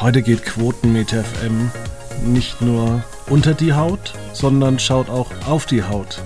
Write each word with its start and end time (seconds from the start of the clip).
Heute 0.00 0.22
geht 0.22 0.44
Quotenmeter 0.44 1.24
FM 1.24 1.70
nicht 2.24 2.60
nur 2.60 3.02
unter 3.28 3.54
die 3.54 3.72
Haut, 3.72 4.12
sondern 4.32 4.78
schaut 4.78 5.08
auch 5.08 5.30
auf 5.46 5.66
die 5.66 5.82
Haut. 5.82 6.22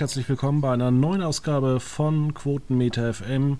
Herzlich 0.00 0.30
willkommen 0.30 0.62
bei 0.62 0.72
einer 0.72 0.90
neuen 0.90 1.20
Ausgabe 1.20 1.78
von 1.78 2.32
Quotenmeter 2.32 3.12
FM. 3.12 3.58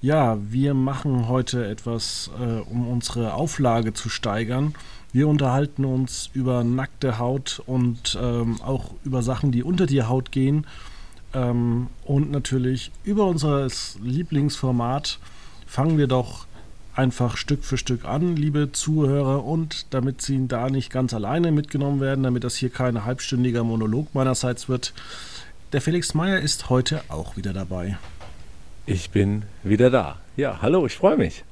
Ja, 0.00 0.38
wir 0.40 0.72
machen 0.72 1.28
heute 1.28 1.66
etwas, 1.66 2.30
äh, 2.40 2.60
um 2.60 2.88
unsere 2.88 3.34
Auflage 3.34 3.92
zu 3.92 4.08
steigern. 4.08 4.74
Wir 5.12 5.28
unterhalten 5.28 5.84
uns 5.84 6.30
über 6.32 6.64
nackte 6.64 7.18
Haut 7.18 7.62
und 7.66 8.18
ähm, 8.18 8.58
auch 8.62 8.94
über 9.04 9.22
Sachen, 9.22 9.52
die 9.52 9.62
unter 9.62 9.84
die 9.84 10.02
Haut 10.02 10.32
gehen. 10.32 10.66
Ähm, 11.34 11.88
und 12.06 12.30
natürlich 12.30 12.90
über 13.04 13.26
unser 13.26 13.68
Lieblingsformat 14.02 15.18
fangen 15.66 15.98
wir 15.98 16.06
doch 16.06 16.46
einfach 16.94 17.36
Stück 17.36 17.64
für 17.64 17.76
Stück 17.76 18.06
an, 18.06 18.34
liebe 18.36 18.72
Zuhörer, 18.72 19.44
und 19.44 19.86
damit 19.90 20.22
Sie 20.22 20.46
da 20.48 20.70
nicht 20.70 20.90
ganz 20.90 21.12
alleine 21.12 21.52
mitgenommen 21.52 22.00
werden, 22.00 22.24
damit 22.24 22.44
das 22.44 22.56
hier 22.56 22.70
kein 22.70 23.04
halbstündiger 23.04 23.62
Monolog 23.62 24.14
meinerseits 24.14 24.70
wird, 24.70 24.94
der 25.72 25.80
Felix 25.80 26.12
Meyer 26.14 26.40
ist 26.40 26.68
heute 26.68 27.02
auch 27.08 27.36
wieder 27.36 27.52
dabei. 27.52 27.96
Ich 28.84 29.10
bin 29.10 29.44
wieder 29.62 29.90
da. 29.90 30.18
Ja, 30.36 30.60
hallo, 30.60 30.86
ich 30.86 30.96
freue 30.96 31.16
mich. 31.16 31.44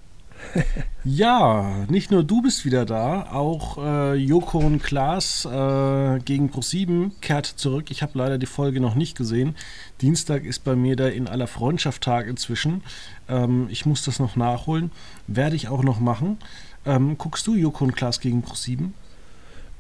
ja, 1.04 1.84
nicht 1.88 2.10
nur 2.10 2.24
du 2.24 2.42
bist 2.42 2.64
wieder 2.64 2.86
da, 2.86 3.30
auch 3.30 3.78
äh, 3.78 4.14
Joko 4.14 4.58
und 4.58 4.82
Klaas 4.82 5.44
äh, 5.44 6.18
gegen 6.24 6.50
Pro7 6.50 7.12
kehrt 7.20 7.46
zurück. 7.46 7.90
Ich 7.90 8.02
habe 8.02 8.16
leider 8.16 8.38
die 8.38 8.46
Folge 8.46 8.80
noch 8.80 8.94
nicht 8.94 9.16
gesehen. 9.16 9.54
Dienstag 10.00 10.44
ist 10.44 10.64
bei 10.64 10.76
mir 10.76 10.96
der 10.96 11.12
in 11.12 11.28
aller 11.28 11.46
Freundschaft 11.46 12.02
Tag 12.02 12.26
inzwischen. 12.26 12.82
Ähm, 13.28 13.68
ich 13.70 13.86
muss 13.86 14.04
das 14.04 14.18
noch 14.18 14.36
nachholen. 14.36 14.90
Werde 15.26 15.56
ich 15.56 15.68
auch 15.68 15.82
noch 15.82 16.00
machen. 16.00 16.38
Ähm, 16.86 17.16
guckst 17.18 17.46
du 17.46 17.54
Joko 17.54 17.84
und 17.84 17.96
Klaas 17.96 18.20
gegen 18.20 18.42
Pro7? 18.42 18.90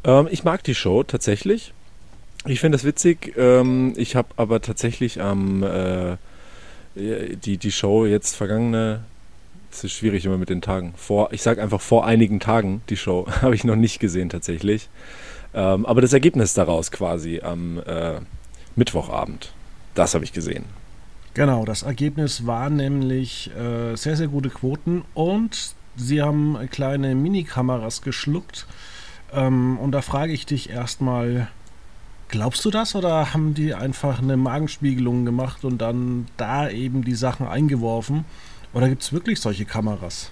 Ähm, 0.04 0.28
ich 0.30 0.44
mag 0.44 0.62
die 0.64 0.74
Show 0.74 1.02
tatsächlich. 1.02 1.72
Ich 2.46 2.60
finde 2.60 2.76
das 2.76 2.84
witzig. 2.84 3.34
Ähm, 3.36 3.92
ich 3.96 4.16
habe 4.16 4.28
aber 4.36 4.60
tatsächlich 4.62 5.20
am 5.20 5.62
äh, 5.62 6.16
die, 6.94 7.58
die 7.58 7.72
Show 7.72 8.06
jetzt 8.06 8.36
vergangene, 8.36 9.04
es 9.70 9.84
ist 9.84 9.92
schwierig 9.92 10.24
immer 10.24 10.38
mit 10.38 10.48
den 10.48 10.62
Tagen, 10.62 10.94
vor, 10.96 11.32
ich 11.32 11.42
sage 11.42 11.62
einfach 11.62 11.80
vor 11.80 12.04
einigen 12.04 12.40
Tagen 12.40 12.82
die 12.88 12.96
Show, 12.96 13.26
habe 13.42 13.54
ich 13.54 13.64
noch 13.64 13.76
nicht 13.76 14.00
gesehen 14.00 14.28
tatsächlich. 14.28 14.88
Ähm, 15.52 15.84
aber 15.86 16.00
das 16.00 16.12
Ergebnis 16.12 16.54
daraus 16.54 16.90
quasi 16.90 17.40
am 17.40 17.78
äh, 17.78 18.20
Mittwochabend, 18.76 19.52
das 19.94 20.14
habe 20.14 20.24
ich 20.24 20.32
gesehen. 20.32 20.64
Genau, 21.34 21.64
das 21.64 21.82
Ergebnis 21.82 22.46
war 22.46 22.70
nämlich 22.70 23.50
äh, 23.56 23.94
sehr, 23.96 24.16
sehr 24.16 24.28
gute 24.28 24.50
Quoten 24.50 25.04
und 25.14 25.74
sie 25.96 26.22
haben 26.22 26.58
kleine 26.70 27.14
Minikameras 27.14 28.02
geschluckt. 28.02 28.66
Ähm, 29.32 29.78
und 29.78 29.92
da 29.92 30.02
frage 30.02 30.32
ich 30.32 30.46
dich 30.46 30.70
erstmal, 30.70 31.48
Glaubst 32.30 32.64
du 32.64 32.70
das 32.70 32.94
oder 32.94 33.34
haben 33.34 33.54
die 33.54 33.74
einfach 33.74 34.22
eine 34.22 34.36
Magenspiegelung 34.36 35.24
gemacht 35.24 35.64
und 35.64 35.78
dann 35.78 36.26
da 36.36 36.70
eben 36.70 37.02
die 37.02 37.16
Sachen 37.16 37.46
eingeworfen? 37.46 38.24
Oder 38.72 38.88
gibt 38.88 39.02
es 39.02 39.12
wirklich 39.12 39.40
solche 39.40 39.64
Kameras? 39.64 40.30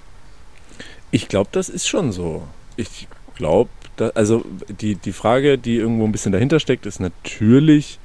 Ich 1.11 1.27
glaube, 1.27 1.51
das 1.51 1.69
ist 1.69 1.89
schon 1.89 2.13
so. 2.13 2.47
Ich 2.77 3.09
glaube, 3.35 3.71
also 4.15 4.45
die, 4.69 4.95
die 4.95 5.13
Frage, 5.13 5.59
die 5.59 5.77
irgendwo 5.77 6.05
ein 6.05 6.13
bisschen 6.13 6.31
dahinter 6.31 6.61
steckt, 6.61 6.87
ist 6.87 7.01
natürlich, 7.01 7.99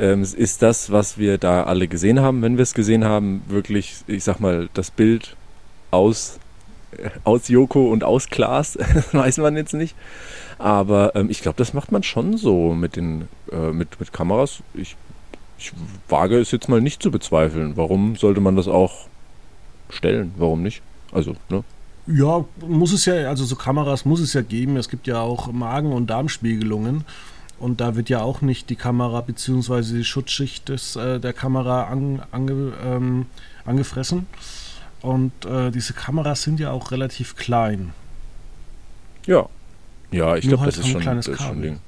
ähm, 0.00 0.22
ist 0.22 0.62
das, 0.62 0.90
was 0.90 1.16
wir 1.16 1.38
da 1.38 1.62
alle 1.62 1.86
gesehen 1.86 2.18
haben, 2.18 2.42
wenn 2.42 2.56
wir 2.56 2.64
es 2.64 2.74
gesehen 2.74 3.04
haben, 3.04 3.42
wirklich, 3.46 3.94
ich 4.08 4.24
sag 4.24 4.40
mal, 4.40 4.68
das 4.74 4.90
Bild 4.90 5.36
aus, 5.92 6.40
aus 7.24 7.48
Joko 7.48 7.90
und 7.90 8.04
aus 8.04 8.28
Klaas, 8.28 8.78
weiß 9.12 9.38
man 9.38 9.56
jetzt 9.56 9.74
nicht. 9.74 9.94
Aber 10.58 11.16
ähm, 11.16 11.30
ich 11.30 11.40
glaube, 11.40 11.56
das 11.58 11.74
macht 11.74 11.92
man 11.92 12.02
schon 12.02 12.36
so 12.36 12.72
mit 12.72 12.96
den 12.96 13.28
äh, 13.50 13.72
mit, 13.72 13.98
mit 13.98 14.12
Kameras. 14.12 14.62
Ich, 14.74 14.96
ich 15.58 15.72
wage 16.08 16.38
es 16.38 16.50
jetzt 16.50 16.68
mal 16.68 16.80
nicht 16.80 17.02
zu 17.02 17.10
bezweifeln. 17.10 17.76
Warum 17.76 18.16
sollte 18.16 18.40
man 18.40 18.56
das 18.56 18.68
auch 18.68 19.06
stellen? 19.90 20.32
Warum 20.36 20.62
nicht? 20.62 20.82
Also, 21.12 21.34
ne? 21.48 21.64
Ja, 22.06 22.44
muss 22.66 22.92
es 22.92 23.04
ja, 23.04 23.14
also 23.28 23.44
so 23.44 23.54
Kameras 23.54 24.04
muss 24.04 24.20
es 24.20 24.32
ja 24.32 24.42
geben. 24.42 24.76
Es 24.76 24.88
gibt 24.88 25.06
ja 25.06 25.20
auch 25.20 25.52
Magen- 25.52 25.92
und 25.92 26.08
Darmspiegelungen. 26.08 27.04
Und 27.58 27.80
da 27.80 27.94
wird 27.94 28.08
ja 28.08 28.22
auch 28.22 28.40
nicht 28.40 28.70
die 28.70 28.76
Kamera 28.76 29.20
bzw. 29.20 29.98
die 29.98 30.04
Schutzschicht 30.04 30.68
des, 30.68 30.96
äh, 30.96 31.20
der 31.20 31.32
Kamera 31.32 31.84
an, 31.84 32.20
ange, 32.32 32.72
ähm, 32.84 33.26
angefressen. 33.64 34.26
Und 35.02 35.32
äh, 35.44 35.70
diese 35.70 35.92
Kameras 35.92 36.42
sind 36.42 36.60
ja 36.60 36.70
auch 36.70 36.92
relativ 36.92 37.36
klein. 37.36 37.92
Ja, 39.26 39.48
ja, 40.12 40.36
ich 40.36 40.46
glaube, 40.46 40.62
halt 40.62 40.68
das 40.68 40.78
ist 40.78 40.88
schon, 40.88 41.00
ein 41.00 41.02
kleines 41.02 41.30
Kabel. 41.32 41.62
Ding. 41.62 41.80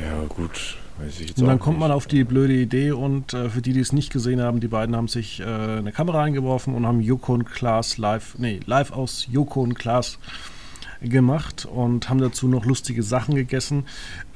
Ja, 0.00 0.24
gut. 0.28 0.76
Weiß 0.98 1.20
ich 1.20 1.28
jetzt 1.28 1.38
und 1.38 1.46
dann 1.46 1.58
kommt 1.58 1.76
nicht. 1.76 1.80
man 1.80 1.90
auf 1.90 2.06
die 2.06 2.24
blöde 2.24 2.54
Idee 2.54 2.92
und 2.92 3.34
äh, 3.34 3.50
für 3.50 3.60
die, 3.60 3.72
die 3.72 3.80
es 3.80 3.92
nicht 3.92 4.12
gesehen 4.12 4.40
haben, 4.40 4.60
die 4.60 4.68
beiden 4.68 4.96
haben 4.96 5.08
sich 5.08 5.40
äh, 5.40 5.44
eine 5.44 5.92
Kamera 5.92 6.22
eingeworfen 6.22 6.74
und 6.74 6.86
haben 6.86 7.00
Joko 7.00 7.34
und 7.34 7.44
Klaas 7.44 7.98
live, 7.98 8.36
nee, 8.38 8.60
live 8.66 8.92
aus 8.92 9.26
Joko 9.30 9.62
und 9.62 9.74
Klaas 9.74 10.18
gemacht 11.02 11.66
und 11.66 12.08
haben 12.08 12.20
dazu 12.20 12.48
noch 12.48 12.64
lustige 12.64 13.02
Sachen 13.02 13.34
gegessen. 13.34 13.84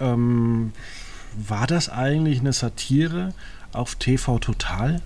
Ähm, 0.00 0.72
war 1.36 1.66
das 1.66 1.88
eigentlich 1.88 2.40
eine 2.40 2.52
Satire 2.52 3.32
auf 3.72 3.94
TV 3.94 4.38
Total? 4.38 5.00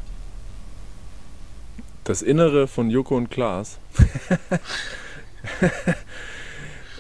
Das 2.05 2.21
Innere 2.21 2.69
von 2.69 2.91
Joko 2.91 3.17
und 3.17 3.31
Klaas. 3.31 3.79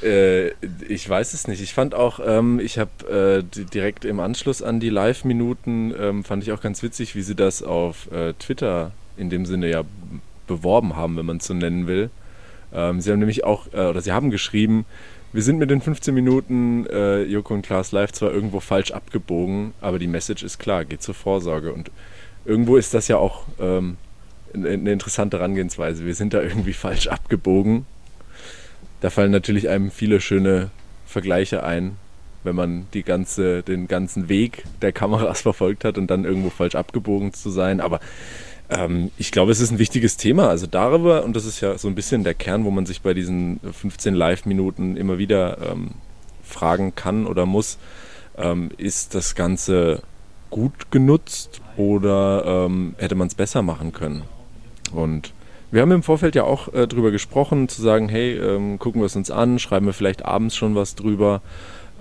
Äh, 0.02 0.50
ich 0.86 1.08
weiß 1.08 1.32
es 1.32 1.48
nicht. 1.48 1.62
Ich 1.62 1.72
fand 1.72 1.94
auch, 1.94 2.20
ähm, 2.22 2.60
ich 2.60 2.78
habe 2.78 3.42
äh, 3.48 3.64
direkt 3.64 4.04
im 4.04 4.20
Anschluss 4.20 4.60
an 4.60 4.78
die 4.78 4.90
Live-Minuten, 4.90 5.94
ähm, 5.98 6.24
fand 6.24 6.42
ich 6.42 6.52
auch 6.52 6.60
ganz 6.60 6.82
witzig, 6.82 7.14
wie 7.14 7.22
sie 7.22 7.34
das 7.34 7.62
auf 7.62 8.12
äh, 8.12 8.34
Twitter 8.34 8.92
in 9.16 9.30
dem 9.30 9.46
Sinne 9.46 9.70
ja 9.70 9.82
beworben 10.46 10.94
haben, 10.94 11.16
wenn 11.16 11.24
man 11.24 11.38
es 11.38 11.46
so 11.46 11.54
nennen 11.54 11.86
will. 11.86 12.10
Ähm, 12.74 13.00
sie 13.00 13.10
haben 13.10 13.18
nämlich 13.20 13.44
auch, 13.44 13.72
äh, 13.72 13.86
oder 13.86 14.02
sie 14.02 14.12
haben 14.12 14.30
geschrieben, 14.30 14.84
wir 15.32 15.42
sind 15.42 15.58
mit 15.58 15.70
den 15.70 15.80
15 15.80 16.14
Minuten 16.14 16.86
äh, 16.86 17.22
Joko 17.22 17.54
und 17.54 17.62
Klaas 17.62 17.92
Live 17.92 18.12
zwar 18.12 18.30
irgendwo 18.30 18.60
falsch 18.60 18.90
abgebogen, 18.90 19.72
aber 19.80 19.98
die 19.98 20.06
Message 20.06 20.42
ist 20.42 20.58
klar, 20.58 20.84
geht 20.84 21.02
zur 21.02 21.14
Vorsorge. 21.14 21.72
Und 21.72 21.90
irgendwo 22.44 22.76
ist 22.76 22.92
das 22.92 23.08
ja 23.08 23.16
auch 23.16 23.46
ähm, 23.58 23.96
eine 24.54 24.92
interessante 24.92 25.38
Herangehensweise. 25.38 26.06
Wir 26.06 26.14
sind 26.14 26.34
da 26.34 26.40
irgendwie 26.42 26.72
falsch 26.72 27.08
abgebogen 27.08 27.86
da 29.04 29.10
fallen 29.10 29.32
natürlich 29.32 29.68
einem 29.68 29.90
viele 29.90 30.18
schöne 30.18 30.70
Vergleiche 31.04 31.62
ein, 31.62 31.98
wenn 32.42 32.56
man 32.56 32.86
die 32.94 33.02
ganze, 33.02 33.62
den 33.62 33.86
ganzen 33.86 34.30
Weg 34.30 34.64
der 34.80 34.92
Kameras 34.92 35.40
verfolgt 35.42 35.84
hat 35.84 35.98
und 35.98 36.06
dann 36.06 36.24
irgendwo 36.24 36.48
falsch 36.48 36.74
abgebogen 36.74 37.34
zu 37.34 37.50
sein. 37.50 37.82
Aber 37.82 38.00
ähm, 38.70 39.10
ich 39.18 39.30
glaube, 39.30 39.52
es 39.52 39.60
ist 39.60 39.72
ein 39.72 39.78
wichtiges 39.78 40.16
Thema. 40.16 40.48
Also 40.48 40.66
darüber, 40.66 41.22
und 41.22 41.36
das 41.36 41.44
ist 41.44 41.60
ja 41.60 41.76
so 41.76 41.86
ein 41.86 41.94
bisschen 41.94 42.24
der 42.24 42.32
Kern, 42.32 42.64
wo 42.64 42.70
man 42.70 42.86
sich 42.86 43.02
bei 43.02 43.12
diesen 43.12 43.60
15 43.60 44.14
Live-Minuten 44.14 44.96
immer 44.96 45.18
wieder 45.18 45.58
ähm, 45.70 45.90
fragen 46.42 46.94
kann 46.94 47.26
oder 47.26 47.44
muss, 47.44 47.76
ähm, 48.38 48.70
ist 48.78 49.14
das 49.14 49.34
Ganze 49.34 50.00
gut 50.48 50.90
genutzt 50.90 51.60
oder 51.76 52.64
ähm, 52.64 52.94
hätte 52.96 53.16
man 53.16 53.26
es 53.26 53.34
besser 53.34 53.60
machen 53.60 53.92
können? 53.92 54.22
Und 54.96 55.32
wir 55.70 55.82
haben 55.82 55.90
im 55.90 56.02
Vorfeld 56.02 56.34
ja 56.34 56.44
auch 56.44 56.72
äh, 56.72 56.86
drüber 56.86 57.10
gesprochen, 57.10 57.68
zu 57.68 57.82
sagen, 57.82 58.08
hey, 58.08 58.36
ähm, 58.38 58.78
gucken 58.78 59.00
wir 59.00 59.06
es 59.06 59.16
uns 59.16 59.30
an, 59.30 59.58
schreiben 59.58 59.86
wir 59.86 59.92
vielleicht 59.92 60.24
abends 60.24 60.56
schon 60.56 60.74
was 60.74 60.94
drüber. 60.94 61.42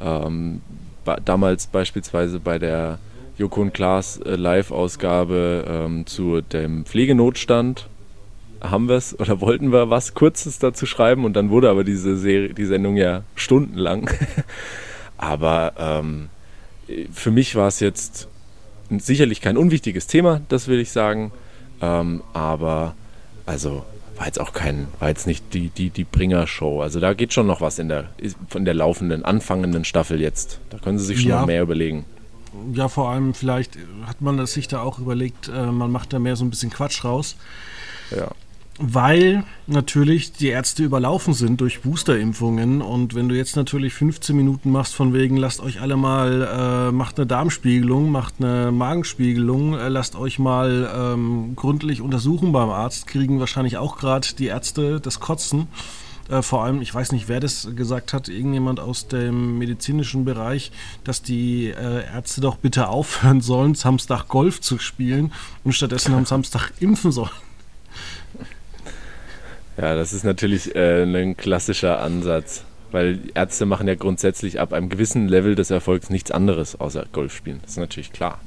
Ähm, 0.02 0.62
damals 1.26 1.68
beispielsweise 1.68 2.40
bei 2.40 2.60
der 2.60 3.00
Joko 3.38 3.62
und 3.62 3.74
Klaas 3.74 4.18
äh, 4.18 4.36
Live-Ausgabe 4.36 5.66
ähm, 5.68 6.06
zu 6.06 6.42
dem 6.42 6.86
Pflegenotstand 6.86 7.88
haben 8.62 8.88
wir 8.88 8.96
es 8.96 9.20
oder 9.20 9.42
wollten 9.42 9.72
wir 9.72 9.90
was 9.90 10.14
Kurzes 10.14 10.58
dazu 10.60 10.86
schreiben 10.86 11.26
und 11.26 11.34
dann 11.34 11.50
wurde 11.50 11.70
aber 11.70 11.84
diese 11.84 12.16
Serie, 12.16 12.54
die 12.54 12.66
Sendung 12.66 12.96
ja 12.96 13.24
stundenlang. 13.36 14.10
aber 15.18 15.74
ähm, 15.78 16.30
für 17.12 17.32
mich 17.32 17.56
war 17.56 17.68
es 17.68 17.80
jetzt 17.80 18.28
sicherlich 18.90 19.42
kein 19.42 19.58
unwichtiges 19.58 20.08
Thema, 20.08 20.42
das 20.50 20.68
will 20.68 20.80
ich 20.80 20.92
sagen. 20.92 21.32
Ähm, 21.84 22.24
aber 22.34 22.96
also 23.46 23.84
war 24.16 24.28
jetzt 24.28 24.40
auch 24.40 24.54
kein, 24.54 24.88
war 25.00 25.10
jetzt 25.10 25.28
nicht 25.28 25.54
die, 25.54 25.70
die, 25.70 25.90
die 25.90 26.06
Bringer-Show. 26.06 26.82
Also 26.82 27.00
da 27.00 27.14
geht 27.14 27.34
schon 27.34 27.48
noch 27.48 27.60
was 27.60 27.78
in 27.80 27.90
der, 27.90 28.10
von 28.48 28.64
der 28.64 28.74
laufenden, 28.74 29.26
anfangenden 29.26 29.84
Staffel 29.84 30.22
jetzt. 30.22 30.60
Da 30.70 30.78
können 30.78 30.98
sie 30.98 31.06
sich 31.06 31.22
schon 31.22 31.30
ja. 31.30 31.40
noch 31.42 31.48
mehr 31.48 31.62
überlegen. 31.62 32.06
Ja, 32.74 32.88
vor 32.88 33.10
allem 33.10 33.34
vielleicht 33.34 33.78
hat 34.06 34.22
man 34.22 34.46
sich 34.46 34.68
da 34.68 34.82
auch 34.82 35.00
überlegt, 35.00 35.50
äh, 35.50 35.66
man 35.66 35.92
macht 35.92 36.14
da 36.14 36.20
mehr 36.20 36.36
so 36.36 36.46
ein 36.46 36.52
bisschen 36.52 36.70
Quatsch 36.70 37.04
raus. 37.04 37.36
Ja 38.16 38.30
weil 38.80 39.44
natürlich 39.68 40.34
die 40.34 40.48
Ärzte 40.48 40.84
überlaufen 40.84 41.34
sind 41.34 41.62
durch 41.62 41.82
Boosterimpfungen 41.82 42.82
und 42.82 43.14
wenn 43.14 43.30
du 43.30 43.36
jetzt 43.36 43.56
natürlich 43.56 43.94
15 43.94 44.36
Minuten 44.36 44.72
machst 44.72 44.96
von 44.96 45.14
wegen, 45.14 45.38
lasst 45.38 45.62
euch 45.62 45.80
alle 45.80 45.96
mal, 45.96 46.90
äh, 46.90 46.92
macht 46.92 47.18
eine 47.18 47.28
Darmspiegelung, 47.28 48.12
macht 48.12 48.36
eine 48.40 48.72
Magenspiegelung, 48.72 49.76
äh, 49.76 49.90
lasst 49.90 50.16
euch 50.16 50.40
mal 50.40 50.90
ähm, 50.96 51.56
gründlich 51.56 52.02
untersuchen 52.02 52.52
beim 52.52 52.70
Arzt, 52.70 53.06
kriegen 53.06 53.40
wahrscheinlich 53.40 53.78
auch 53.78 53.98
gerade 53.98 54.28
die 54.38 54.48
Ärzte 54.48 55.00
das 55.00 55.20
Kotzen. 55.20 55.68
Äh, 56.30 56.42
vor 56.42 56.64
allem, 56.64 56.82
ich 56.82 56.94
weiß 56.94 57.12
nicht, 57.12 57.28
wer 57.28 57.40
das 57.40 57.70
gesagt 57.76 58.12
hat, 58.14 58.28
irgendjemand 58.28 58.80
aus 58.80 59.08
dem 59.08 59.60
medizinischen 59.60 60.26
Bereich, 60.26 60.72
dass 61.04 61.22
die 61.22 61.68
äh, 61.68 62.06
Ärzte 62.06 62.42
doch 62.42 62.58
bitte 62.58 62.88
aufhören 62.88 63.42
sollen, 63.42 63.76
Samstag 63.76 64.28
Golf 64.30 64.62
zu 64.62 64.80
spielen 64.80 65.32
und 65.64 65.74
stattdessen 65.74 66.16
am 66.16 66.26
Samstag 66.34 66.72
impfen 66.80 67.12
sollen. 67.12 67.30
Ja, 69.78 69.96
das 69.96 70.14
ist 70.14 70.24
natürlich 70.24 70.76
äh, 70.76 71.04
ein 71.04 71.36
klassischer 71.36 72.00
Ansatz, 72.00 72.64
weil 72.92 73.20
Ärzte 73.34 73.66
machen 73.66 73.88
ja 73.88 73.96
grundsätzlich 73.96 74.60
ab 74.60 74.74
einem 74.74 74.90
gewissen 74.90 75.28
Level 75.28 75.56
des 75.56 75.72
Erfolgs 75.72 76.10
nichts 76.10 76.32
anderes 76.32 76.80
außer 76.80 77.06
Golf 77.12 77.36
spielen. 77.36 77.60
Das 77.64 77.72
ist 77.72 77.78
natürlich 77.78 78.12
klar. 78.12 78.40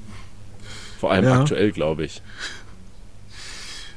Vor 0.98 1.10
allem 1.10 1.24
ja. 1.24 1.40
aktuell, 1.40 1.72
glaube 1.72 2.04
ich. 2.04 2.22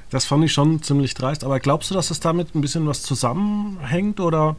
Das 0.09 0.25
fand 0.25 0.43
ich 0.43 0.51
schon 0.51 0.81
ziemlich 0.81 1.13
dreist. 1.13 1.43
Aber 1.43 1.59
glaubst 1.59 1.91
du, 1.91 1.95
dass 1.95 2.09
es 2.09 2.19
damit 2.19 2.55
ein 2.55 2.61
bisschen 2.61 2.87
was 2.87 3.03
zusammenhängt 3.03 4.19
oder 4.19 4.55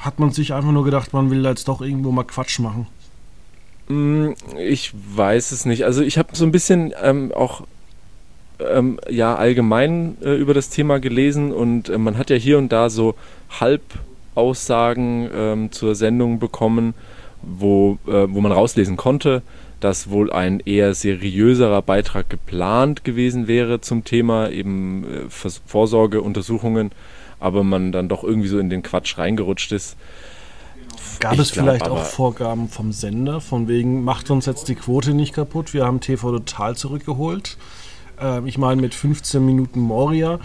hat 0.00 0.18
man 0.18 0.32
sich 0.32 0.52
einfach 0.52 0.72
nur 0.72 0.84
gedacht, 0.84 1.12
man 1.12 1.30
will 1.30 1.42
da 1.42 1.50
jetzt 1.50 1.68
doch 1.68 1.80
irgendwo 1.80 2.10
mal 2.10 2.24
Quatsch 2.24 2.58
machen? 2.58 2.86
Mm, 3.88 4.30
ich 4.58 4.92
weiß 4.92 5.52
es 5.52 5.64
nicht. 5.64 5.84
Also 5.84 6.02
ich 6.02 6.18
habe 6.18 6.34
so 6.34 6.44
ein 6.44 6.52
bisschen 6.52 6.92
ähm, 7.00 7.32
auch 7.32 7.62
ähm, 8.60 8.98
ja 9.08 9.34
allgemein 9.34 10.16
äh, 10.22 10.34
über 10.34 10.54
das 10.54 10.70
Thema 10.70 11.00
gelesen 11.00 11.52
und 11.52 11.88
äh, 11.88 11.98
man 11.98 12.18
hat 12.18 12.30
ja 12.30 12.36
hier 12.36 12.58
und 12.58 12.72
da 12.72 12.90
so 12.90 13.14
Halbaussagen 13.60 15.30
ähm, 15.34 15.72
zur 15.72 15.94
Sendung 15.94 16.38
bekommen, 16.38 16.94
wo, 17.42 17.98
äh, 18.06 18.26
wo 18.28 18.40
man 18.40 18.52
rauslesen 18.52 18.96
konnte, 18.96 19.42
dass 19.80 20.08
wohl 20.08 20.32
ein 20.32 20.60
eher 20.60 20.94
seriöserer 20.94 21.82
Beitrag 21.82 22.30
geplant 22.30 23.04
gewesen 23.04 23.48
wäre 23.48 23.80
zum 23.80 24.04
Thema 24.04 24.50
eben 24.50 25.04
äh, 25.04 25.50
Vorsorgeuntersuchungen, 25.66 26.92
aber 27.40 27.64
man 27.64 27.92
dann 27.92 28.08
doch 28.08 28.24
irgendwie 28.24 28.48
so 28.48 28.58
in 28.58 28.70
den 28.70 28.82
Quatsch 28.82 29.18
reingerutscht 29.18 29.72
ist. 29.72 29.96
Gab 31.20 31.34
ich 31.34 31.40
es 31.40 31.52
glaub, 31.52 31.66
vielleicht 31.66 31.88
auch 31.88 32.02
Vorgaben 32.02 32.68
vom 32.68 32.92
Sender, 32.92 33.40
von 33.40 33.68
wegen, 33.68 34.04
macht 34.04 34.30
uns 34.30 34.46
jetzt 34.46 34.68
die 34.68 34.74
Quote 34.74 35.12
nicht 35.12 35.34
kaputt, 35.34 35.74
wir 35.74 35.84
haben 35.84 36.00
TV 36.00 36.30
total 36.30 36.76
zurückgeholt? 36.76 37.56
Äh, 38.20 38.46
ich 38.48 38.58
meine, 38.58 38.80
mit 38.80 38.94
15 38.94 39.44
Minuten 39.44 39.80
Moria, 39.80 40.40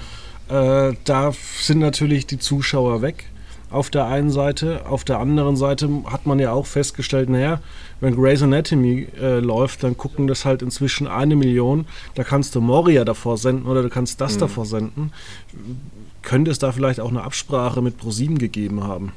äh, 0.50 0.94
da 1.04 1.31
sind 1.62 1.80
natürlich 1.80 2.27
die 2.27 2.39
Zuschauer 2.39 3.01
weg. 3.01 3.25
Auf 3.71 3.92
der 3.92 4.06
einen 4.06 4.31
Seite, 4.31 4.88
auf 4.88 5.04
der 5.04 5.19
anderen 5.19 5.56
Seite 5.56 5.88
hat 6.06 6.25
man 6.25 6.39
ja 6.39 6.51
auch 6.51 6.66
festgestellt, 6.66 7.30
naja, 7.30 7.62
wenn 8.01 8.16
Grey's 8.16 8.42
Anatomy 8.42 9.07
äh, 9.21 9.39
läuft, 9.39 9.83
dann 9.83 9.95
gucken 9.95 10.25
das 10.25 10.44
halt 10.44 10.63
inzwischen 10.63 11.07
eine 11.07 11.36
Million. 11.36 11.86
Da 12.16 12.24
kannst 12.24 12.56
du 12.56 12.62
Moria 12.62 13.06
davor 13.06 13.38
senden 13.38 13.68
oder 13.68 13.83
du 13.83 13.89
kannst 13.89 14.21
das 14.21 14.36
mhm. 14.36 14.39
davor 14.39 14.66
senden. 14.66 15.12
Könnte 16.24 16.50
es 16.50 16.57
da 16.57 16.71
vielleicht 16.71 17.00
auch 17.00 17.10
eine 17.10 17.24
Absprache 17.24 17.83
mit 17.83 17.98
ProSieben 17.98 18.39
gegeben 18.39 18.83
haben? 18.83 19.12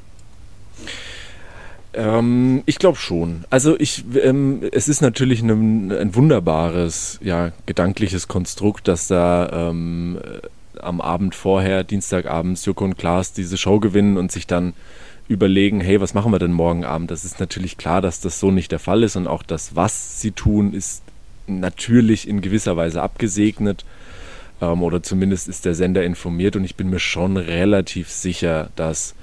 Ähm, 1.93 2.63
ich 2.65 2.79
glaube 2.79 2.97
schon. 2.97 3.45
Also 3.49 3.79
ich, 3.79 4.03
ähm, 4.21 4.61
es 4.71 4.87
ist 4.87 5.01
natürlich 5.01 5.41
ein, 5.41 5.91
ein, 5.91 6.15
wunderbares, 6.15 7.19
ja, 7.21 7.51
gedankliches 7.65 8.27
Konstrukt, 8.27 8.87
dass 8.87 9.07
da 9.07 9.69
ähm, 9.69 10.19
äh, 10.23 10.79
am 10.79 11.01
Abend 11.01 11.35
vorher, 11.35 11.83
Dienstagabends, 11.83 12.65
Joko 12.65 12.83
und 12.83 12.97
Klaas 12.97 13.33
diese 13.33 13.57
Show 13.57 13.79
gewinnen 13.79 14.17
und 14.17 14.31
sich 14.31 14.47
dann 14.47 14.73
überlegen, 15.27 15.81
hey, 15.81 16.01
was 16.01 16.13
machen 16.13 16.31
wir 16.31 16.39
denn 16.39 16.51
morgen 16.51 16.83
Abend? 16.83 17.11
Das 17.11 17.25
ist 17.25 17.39
natürlich 17.39 17.77
klar, 17.77 18.01
dass 18.01 18.19
das 18.19 18.39
so 18.39 18.51
nicht 18.51 18.71
der 18.71 18.79
Fall 18.79 19.03
ist 19.03 19.15
und 19.15 19.27
auch 19.27 19.43
das, 19.43 19.75
was 19.75 20.19
sie 20.19 20.31
tun, 20.31 20.73
ist 20.73 21.03
natürlich 21.47 22.27
in 22.27 22.41
gewisser 22.41 22.75
Weise 22.75 23.01
abgesegnet 23.01 23.85
ähm, 24.61 24.81
oder 24.81 25.03
zumindest 25.03 25.47
ist 25.47 25.65
der 25.65 25.75
Sender 25.75 26.03
informiert 26.03 26.55
und 26.55 26.63
ich 26.63 26.75
bin 26.75 26.89
mir 26.89 26.99
schon 26.99 27.37
relativ 27.37 28.09
sicher, 28.09 28.69
dass 28.75 29.15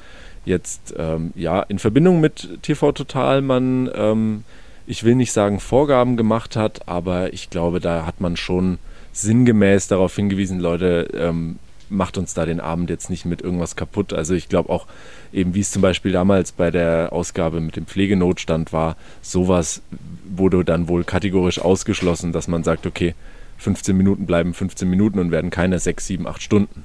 jetzt 0.45 0.95
ähm, 0.97 1.33
ja 1.35 1.63
in 1.63 1.79
Verbindung 1.79 2.21
mit 2.21 2.63
TV 2.63 2.93
Total 2.93 3.43
man, 3.43 3.91
ähm, 3.95 4.45
ich 4.87 5.05
will 5.05 5.15
nicht 5.15 5.33
sagen 5.33 5.61
Vorgaben 5.61 6.17
gemacht 6.17 6.57
hat, 6.57 6.89
aber 6.89 7.33
ich 7.33 7.51
glaube, 7.51 7.81
da 7.81 8.07
hat 8.07 8.21
man 8.21 8.37
schon 8.37 8.79
sinngemäß 9.13 9.89
darauf 9.89 10.15
hingewiesen, 10.15 10.61
Leute, 10.61 11.09
ähm, 11.15 11.59
macht 11.91 12.17
uns 12.19 12.35
da 12.35 12.47
den 12.47 12.61
Abend 12.61 12.89
jetzt 12.89 13.11
nicht 13.11 13.25
mit 13.25 13.43
irgendwas 13.43 13.77
kaputt. 13.77 14.13
Also 14.13 14.35
ich 14.35 14.49
glaube 14.49 14.71
auch, 14.71 14.87
eben 15.33 15.55
wie 15.55 15.61
es 15.61 15.73
zum 15.73 15.83
Beispiel 15.83 16.13
damals 16.13 16.53
bei 16.53 16.71
der 16.71 17.13
Ausgabe 17.13 17.61
mit 17.61 17.77
dem 17.77 17.87
Pflegenotstand 17.87 18.73
war, 18.73 18.97
sowas 19.23 19.83
wurde 20.25 20.65
dann 20.65 20.89
wohl 20.89 21.05
kategorisch 21.05 21.59
ausgeschlossen, 21.59 22.33
dass 22.33 22.49
man 22.49 22.63
sagt, 22.63 22.87
okay, 22.87 23.15
15 23.59 23.97
Minuten 23.97 24.27
bleiben 24.27 24.55
15 24.55 24.89
Minuten 24.89 25.19
und 25.19 25.31
werden 25.31 25.51
keine 25.51 25.79
6, 25.79 26.07
7, 26.07 26.27
8 26.27 26.43
Stunden. 26.43 26.85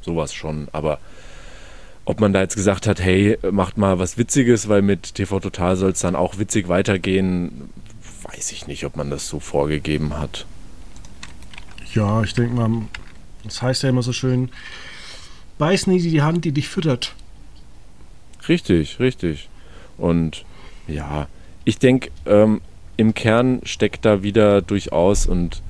Sowas 0.00 0.32
schon, 0.32 0.68
aber 0.72 0.98
ob 2.04 2.20
man 2.20 2.32
da 2.32 2.40
jetzt 2.40 2.56
gesagt 2.56 2.86
hat, 2.86 3.00
hey, 3.00 3.38
macht 3.50 3.78
mal 3.78 3.98
was 3.98 4.18
Witziges, 4.18 4.68
weil 4.68 4.82
mit 4.82 5.14
TV 5.14 5.40
Total 5.40 5.76
soll 5.76 5.92
es 5.92 6.00
dann 6.00 6.16
auch 6.16 6.38
witzig 6.38 6.68
weitergehen, 6.68 7.70
weiß 8.24 8.52
ich 8.52 8.66
nicht, 8.66 8.84
ob 8.84 8.96
man 8.96 9.10
das 9.10 9.28
so 9.28 9.40
vorgegeben 9.40 10.18
hat. 10.18 10.46
Ja, 11.94 12.22
ich 12.22 12.34
denke 12.34 12.54
mal, 12.54 12.82
das 13.44 13.62
heißt 13.62 13.82
ja 13.84 13.88
immer 13.88 14.02
so 14.02 14.12
schön, 14.12 14.50
beiß 15.58 15.86
nie 15.86 16.00
die 16.00 16.22
Hand, 16.22 16.44
die 16.44 16.52
dich 16.52 16.68
füttert. 16.68 17.14
Richtig, 18.48 18.98
richtig. 19.00 19.48
Und 19.96 20.44
ja, 20.86 21.28
ich 21.64 21.78
denke, 21.78 22.10
ähm, 22.26 22.60
im 22.96 23.14
Kern 23.14 23.60
steckt 23.64 24.04
da 24.04 24.22
wieder 24.22 24.60
durchaus, 24.60 25.26
und 25.26 25.62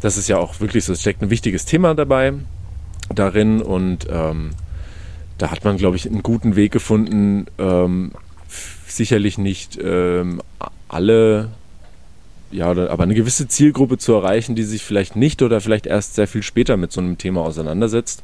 das 0.00 0.16
ist 0.16 0.28
ja 0.28 0.38
auch 0.38 0.60
wirklich 0.60 0.84
so, 0.84 0.92
es 0.92 1.00
steckt 1.00 1.22
ein 1.22 1.30
wichtiges 1.30 1.64
Thema 1.64 1.94
dabei 1.94 2.32
darin 3.14 3.60
und 3.60 4.06
ähm, 4.10 4.50
da 5.42 5.50
hat 5.50 5.64
man, 5.64 5.76
glaube 5.76 5.96
ich, 5.96 6.06
einen 6.06 6.22
guten 6.22 6.54
Weg 6.54 6.70
gefunden, 6.70 7.46
ähm, 7.58 8.12
sicherlich 8.86 9.38
nicht 9.38 9.76
ähm, 9.82 10.40
alle, 10.86 11.48
ja, 12.52 12.70
aber 12.70 13.02
eine 13.02 13.14
gewisse 13.14 13.48
Zielgruppe 13.48 13.98
zu 13.98 14.12
erreichen, 14.12 14.54
die 14.54 14.62
sich 14.62 14.84
vielleicht 14.84 15.16
nicht 15.16 15.42
oder 15.42 15.60
vielleicht 15.60 15.86
erst 15.86 16.14
sehr 16.14 16.28
viel 16.28 16.44
später 16.44 16.76
mit 16.76 16.92
so 16.92 17.00
einem 17.00 17.18
Thema 17.18 17.40
auseinandersetzt. 17.40 18.22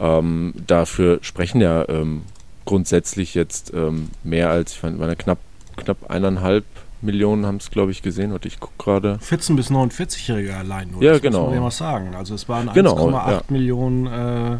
Ähm, 0.00 0.52
dafür 0.66 1.20
sprechen 1.22 1.60
ja 1.60 1.88
ähm, 1.88 2.22
grundsätzlich 2.64 3.34
jetzt 3.34 3.72
ähm, 3.72 4.08
mehr 4.24 4.50
als, 4.50 4.72
ich 4.72 4.82
meine, 4.82 5.14
knapp, 5.14 5.38
knapp 5.76 6.10
eineinhalb 6.10 6.64
Millionen 7.00 7.46
haben 7.46 7.58
es, 7.58 7.70
glaube 7.70 7.92
ich, 7.92 8.02
gesehen. 8.02 8.32
Und 8.32 8.44
ich 8.44 8.58
gucke 8.58 8.74
gerade. 8.76 9.20
14 9.20 9.54
bis 9.54 9.70
49-Jährige 9.70 10.56
allein 10.56 10.90
nur. 10.90 11.00
Ja, 11.00 11.12
das 11.12 11.22
genau. 11.22 11.42
Muss 11.42 11.46
man 11.46 11.54
ja 11.54 11.60
mal 11.60 11.70
sagen. 11.70 12.14
Also 12.16 12.34
es 12.34 12.48
waren 12.48 12.68
1,8 12.68 12.74
genau, 12.74 13.10
ja. 13.10 13.42
Millionen 13.48 14.06
äh, 14.06 14.58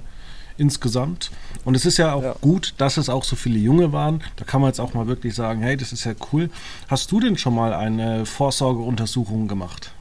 insgesamt. 0.60 1.30
Und 1.64 1.74
es 1.74 1.86
ist 1.86 1.96
ja 1.96 2.12
auch 2.12 2.22
ja. 2.22 2.36
gut, 2.40 2.74
dass 2.78 2.96
es 2.96 3.08
auch 3.08 3.24
so 3.24 3.34
viele 3.34 3.58
Junge 3.58 3.92
waren. 3.92 4.22
Da 4.36 4.44
kann 4.44 4.60
man 4.60 4.68
jetzt 4.68 4.80
auch 4.80 4.94
mal 4.94 5.06
wirklich 5.06 5.34
sagen, 5.34 5.62
hey, 5.62 5.76
das 5.76 5.92
ist 5.92 6.04
ja 6.04 6.12
cool. 6.32 6.50
Hast 6.88 7.10
du 7.10 7.18
denn 7.20 7.38
schon 7.38 7.54
mal 7.54 7.72
eine 7.74 8.26
Vorsorgeuntersuchung 8.26 9.48
gemacht? 9.48 9.92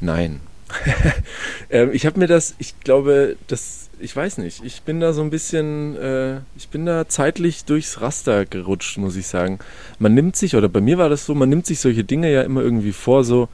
Nein. 0.00 0.40
ähm, 1.70 1.90
ich 1.92 2.06
habe 2.06 2.18
mir 2.18 2.26
das, 2.26 2.54
ich 2.58 2.78
glaube, 2.80 3.36
das, 3.48 3.90
ich 3.98 4.14
weiß 4.14 4.38
nicht, 4.38 4.64
ich 4.64 4.82
bin 4.82 5.00
da 5.00 5.12
so 5.12 5.20
ein 5.20 5.30
bisschen, 5.30 5.96
äh, 5.96 6.38
ich 6.56 6.68
bin 6.68 6.86
da 6.86 7.08
zeitlich 7.08 7.64
durchs 7.64 8.00
Raster 8.00 8.46
gerutscht, 8.46 8.96
muss 8.98 9.16
ich 9.16 9.26
sagen. 9.26 9.58
Man 9.98 10.14
nimmt 10.14 10.36
sich, 10.36 10.56
oder 10.56 10.68
bei 10.68 10.80
mir 10.80 10.96
war 10.96 11.08
das 11.08 11.26
so, 11.26 11.34
man 11.34 11.48
nimmt 11.48 11.66
sich 11.66 11.80
solche 11.80 12.04
Dinge 12.04 12.32
ja 12.32 12.42
immer 12.42 12.62
irgendwie 12.62 12.92
vor, 12.92 13.24
so, 13.24 13.48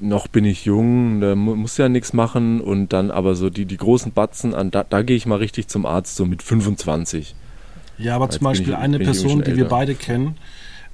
noch 0.00 0.28
bin 0.28 0.44
ich 0.44 0.64
jung, 0.64 1.20
da 1.20 1.34
muss 1.34 1.76
ja 1.76 1.88
nichts 1.88 2.12
machen 2.12 2.60
und 2.60 2.92
dann 2.92 3.10
aber 3.10 3.34
so 3.34 3.50
die, 3.50 3.64
die 3.64 3.76
großen 3.76 4.12
Batzen 4.12 4.54
an, 4.54 4.70
da, 4.70 4.84
da 4.84 5.02
gehe 5.02 5.16
ich 5.16 5.26
mal 5.26 5.36
richtig 5.36 5.68
zum 5.68 5.86
Arzt, 5.86 6.16
so 6.16 6.24
mit 6.24 6.42
25. 6.42 7.34
Ja, 7.98 8.16
aber 8.16 8.26
Jetzt 8.26 8.34
zum 8.34 8.44
Beispiel 8.44 8.70
ich, 8.70 8.76
eine 8.76 8.98
Person, 8.98 9.42
die 9.42 9.56
wir 9.56 9.66
beide 9.66 9.94
kennen, 9.94 10.36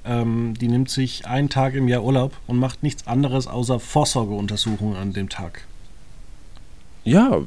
ähm, 0.05 0.53
die 0.59 0.67
nimmt 0.67 0.89
sich 0.89 1.25
einen 1.25 1.49
Tag 1.49 1.75
im 1.75 1.87
Jahr 1.87 2.03
Urlaub 2.03 2.33
und 2.47 2.57
macht 2.57 2.83
nichts 2.83 3.07
anderes 3.07 3.47
außer 3.47 3.79
Vorsorgeuntersuchungen 3.79 4.97
an 4.97 5.13
dem 5.13 5.29
Tag. 5.29 5.65
Ja, 7.03 7.41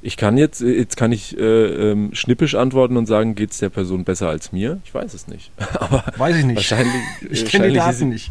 Ich 0.00 0.16
kann 0.16 0.38
jetzt, 0.38 0.60
jetzt 0.60 0.96
kann 0.96 1.12
ich 1.12 1.36
äh, 1.36 1.90
ähm, 1.90 2.10
schnippisch 2.14 2.54
antworten 2.54 2.96
und 2.96 3.06
sagen, 3.06 3.34
geht 3.34 3.50
es 3.50 3.58
der 3.58 3.68
Person 3.68 4.04
besser 4.04 4.28
als 4.28 4.52
mir? 4.52 4.80
Ich 4.84 4.94
weiß 4.94 5.12
es 5.12 5.26
nicht. 5.28 5.50
Aber 5.80 6.04
weiß 6.16 6.36
ich 6.36 6.44
nicht. 6.44 6.56
Wahrscheinlich, 6.56 6.94
ich 7.28 7.44
kenne 7.46 7.68
die 7.68 7.74
Daten 7.74 8.10
nicht. 8.10 8.30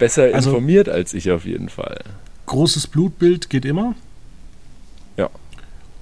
Besser 0.00 0.34
also, 0.34 0.50
informiert 0.50 0.88
als 0.88 1.14
ich 1.14 1.30
auf 1.30 1.44
jeden 1.44 1.68
Fall. 1.68 2.00
Großes 2.46 2.88
Blutbild 2.88 3.48
geht 3.48 3.64
immer. 3.64 3.94
Ja. 5.16 5.30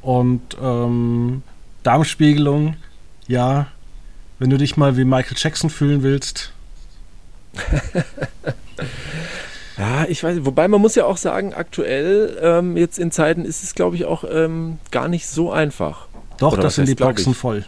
Und 0.01 0.57
ähm, 0.63 1.43
Darmspiegelung, 1.83 2.77
ja. 3.27 3.67
Wenn 4.39 4.49
du 4.49 4.57
dich 4.57 4.79
mal 4.79 4.97
wie 4.97 5.05
Michael 5.05 5.37
Jackson 5.37 5.69
fühlen 5.69 6.03
willst. 6.03 6.53
Ja, 9.79 10.07
ich 10.09 10.25
weiß, 10.25 10.39
wobei 10.45 10.67
man 10.67 10.81
muss 10.81 10.97
ja 10.97 11.05
auch 11.05 11.17
sagen, 11.17 11.55
aktuell 11.55 12.37
ähm, 12.43 12.77
jetzt 12.77 12.99
in 12.99 13.13
Zeiten 13.13 13.45
ist 13.45 13.63
es, 13.63 13.77
glaube 13.77 13.95
ich, 13.95 14.07
auch 14.07 14.25
ähm, 14.29 14.79
gar 14.91 15.07
nicht 15.07 15.29
so 15.29 15.53
einfach. 15.53 16.09
Doch, 16.39 16.55
Oder 16.55 16.63
das 16.63 16.75
sind 16.75 16.89
die 16.89 16.97
Praxen 16.97 17.33
voll. 17.33 17.65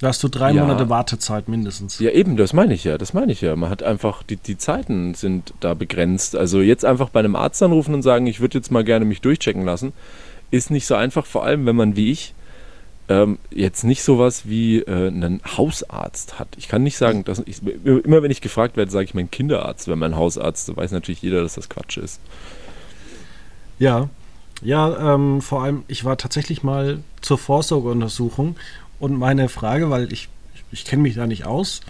Da 0.00 0.08
hast 0.08 0.22
du 0.22 0.28
drei 0.28 0.52
ja. 0.52 0.62
Monate 0.62 0.88
Wartezeit 0.88 1.48
mindestens. 1.48 1.98
Ja, 1.98 2.10
eben, 2.10 2.38
das 2.38 2.54
meine 2.54 2.72
ich 2.72 2.84
ja, 2.84 2.96
das 2.96 3.12
meine 3.12 3.32
ich 3.32 3.42
ja. 3.42 3.54
Man 3.54 3.68
hat 3.68 3.82
einfach, 3.82 4.22
die, 4.22 4.36
die 4.36 4.56
Zeiten 4.56 5.12
sind 5.12 5.52
da 5.60 5.74
begrenzt. 5.74 6.34
Also 6.34 6.62
jetzt 6.62 6.86
einfach 6.86 7.10
bei 7.10 7.20
einem 7.20 7.36
Arzt 7.36 7.62
anrufen 7.62 7.94
und 7.94 8.02
sagen, 8.02 8.26
ich 8.26 8.40
würde 8.40 8.56
jetzt 8.56 8.70
mal 8.70 8.82
gerne 8.82 9.04
mich 9.04 9.20
durchchecken 9.20 9.62
lassen, 9.64 9.92
ist 10.50 10.70
nicht 10.70 10.86
so 10.86 10.94
einfach, 10.94 11.26
vor 11.26 11.44
allem 11.44 11.66
wenn 11.66 11.76
man 11.76 11.96
wie 11.96 12.10
ich 12.10 12.34
ähm, 13.10 13.38
jetzt 13.50 13.84
nicht 13.84 14.02
sowas 14.02 14.48
wie 14.48 14.78
äh, 14.78 15.08
einen 15.08 15.42
Hausarzt 15.44 16.38
hat. 16.38 16.48
Ich 16.56 16.68
kann 16.68 16.82
nicht 16.82 16.96
sagen, 16.96 17.24
dass 17.24 17.42
ich, 17.44 17.60
immer 17.84 18.22
wenn 18.22 18.30
ich 18.30 18.40
gefragt 18.40 18.78
werde, 18.78 18.90
sage 18.90 19.04
ich 19.04 19.14
mein 19.14 19.30
Kinderarzt, 19.30 19.88
wenn 19.88 19.98
mein 19.98 20.16
Hausarzt, 20.16 20.66
so 20.66 20.76
weiß 20.76 20.92
natürlich 20.92 21.20
jeder, 21.20 21.42
dass 21.42 21.56
das 21.56 21.68
Quatsch 21.68 21.98
ist. 21.98 22.20
Ja, 23.78 24.08
ja, 24.62 25.14
ähm, 25.14 25.42
vor 25.42 25.62
allem, 25.62 25.82
ich 25.88 26.04
war 26.04 26.16
tatsächlich 26.16 26.62
mal 26.62 27.00
zur 27.20 27.38
Vorsorgeuntersuchung 27.38 28.56
und 29.00 29.18
meine 29.18 29.48
Frage, 29.48 29.90
weil 29.90 30.12
ich, 30.12 30.28
ich 30.70 30.84
kenne 30.84 31.02
mich 31.02 31.14
da 31.16 31.26
nicht 31.26 31.44
aus 31.46 31.80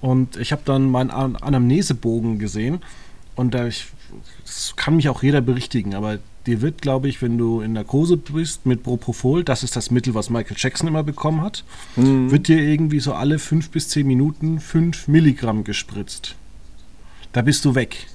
und 0.00 0.36
ich 0.36 0.52
habe 0.52 0.62
dann 0.64 0.90
meinen 0.90 1.10
Anamnesebogen 1.10 2.38
gesehen 2.38 2.80
und 3.34 3.54
da 3.54 3.66
ich, 3.66 3.86
das 4.44 4.74
kann 4.76 4.96
mich 4.96 5.08
auch 5.08 5.22
jeder 5.22 5.40
berichtigen, 5.40 5.94
aber 5.94 6.18
dir 6.46 6.60
wird, 6.62 6.82
glaube 6.82 7.08
ich, 7.08 7.20
wenn 7.20 7.36
du 7.36 7.60
in 7.60 7.72
Narkose 7.72 8.16
bist 8.16 8.64
mit 8.66 8.82
Propofol, 8.82 9.44
das 9.44 9.62
ist 9.62 9.76
das 9.76 9.90
Mittel, 9.90 10.14
was 10.14 10.30
Michael 10.30 10.56
Jackson 10.58 10.88
immer 10.88 11.02
bekommen 11.02 11.40
hat, 11.40 11.64
mhm. 11.96 12.30
wird 12.30 12.48
dir 12.48 12.58
irgendwie 12.58 13.00
so 13.00 13.12
alle 13.14 13.38
fünf 13.38 13.70
bis 13.70 13.88
zehn 13.88 14.06
Minuten 14.06 14.60
fünf 14.60 15.08
Milligramm 15.08 15.64
gespritzt. 15.64 16.36
Da 17.32 17.42
bist 17.42 17.64
du 17.64 17.74
weg. 17.74 18.06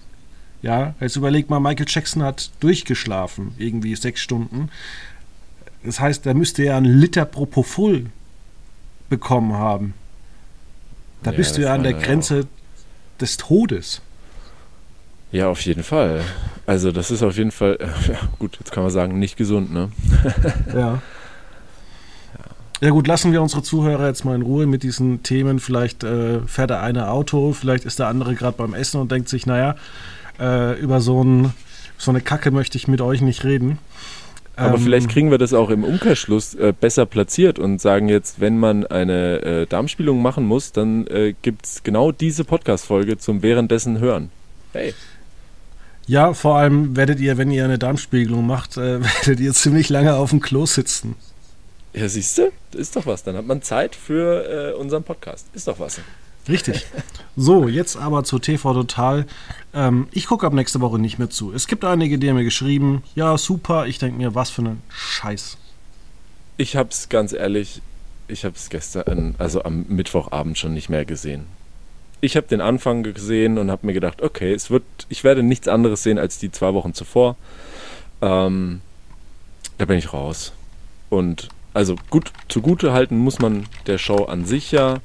Ja, 0.61 0.95
jetzt 0.99 1.17
überleg 1.17 1.49
mal, 1.49 1.59
Michael 1.59 1.85
Jackson 1.87 2.23
hat 2.23 2.51
durchgeschlafen, 2.61 3.53
irgendwie 3.57 3.95
sechs 3.95 4.21
Stunden. 4.21 4.69
Das 5.83 5.99
heißt, 5.99 6.25
da 6.25 6.33
müsste 6.33 6.63
er 6.63 6.77
einen 6.77 6.85
Liter 6.85 7.25
Propofol 7.25 8.05
bekommen 9.13 9.53
haben. 9.53 9.93
Da 11.21 11.29
ja, 11.29 11.37
bist 11.37 11.55
du 11.55 11.61
ja 11.61 11.73
an 11.75 11.83
der 11.83 11.93
Grenze 11.93 12.41
auch. 12.41 13.19
des 13.19 13.37
Todes. 13.37 14.01
Ja, 15.31 15.49
auf 15.49 15.61
jeden 15.61 15.83
Fall. 15.83 16.21
Also 16.65 16.91
das 16.91 17.11
ist 17.11 17.21
auf 17.21 17.37
jeden 17.37 17.51
Fall, 17.51 17.77
ja, 18.07 18.17
gut, 18.39 18.57
jetzt 18.59 18.71
kann 18.71 18.81
man 18.81 18.91
sagen, 18.91 19.19
nicht 19.19 19.37
gesund, 19.37 19.71
ne? 19.71 19.91
ja. 20.73 20.99
Ja 22.81 22.89
gut, 22.89 23.07
lassen 23.07 23.31
wir 23.31 23.41
unsere 23.41 23.61
Zuhörer 23.61 24.07
jetzt 24.07 24.25
mal 24.25 24.35
in 24.35 24.41
Ruhe 24.41 24.65
mit 24.65 24.83
diesen 24.83 25.21
Themen. 25.21 25.59
Vielleicht 25.59 26.03
äh, 26.03 26.39
fährt 26.47 26.71
der 26.71 26.81
eine 26.81 27.09
Auto, 27.09 27.53
vielleicht 27.53 27.85
ist 27.85 27.99
der 27.99 28.07
andere 28.07 28.33
gerade 28.35 28.57
beim 28.57 28.73
Essen 28.73 28.99
und 28.99 29.11
denkt 29.11 29.29
sich, 29.29 29.45
naja, 29.45 29.75
äh, 30.39 30.77
über 30.81 30.99
so, 31.01 31.23
ein, 31.23 31.53
so 31.97 32.11
eine 32.11 32.19
Kacke 32.19 32.51
möchte 32.51 32.77
ich 32.77 32.87
mit 32.87 32.99
euch 32.99 33.21
nicht 33.21 33.43
reden. 33.43 33.77
Aber 34.55 34.77
ähm, 34.77 34.83
vielleicht 34.83 35.09
kriegen 35.09 35.31
wir 35.31 35.37
das 35.37 35.53
auch 35.53 35.69
im 35.69 35.83
Umkehrschluss 35.83 36.53
äh, 36.55 36.73
besser 36.79 37.05
platziert 37.05 37.57
und 37.57 37.81
sagen 37.81 38.07
jetzt, 38.07 38.39
wenn 38.39 38.59
man 38.59 38.85
eine 38.85 39.41
äh, 39.41 39.65
Darmspielung 39.65 40.21
machen 40.21 40.45
muss, 40.45 40.71
dann 40.71 41.07
äh, 41.07 41.33
gibt 41.41 41.65
es 41.65 41.83
genau 41.83 42.11
diese 42.11 42.43
Podcast-Folge 42.43 43.17
zum 43.17 43.41
währenddessen 43.41 43.99
Hören. 43.99 44.29
Hey. 44.73 44.93
Ja, 46.05 46.33
vor 46.33 46.57
allem 46.57 46.95
werdet 46.95 47.19
ihr, 47.19 47.37
wenn 47.37 47.49
ihr 47.49 47.63
eine 47.63 47.79
Darmspiegelung 47.79 48.45
macht, 48.45 48.77
äh, 48.77 49.01
werdet 49.25 49.39
ihr 49.39 49.53
ziemlich 49.53 49.89
lange 49.89 50.15
auf 50.15 50.29
dem 50.29 50.41
Klo 50.41 50.65
sitzen. 50.65 51.15
Ja, 51.93 52.07
siehst 52.07 52.37
du, 52.37 52.51
ist 52.73 52.95
doch 52.95 53.05
was. 53.05 53.23
Dann 53.23 53.35
hat 53.35 53.45
man 53.45 53.61
Zeit 53.61 53.95
für 53.95 54.73
äh, 54.73 54.79
unseren 54.79 55.03
Podcast. 55.03 55.47
Ist 55.53 55.67
doch 55.67 55.79
was. 55.79 55.99
Richtig. 56.47 56.85
So, 57.35 57.67
jetzt 57.67 57.97
aber 57.97 58.23
zu 58.23 58.39
TV 58.39 58.73
Total. 58.73 59.25
Ähm, 59.73 60.07
ich 60.11 60.27
gucke 60.27 60.45
ab 60.45 60.53
nächste 60.53 60.81
Woche 60.81 60.99
nicht 60.99 61.19
mehr 61.19 61.29
zu. 61.29 61.53
Es 61.53 61.67
gibt 61.67 61.85
einige, 61.85 62.19
die 62.19 62.29
haben 62.29 62.35
mir 62.35 62.43
geschrieben, 62.43 63.03
ja, 63.15 63.37
super. 63.37 63.87
Ich 63.87 63.97
denke 63.97 64.17
mir, 64.17 64.35
was 64.35 64.49
für 64.49 64.61
ein 64.61 64.81
Scheiß. 64.89 65.57
Ich 66.57 66.75
hab's 66.75 67.09
ganz 67.09 67.33
ehrlich, 67.33 67.81
ich 68.27 68.45
hab's 68.45 68.69
gestern, 68.69 69.35
also 69.37 69.63
am 69.63 69.85
Mittwochabend 69.87 70.57
schon 70.57 70.73
nicht 70.73 70.89
mehr 70.89 71.05
gesehen 71.05 71.45
ich 72.23 72.37
habe 72.37 72.47
den 72.47 72.61
Anfang 72.61 73.03
gesehen 73.03 73.57
und 73.57 73.69
habe 73.69 73.85
mir 73.85 73.91
gedacht, 73.91 74.21
okay, 74.21 74.53
es 74.53 74.71
wird, 74.71 74.83
ich 75.09 75.25
werde 75.25 75.43
nichts 75.43 75.67
anderes 75.67 76.03
sehen 76.03 76.17
als 76.17 76.37
die 76.37 76.51
zwei 76.51 76.73
Wochen 76.73 76.93
zuvor. 76.93 77.35
Ähm, 78.21 78.79
da 79.77 79.83
bin 79.83 79.97
ich 79.97 80.13
raus. 80.13 80.53
Und 81.09 81.49
also 81.73 81.95
gut 82.09 82.31
zugute 82.47 82.93
halten 82.93 83.17
muss 83.17 83.39
man 83.39 83.65
der 83.87 83.97
Show 83.97 84.23
an 84.23 84.45
sich 84.45 84.71
ja. 84.71 85.01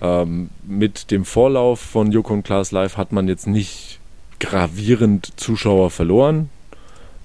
Ähm, 0.00 0.50
mit 0.66 1.10
dem 1.10 1.24
Vorlauf 1.24 1.80
von 1.80 2.12
Joko 2.12 2.32
und 2.32 2.44
Klaas 2.44 2.70
Live 2.70 2.96
hat 2.96 3.12
man 3.12 3.26
jetzt 3.28 3.46
nicht 3.46 3.98
gravierend 4.38 5.32
Zuschauer 5.36 5.90
verloren. 5.90 6.50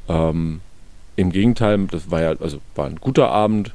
Ähm, 0.10 0.62
Im 1.16 1.32
Gegenteil, 1.32 1.86
das 1.92 2.10
war 2.10 2.22
ja, 2.22 2.34
also 2.40 2.60
war 2.76 2.88
ein 2.88 2.96
guter 2.96 3.30
Abend. 3.30 3.74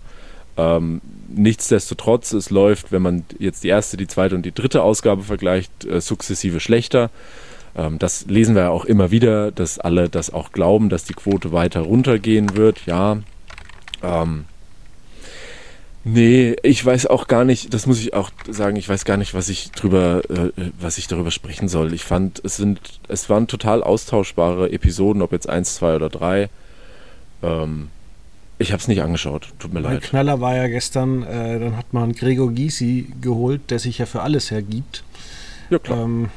Ähm, 0.56 1.00
nichtsdestotrotz, 1.28 2.32
es 2.32 2.50
läuft, 2.50 2.90
wenn 2.90 3.02
man 3.02 3.24
jetzt 3.38 3.62
die 3.62 3.68
erste, 3.68 3.96
die 3.96 4.08
zweite 4.08 4.34
und 4.34 4.42
die 4.44 4.52
dritte 4.52 4.82
Ausgabe 4.82 5.22
vergleicht, 5.22 5.84
äh, 5.84 6.00
sukzessive 6.00 6.58
schlechter. 6.58 7.10
Ähm, 7.76 8.00
das 8.00 8.26
lesen 8.26 8.56
wir 8.56 8.62
ja 8.62 8.70
auch 8.70 8.84
immer 8.84 9.12
wieder, 9.12 9.52
dass 9.52 9.78
alle 9.78 10.08
das 10.08 10.32
auch 10.32 10.50
glauben, 10.50 10.88
dass 10.88 11.04
die 11.04 11.14
Quote 11.14 11.52
weiter 11.52 11.80
runtergehen 11.82 12.56
wird. 12.56 12.86
Ja. 12.86 13.18
Ähm, 14.02 14.46
nee, 16.04 16.56
ich 16.62 16.84
weiß 16.84 17.06
auch 17.06 17.26
gar 17.26 17.44
nicht, 17.44 17.74
das 17.74 17.86
muss 17.86 18.00
ich 18.00 18.14
auch 18.14 18.30
sagen, 18.48 18.76
ich 18.76 18.88
weiß 18.88 19.04
gar 19.04 19.16
nicht, 19.16 19.34
was 19.34 19.48
ich 19.48 19.70
drüber, 19.72 20.22
äh, 20.30 20.50
was 20.80 20.98
ich 20.98 21.06
darüber 21.06 21.30
sprechen 21.30 21.68
soll. 21.68 21.92
Ich 21.92 22.04
fand, 22.04 22.42
es 22.44 22.56
sind, 22.56 22.80
es 23.08 23.28
waren 23.28 23.46
total 23.46 23.82
austauschbare 23.82 24.72
Episoden, 24.72 25.22
ob 25.22 25.32
jetzt 25.32 25.48
eins, 25.48 25.74
zwei 25.74 25.94
oder 25.94 26.08
drei. 26.08 26.48
Ähm, 27.42 27.88
ich 28.58 28.72
habe 28.72 28.80
es 28.80 28.88
nicht 28.88 29.02
angeschaut, 29.02 29.52
tut 29.58 29.72
mir 29.72 29.80
mein 29.80 29.94
leid. 29.94 30.02
Knaller 30.02 30.40
war 30.40 30.56
ja 30.56 30.66
gestern, 30.66 31.22
äh, 31.22 31.60
dann 31.60 31.76
hat 31.76 31.92
man 31.92 32.12
Gregor 32.12 32.52
Gysi 32.52 33.12
geholt, 33.20 33.70
der 33.70 33.78
sich 33.78 33.98
ja 33.98 34.06
für 34.06 34.22
alles 34.22 34.50
hergibt. 34.50 35.04
Ja, 35.70 35.78
klar. 35.78 36.04
Ähm, 36.04 36.30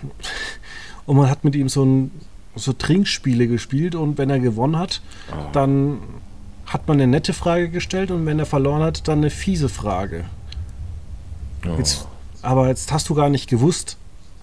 und 1.06 1.18
man 1.18 1.30
hat 1.30 1.44
mit 1.44 1.56
ihm 1.56 1.68
so, 1.68 1.84
ein, 1.84 2.12
so 2.56 2.74
Trinkspiele 2.74 3.48
gespielt 3.48 3.96
und 3.96 4.18
wenn 4.20 4.30
er 4.30 4.40
gewonnen 4.40 4.78
hat, 4.78 5.02
oh. 5.32 5.50
dann 5.52 6.00
hat 6.74 6.88
man 6.88 6.98
eine 6.98 7.08
nette 7.08 7.34
Frage 7.34 7.70
gestellt 7.70 8.12
und 8.12 8.26
wenn 8.26 8.40
er 8.40 8.46
verloren 8.46 8.82
hat, 8.82 9.08
dann 9.08 9.20
eine 9.20 9.30
fiese 9.30 9.70
Frage. 9.70 10.26
Oh. 11.66 11.76
Jetzt, 11.78 12.08
aber 12.42 12.68
jetzt 12.68 12.92
hast 12.92 13.10
du 13.10 13.16
gar 13.16 13.30
nicht 13.30 13.50
gewusst, 13.50 13.98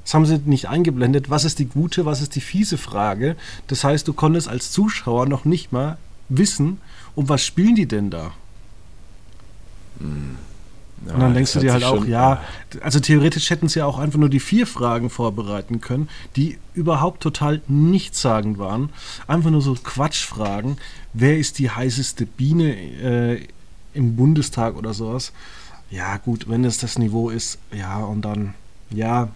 das 0.04 0.14
haben 0.14 0.26
sie 0.26 0.40
nicht 0.44 0.68
eingeblendet, 0.68 1.30
was 1.30 1.44
ist 1.44 1.58
die 1.58 1.66
gute, 1.66 2.06
was 2.06 2.22
ist 2.22 2.34
die 2.34 2.40
fiese 2.40 2.78
Frage. 2.78 3.36
Das 3.66 3.84
heißt, 3.84 4.08
du 4.08 4.12
konntest 4.12 4.48
als 4.48 4.72
Zuschauer 4.72 5.26
noch 5.26 5.44
nicht 5.44 5.72
mal 5.72 5.98
wissen, 6.28 6.80
und 7.14 7.28
was 7.28 7.44
spielen 7.44 7.74
die 7.74 7.86
denn 7.86 8.10
da? 8.10 8.30
Hm. 9.98 10.38
Ja, 11.06 11.14
und 11.14 11.20
dann 11.20 11.34
denkst 11.34 11.52
du 11.52 11.60
dir 11.60 11.72
halt 11.72 11.84
auch, 11.84 12.04
ja, 12.04 12.42
also 12.80 13.00
theoretisch 13.00 13.50
hätten 13.50 13.68
sie 13.68 13.78
ja 13.78 13.86
auch 13.86 13.98
einfach 13.98 14.18
nur 14.18 14.28
die 14.28 14.40
vier 14.40 14.66
Fragen 14.66 15.10
vorbereiten 15.10 15.80
können, 15.80 16.08
die 16.36 16.58
überhaupt 16.74 17.22
total 17.22 17.60
nichtssagend 17.68 18.58
waren. 18.58 18.90
Einfach 19.26 19.50
nur 19.50 19.62
so 19.62 19.74
Quatschfragen. 19.74 20.78
Wer 21.12 21.38
ist 21.38 21.58
die 21.58 21.70
heißeste 21.70 22.26
Biene 22.26 22.74
äh, 22.74 23.46
im 23.94 24.16
Bundestag 24.16 24.76
oder 24.76 24.92
sowas? 24.92 25.32
Ja, 25.90 26.18
gut, 26.18 26.48
wenn 26.48 26.64
es 26.64 26.78
das 26.78 26.98
Niveau 26.98 27.30
ist, 27.30 27.58
ja, 27.72 27.98
und 27.98 28.22
dann, 28.22 28.54
ja, 28.90 29.28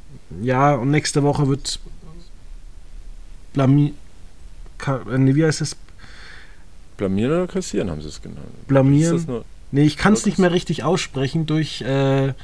ja, 0.42 0.74
und 0.74 0.90
nächste 0.90 1.22
Woche 1.22 1.48
wird 1.48 1.80
Blami. 3.52 3.94
Äh, 4.86 5.34
wie 5.34 5.44
heißt 5.44 5.60
es? 5.60 5.76
Blamieren 6.96 7.32
oder 7.32 7.46
kassieren 7.46 7.90
haben 7.90 8.02
sie 8.02 8.08
es 8.08 8.20
genannt. 8.20 8.66
Blamieren. 8.66 9.44
Nee, 9.72 9.84
ich 9.84 9.96
kann 9.96 10.12
es 10.12 10.26
nicht 10.26 10.38
mehr 10.38 10.52
richtig 10.52 10.84
aussprechen 10.84 11.46
durch, 11.46 11.80
äh, 11.80 12.34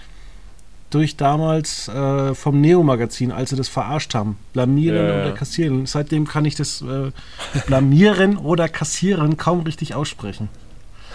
durch 0.89 1.17
damals 1.17 1.87
äh, 1.89 2.35
vom 2.35 2.61
Neo-Magazin, 2.63 3.33
als 3.33 3.51
sie 3.51 3.57
das 3.57 3.69
verarscht 3.69 4.15
haben. 4.15 4.39
Blamieren 4.55 5.07
ja, 5.07 5.21
oder 5.21 5.33
kassieren. 5.33 5.85
Seitdem 5.85 6.27
kann 6.27 6.47
ich 6.47 6.55
das 6.55 6.81
äh, 6.81 7.11
blamieren 7.67 8.39
oder 8.39 8.69
kassieren 8.71 9.37
kaum 9.37 9.61
richtig 9.61 9.95
aussprechen. 9.95 10.49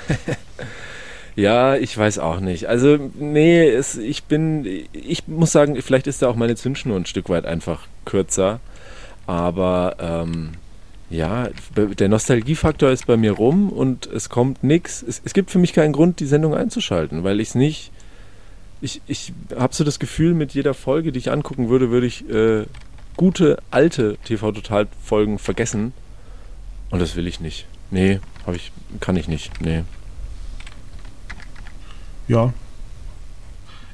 ja, 1.36 1.76
ich 1.78 1.98
weiß 1.98 2.20
auch 2.20 2.40
nicht. 2.40 2.68
Also, 2.68 3.12
nee, 3.16 3.68
es, 3.68 3.98
ich 3.98 4.26
bin, 4.26 4.68
ich 4.92 5.28
muss 5.28 5.52
sagen, 5.52 5.82
vielleicht 5.82 6.06
ist 6.06 6.22
da 6.22 6.28
auch 6.28 6.36
meine 6.36 6.56
Zündschnur 6.56 6.96
ein 6.96 7.08
Stück 7.08 7.28
weit 7.30 7.46
einfach 7.46 7.88
kürzer. 8.06 8.60
Aber 9.26 9.96
ähm, 10.00 10.52
Ja, 11.14 11.50
der 11.76 12.10
Nostalgiefaktor 12.10 12.90
ist 12.90 13.06
bei 13.06 13.18
mir 13.18 13.34
rum 13.34 13.70
und 13.70 14.08
es 14.08 14.30
kommt 14.30 14.64
nichts. 14.64 15.04
Es, 15.08 15.22
es 15.24 15.36
gibt 15.36 15.52
für 15.52 15.60
mich 15.60 15.72
keinen 15.72 15.94
Grund, 15.94 16.20
die 16.20 16.26
Sendung 16.26 16.56
einzuschalten, 16.56 17.24
weil 17.24 17.40
ich 17.40 17.50
es 17.50 17.56
nicht. 17.56 17.92
Ich, 18.82 19.00
ich 19.06 19.32
habe 19.56 19.76
so 19.76 19.84
das 19.84 20.00
Gefühl, 20.00 20.34
mit 20.34 20.56
jeder 20.56 20.74
Folge, 20.74 21.12
die 21.12 21.20
ich 21.20 21.32
angucken 21.32 21.70
würde, 21.70 21.92
würde 21.92 22.08
ich 22.08 22.28
äh, 22.28 22.66
gute 23.16 23.62
alte 23.70 24.18
TV-Total-Folgen 24.26 25.38
vergessen. 25.38 25.94
Und 26.90 27.00
das 27.00 27.16
will 27.16 27.28
ich 27.28 27.40
nicht. 27.40 27.68
Nee, 27.92 28.20
hab 28.48 28.56
ich, 28.56 28.72
kann 29.00 29.16
ich 29.16 29.28
nicht. 29.28 29.62
Nee. 29.62 29.84
Ja. 32.28 32.54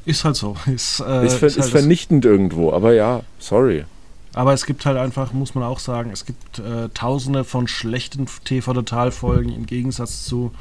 Ist 0.06 0.24
halt 0.24 0.38
so. 0.38 0.56
Ist, 0.74 1.02
äh, 1.02 1.26
ist, 1.26 1.36
ver 1.36 1.48
ist, 1.48 1.58
halt 1.58 1.66
ist 1.66 1.70
vernichtend 1.70 2.24
irgendwo, 2.24 2.72
aber 2.72 2.94
ja, 2.94 3.24
sorry. 3.40 3.84
Aber 4.34 4.54
es 4.54 4.66
gibt 4.66 4.86
halt 4.86 4.98
einfach, 4.98 5.34
muss 5.34 5.56
man 5.56 5.64
auch 5.64 5.80
sagen, 5.80 6.12
es 6.12 6.26
gibt 6.26 6.60
äh, 6.60 6.90
tausende 6.94 7.44
von 7.44 7.68
schlechten 7.68 8.28
TV-Total-Folgen 8.44 9.54
im 9.54 9.66
Gegensatz 9.66 10.26
zu 10.26 10.52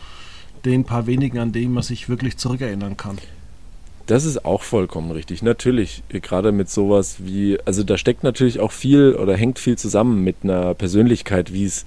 den 0.65 0.85
paar 0.85 1.07
wenigen, 1.07 1.39
an 1.39 1.53
denen 1.53 1.75
man 1.75 1.83
sich 1.83 2.09
wirklich 2.09 2.37
zurückerinnern 2.37 2.97
kann. 2.97 3.19
Das 4.07 4.25
ist 4.25 4.47
auch 4.47 4.63
vollkommen 4.63 5.11
richtig. 5.11 5.43
Natürlich, 5.43 6.03
gerade 6.09 6.51
mit 6.51 6.71
sowas 6.71 7.17
wie, 7.19 7.59
also 7.67 7.83
da 7.83 7.99
steckt 7.99 8.25
natürlich 8.25 8.59
auch 8.59 8.73
viel 8.73 9.15
oder 9.15 9.37
hängt 9.37 9.59
viel 9.59 9.77
zusammen 9.77 10.25
mit 10.25 10.37
einer 10.43 10.73
Persönlichkeit, 10.73 11.53
wie 11.53 11.67
es 11.67 11.85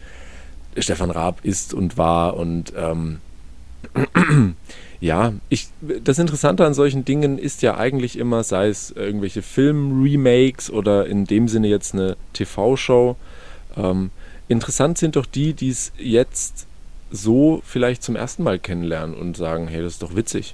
Stefan 0.77 1.09
Raab 1.09 1.39
ist 1.43 1.73
und 1.73 1.97
war 1.97 2.38
und 2.38 2.73
ähm, 2.77 3.17
ja, 5.01 5.34
ich, 5.50 5.67
das 5.81 6.20
Interessante 6.20 6.63
an 6.63 6.75
solchen 6.75 7.03
Dingen 7.03 7.39
ist 7.39 7.63
ja 7.63 7.75
eigentlich 7.75 8.20
immer, 8.20 8.43
sei 8.43 8.67
es 8.67 8.91
irgendwelche 8.91 9.41
Film-Remakes 9.41 10.70
oder 10.70 11.08
in 11.08 11.25
dem 11.25 11.48
Sinne 11.48 11.67
jetzt 11.70 11.96
eine 11.96 12.17
TV-Show. 12.34 13.15
Ähm, 13.75 14.12
interessant 14.48 15.00
sind 15.00 15.15
doch 15.15 15.25
die, 15.25 15.53
die 15.53 15.70
es 15.70 15.91
jetzt 15.98 16.67
so 17.10 17.63
vielleicht 17.65 18.03
zum 18.03 18.15
ersten 18.15 18.43
Mal 18.43 18.60
kennenlernen 18.60 19.15
und 19.15 19.36
sagen, 19.36 19.67
hey, 19.67 19.81
das 19.81 19.93
ist 19.93 20.03
doch 20.03 20.15
witzig. 20.15 20.53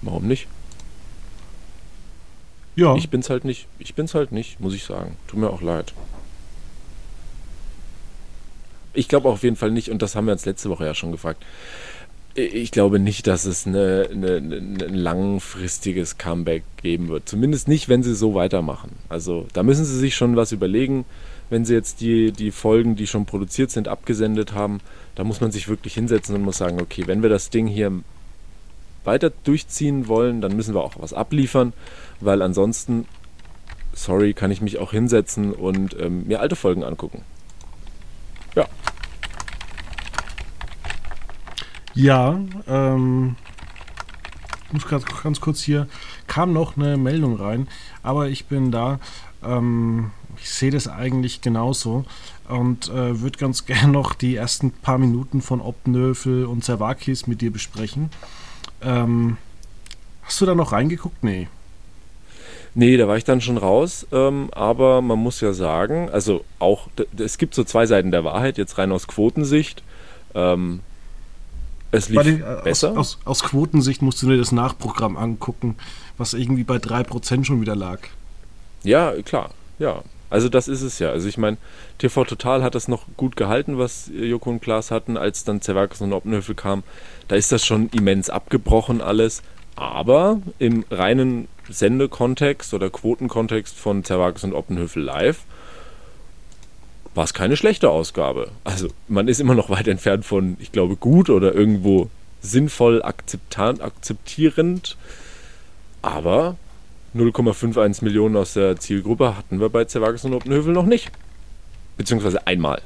Warum 0.00 0.26
nicht? 0.26 0.48
Ja. 2.76 2.94
Ich 2.96 3.10
bin's 3.10 3.28
halt 3.28 3.44
nicht. 3.44 3.66
Ich 3.78 3.94
bin's 3.94 4.14
halt 4.14 4.32
nicht, 4.32 4.58
muss 4.58 4.74
ich 4.74 4.84
sagen. 4.84 5.16
Tut 5.28 5.38
mir 5.38 5.50
auch 5.50 5.60
leid. 5.60 5.92
Ich 8.94 9.06
glaube 9.06 9.28
auf 9.28 9.42
jeden 9.42 9.56
Fall 9.56 9.70
nicht, 9.70 9.90
und 9.90 10.00
das 10.00 10.16
haben 10.16 10.24
wir 10.24 10.32
uns 10.32 10.46
letzte 10.46 10.70
Woche 10.70 10.86
ja 10.86 10.94
schon 10.94 11.12
gefragt 11.12 11.44
ich 12.36 12.70
glaube 12.70 12.98
nicht, 12.98 13.26
dass 13.26 13.46
es 13.46 13.66
eine, 13.66 14.08
eine, 14.12 14.36
ein 14.36 14.94
langfristiges 14.94 16.18
Comeback 16.18 16.64
geben 16.82 17.08
wird. 17.08 17.28
Zumindest 17.28 17.66
nicht, 17.66 17.88
wenn 17.88 18.02
sie 18.02 18.14
so 18.14 18.34
weitermachen. 18.34 18.90
Also 19.08 19.46
da 19.54 19.62
müssen 19.62 19.84
sie 19.84 19.98
sich 19.98 20.14
schon 20.14 20.36
was 20.36 20.52
überlegen. 20.52 21.06
Wenn 21.48 21.64
sie 21.64 21.74
jetzt 21.74 22.00
die, 22.00 22.32
die 22.32 22.50
Folgen, 22.50 22.96
die 22.96 23.06
schon 23.06 23.24
produziert 23.24 23.70
sind, 23.70 23.88
abgesendet 23.88 24.52
haben, 24.52 24.80
da 25.14 25.24
muss 25.24 25.40
man 25.40 25.50
sich 25.50 25.68
wirklich 25.68 25.94
hinsetzen 25.94 26.34
und 26.34 26.42
muss 26.42 26.58
sagen, 26.58 26.80
okay, 26.80 27.04
wenn 27.06 27.22
wir 27.22 27.30
das 27.30 27.50
Ding 27.50 27.66
hier 27.66 27.92
weiter 29.04 29.32
durchziehen 29.44 30.08
wollen, 30.08 30.40
dann 30.40 30.56
müssen 30.56 30.74
wir 30.74 30.82
auch 30.82 30.94
was 30.98 31.12
abliefern, 31.12 31.72
weil 32.20 32.42
ansonsten, 32.42 33.06
sorry, 33.94 34.34
kann 34.34 34.50
ich 34.50 34.60
mich 34.60 34.78
auch 34.78 34.90
hinsetzen 34.90 35.52
und 35.52 35.96
ähm, 36.00 36.26
mir 36.26 36.40
alte 36.40 36.56
Folgen 36.56 36.82
angucken. 36.82 37.22
Ja, 41.96 42.38
ähm, 42.68 43.36
ich 44.66 44.72
muss 44.74 44.86
ganz, 44.86 45.06
ganz 45.22 45.40
kurz 45.40 45.62
hier, 45.62 45.88
kam 46.26 46.52
noch 46.52 46.76
eine 46.76 46.98
Meldung 46.98 47.36
rein, 47.36 47.68
aber 48.02 48.28
ich 48.28 48.44
bin 48.44 48.70
da. 48.70 49.00
Ähm, 49.42 50.10
ich 50.38 50.50
sehe 50.50 50.70
das 50.70 50.88
eigentlich 50.88 51.40
genauso 51.40 52.04
und 52.50 52.90
äh, 52.90 53.22
würde 53.22 53.38
ganz 53.38 53.64
gerne 53.66 53.92
noch 53.92 54.12
die 54.12 54.36
ersten 54.36 54.72
paar 54.72 54.98
Minuten 54.98 55.40
von 55.40 55.62
Obnöfel 55.62 56.44
und 56.44 56.66
Servakis 56.66 57.26
mit 57.26 57.40
dir 57.40 57.50
besprechen. 57.50 58.10
Ähm, 58.82 59.38
hast 60.22 60.38
du 60.42 60.44
da 60.44 60.54
noch 60.54 60.72
reingeguckt? 60.72 61.24
Nee. 61.24 61.48
Nee, 62.74 62.98
da 62.98 63.08
war 63.08 63.16
ich 63.16 63.24
dann 63.24 63.40
schon 63.40 63.56
raus. 63.56 64.06
Ähm, 64.12 64.50
aber 64.52 65.00
man 65.00 65.18
muss 65.18 65.40
ja 65.40 65.54
sagen, 65.54 66.10
also 66.10 66.44
auch, 66.58 66.88
es 67.16 67.38
gibt 67.38 67.54
so 67.54 67.64
zwei 67.64 67.86
Seiten 67.86 68.10
der 68.10 68.22
Wahrheit, 68.22 68.58
jetzt 68.58 68.76
rein 68.76 68.92
aus 68.92 69.06
Quotensicht. 69.06 69.82
Ähm, 70.34 70.80
es 71.96 72.08
lief 72.08 72.22
den, 72.22 72.42
äh, 72.42 72.60
besser. 72.64 72.90
Aus, 72.90 72.96
aus, 72.96 73.18
aus, 73.24 73.42
Quotensicht 73.44 74.02
musst 74.02 74.22
du 74.22 74.28
dir 74.28 74.36
das 74.36 74.52
Nachprogramm 74.52 75.16
angucken, 75.16 75.76
was 76.18 76.34
irgendwie 76.34 76.64
bei 76.64 76.76
3% 76.76 77.44
schon 77.44 77.60
wieder 77.60 77.76
lag. 77.76 78.00
Ja, 78.82 79.12
klar, 79.22 79.50
ja. 79.78 80.02
Also 80.28 80.48
das 80.48 80.66
ist 80.66 80.82
es 80.82 80.98
ja. 80.98 81.10
Also 81.10 81.28
ich 81.28 81.38
meine, 81.38 81.56
TV 81.98 82.24
Total 82.24 82.62
hat 82.62 82.74
das 82.74 82.88
noch 82.88 83.04
gut 83.16 83.36
gehalten, 83.36 83.78
was 83.78 84.10
Joko 84.12 84.50
und 84.50 84.60
Klaas 84.60 84.90
hatten, 84.90 85.16
als 85.16 85.44
dann 85.44 85.60
Zerwakis 85.60 86.00
und 86.00 86.12
Oppenhöfel 86.12 86.54
kam. 86.54 86.82
Da 87.28 87.36
ist 87.36 87.52
das 87.52 87.64
schon 87.64 87.88
immens 87.90 88.28
abgebrochen 88.28 89.00
alles. 89.00 89.42
Aber 89.76 90.40
im 90.58 90.84
reinen 90.90 91.48
Sendekontext 91.68 92.72
oder 92.74 92.90
Quotenkontext 92.90 93.78
von 93.78 94.04
Zerwakis 94.04 94.42
und 94.44 94.54
Oppenhöfel 94.54 95.02
live 95.02 95.44
war 97.16 97.24
es 97.24 97.34
keine 97.34 97.56
schlechte 97.56 97.90
Ausgabe. 97.90 98.50
Also 98.64 98.88
man 99.08 99.26
ist 99.26 99.40
immer 99.40 99.54
noch 99.54 99.70
weit 99.70 99.88
entfernt 99.88 100.24
von, 100.24 100.56
ich 100.60 100.70
glaube, 100.70 100.96
gut 100.96 101.30
oder 101.30 101.54
irgendwo 101.54 102.10
sinnvoll 102.42 103.02
akzeptierend. 103.02 104.96
Aber 106.02 106.56
0,51 107.16 108.04
Millionen 108.04 108.36
aus 108.36 108.52
der 108.52 108.76
Zielgruppe 108.76 109.36
hatten 109.36 109.60
wir 109.60 109.70
bei 109.70 109.84
Zerwages 109.86 110.24
und 110.24 110.34
Oppenhövel 110.34 110.72
noch 110.74 110.86
nicht. 110.86 111.10
Beziehungsweise 111.96 112.46
einmal. 112.46 112.82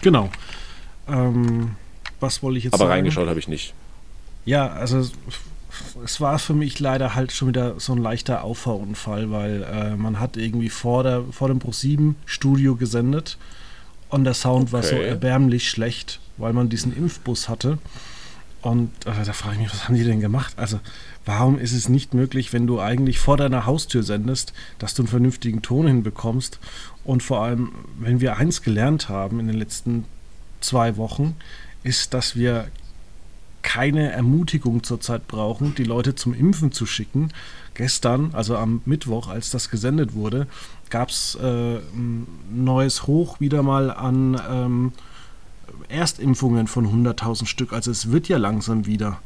Genau. 0.00 0.30
Ähm, 1.08 1.76
was 2.20 2.42
wollte 2.42 2.58
ich 2.58 2.64
jetzt 2.64 2.74
Aber 2.74 2.84
sagen? 2.84 2.92
reingeschaut 2.92 3.28
habe 3.28 3.38
ich 3.38 3.48
nicht. 3.48 3.74
Ja, 4.46 4.68
also 4.68 5.06
es 6.04 6.20
war 6.20 6.38
für 6.38 6.54
mich 6.54 6.78
leider 6.80 7.14
halt 7.14 7.32
schon 7.32 7.48
wieder 7.48 7.78
so 7.78 7.92
ein 7.92 7.98
leichter 7.98 8.44
Auffahrunfall, 8.44 9.30
weil 9.30 9.62
äh, 9.62 9.96
man 9.96 10.20
hat 10.20 10.36
irgendwie 10.36 10.68
vor, 10.68 11.02
der, 11.02 11.24
vor 11.30 11.48
dem 11.48 11.58
Pro7 11.58 12.14
Studio 12.26 12.76
gesendet 12.76 13.38
und 14.08 14.24
der 14.24 14.34
Sound 14.34 14.64
okay. 14.64 14.72
war 14.72 14.82
so 14.82 14.96
erbärmlich 14.96 15.68
schlecht, 15.68 16.20
weil 16.36 16.52
man 16.52 16.68
diesen 16.68 16.96
Impfbus 16.96 17.48
hatte. 17.48 17.78
Und 18.60 18.90
äh, 19.06 19.24
da 19.24 19.32
frage 19.32 19.54
ich 19.54 19.62
mich, 19.62 19.72
was 19.72 19.84
haben 19.84 19.94
die 19.94 20.04
denn 20.04 20.20
gemacht? 20.20 20.54
Also, 20.56 20.80
warum 21.24 21.58
ist 21.58 21.72
es 21.72 21.88
nicht 21.88 22.14
möglich, 22.14 22.52
wenn 22.52 22.66
du 22.66 22.80
eigentlich 22.80 23.18
vor 23.18 23.36
deiner 23.36 23.66
Haustür 23.66 24.02
sendest, 24.02 24.52
dass 24.78 24.94
du 24.94 25.02
einen 25.02 25.08
vernünftigen 25.08 25.62
Ton 25.62 25.86
hinbekommst? 25.86 26.58
Und 27.04 27.22
vor 27.22 27.42
allem, 27.42 27.72
wenn 27.98 28.20
wir 28.20 28.36
eins 28.36 28.62
gelernt 28.62 29.08
haben 29.08 29.38
in 29.38 29.46
den 29.46 29.56
letzten 29.56 30.04
zwei 30.60 30.96
Wochen, 30.96 31.36
ist, 31.84 32.14
dass 32.14 32.34
wir 32.34 32.66
keine 33.68 34.10
Ermutigung 34.12 34.82
zurzeit 34.82 35.28
brauchen, 35.28 35.74
die 35.74 35.84
Leute 35.84 36.14
zum 36.14 36.32
Impfen 36.32 36.72
zu 36.72 36.86
schicken. 36.86 37.34
Gestern, 37.74 38.30
also 38.32 38.56
am 38.56 38.80
Mittwoch, 38.86 39.28
als 39.28 39.50
das 39.50 39.68
gesendet 39.68 40.14
wurde, 40.14 40.46
gab 40.88 41.10
es 41.10 41.36
äh, 41.38 41.76
ein 41.76 42.26
neues 42.50 43.06
Hoch 43.06 43.40
wieder 43.40 43.62
mal 43.62 43.90
an 43.90 44.40
ähm, 44.50 44.92
Erstimpfungen 45.90 46.66
von 46.66 46.86
100.000 46.86 47.44
Stück. 47.44 47.74
Also 47.74 47.90
es 47.90 48.10
wird 48.10 48.26
ja 48.28 48.38
langsam 48.38 48.86
wieder. 48.86 49.20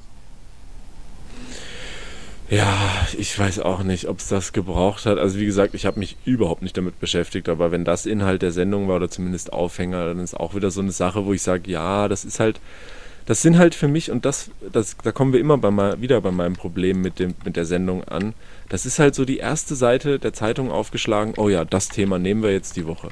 Ja, 2.51 2.77
ich 3.17 3.39
weiß 3.39 3.61
auch 3.61 3.85
nicht, 3.85 4.09
ob 4.09 4.19
es 4.19 4.27
das 4.27 4.53
gebraucht 4.53 5.07
hat. 5.07 5.19
Also 5.19 5.39
wie 5.39 5.47
gesagt, 5.47 5.75
ich 5.75 5.87
habe 5.87 6.01
mich 6.01 6.17
überhaupt 6.25 6.63
nicht 6.63 6.77
damit 6.77 6.99
beschäftigt, 6.99 7.49
aber 7.49 7.71
wenn 7.71 7.85
das 7.85 8.07
Inhalt 8.07 8.43
der 8.43 8.51
Sendung 8.51 8.89
war 8.89 8.97
oder 8.97 9.09
zumindest 9.09 9.53
Aufhänger, 9.53 10.07
dann 10.07 10.19
ist 10.19 10.35
auch 10.35 10.57
wieder 10.57 10.73
so 10.73 10.81
eine 10.81 10.91
Sache, 10.91 11.27
wo 11.27 11.33
ich 11.33 11.43
sage, 11.43 11.71
ja, 11.71 12.09
das 12.09 12.25
ist 12.25 12.41
halt 12.41 12.61
das 13.27 13.43
sind 13.43 13.59
halt 13.59 13.75
für 13.75 13.89
mich, 13.89 14.11
und 14.11 14.25
das, 14.25 14.51
das, 14.73 14.97
da 15.03 15.13
kommen 15.13 15.33
wir 15.33 15.41
immer 15.41 15.59
bei, 15.59 16.01
wieder 16.01 16.21
bei 16.21 16.31
meinem 16.31 16.55
Problem 16.55 17.01
mit, 17.01 17.19
dem, 17.19 17.35
mit 17.45 17.57
der 17.57 17.65
Sendung 17.65 18.05
an, 18.05 18.35
das 18.69 18.87
ist 18.87 18.99
halt 18.99 19.15
so 19.15 19.25
die 19.25 19.39
erste 19.39 19.75
Seite 19.75 20.19
der 20.19 20.33
Zeitung 20.33 20.71
aufgeschlagen, 20.71 21.35
oh 21.37 21.49
ja, 21.49 21.65
das 21.65 21.89
Thema 21.89 22.19
nehmen 22.19 22.43
wir 22.43 22.53
jetzt 22.53 22.77
die 22.77 22.87
Woche. 22.87 23.09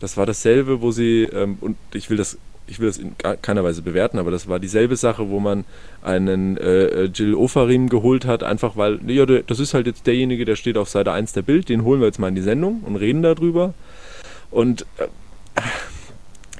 Das 0.00 0.16
war 0.16 0.26
dasselbe, 0.26 0.82
wo 0.82 0.90
sie, 0.90 1.22
ähm, 1.24 1.58
und 1.60 1.76
ich 1.94 2.10
will 2.10 2.16
das, 2.16 2.38
ich 2.66 2.80
will 2.80 2.88
das 2.88 2.98
in 2.98 3.14
keiner 3.42 3.64
Weise 3.64 3.82
bewerten, 3.82 4.18
aber 4.18 4.30
das 4.30 4.48
war 4.48 4.58
dieselbe 4.58 4.96
Sache, 4.96 5.28
wo 5.30 5.40
man 5.40 5.64
einen 6.02 6.56
äh, 6.56 7.04
Jill 7.04 7.34
Ofarim 7.34 7.88
geholt 7.88 8.26
hat, 8.26 8.42
einfach 8.42 8.76
weil, 8.76 8.98
ja, 9.10 9.24
das 9.24 9.60
ist 9.60 9.74
halt 9.74 9.86
jetzt 9.86 10.06
derjenige, 10.06 10.44
der 10.44 10.56
steht 10.56 10.76
auf 10.76 10.88
Seite 10.88 11.12
1 11.12 11.32
der 11.32 11.42
Bild, 11.42 11.68
den 11.68 11.84
holen 11.84 12.00
wir 12.00 12.06
jetzt 12.06 12.18
mal 12.18 12.28
in 12.28 12.34
die 12.34 12.42
Sendung 12.42 12.80
und 12.84 12.96
reden 12.96 13.22
darüber. 13.22 13.74
Und 14.50 14.82
äh, 14.98 15.06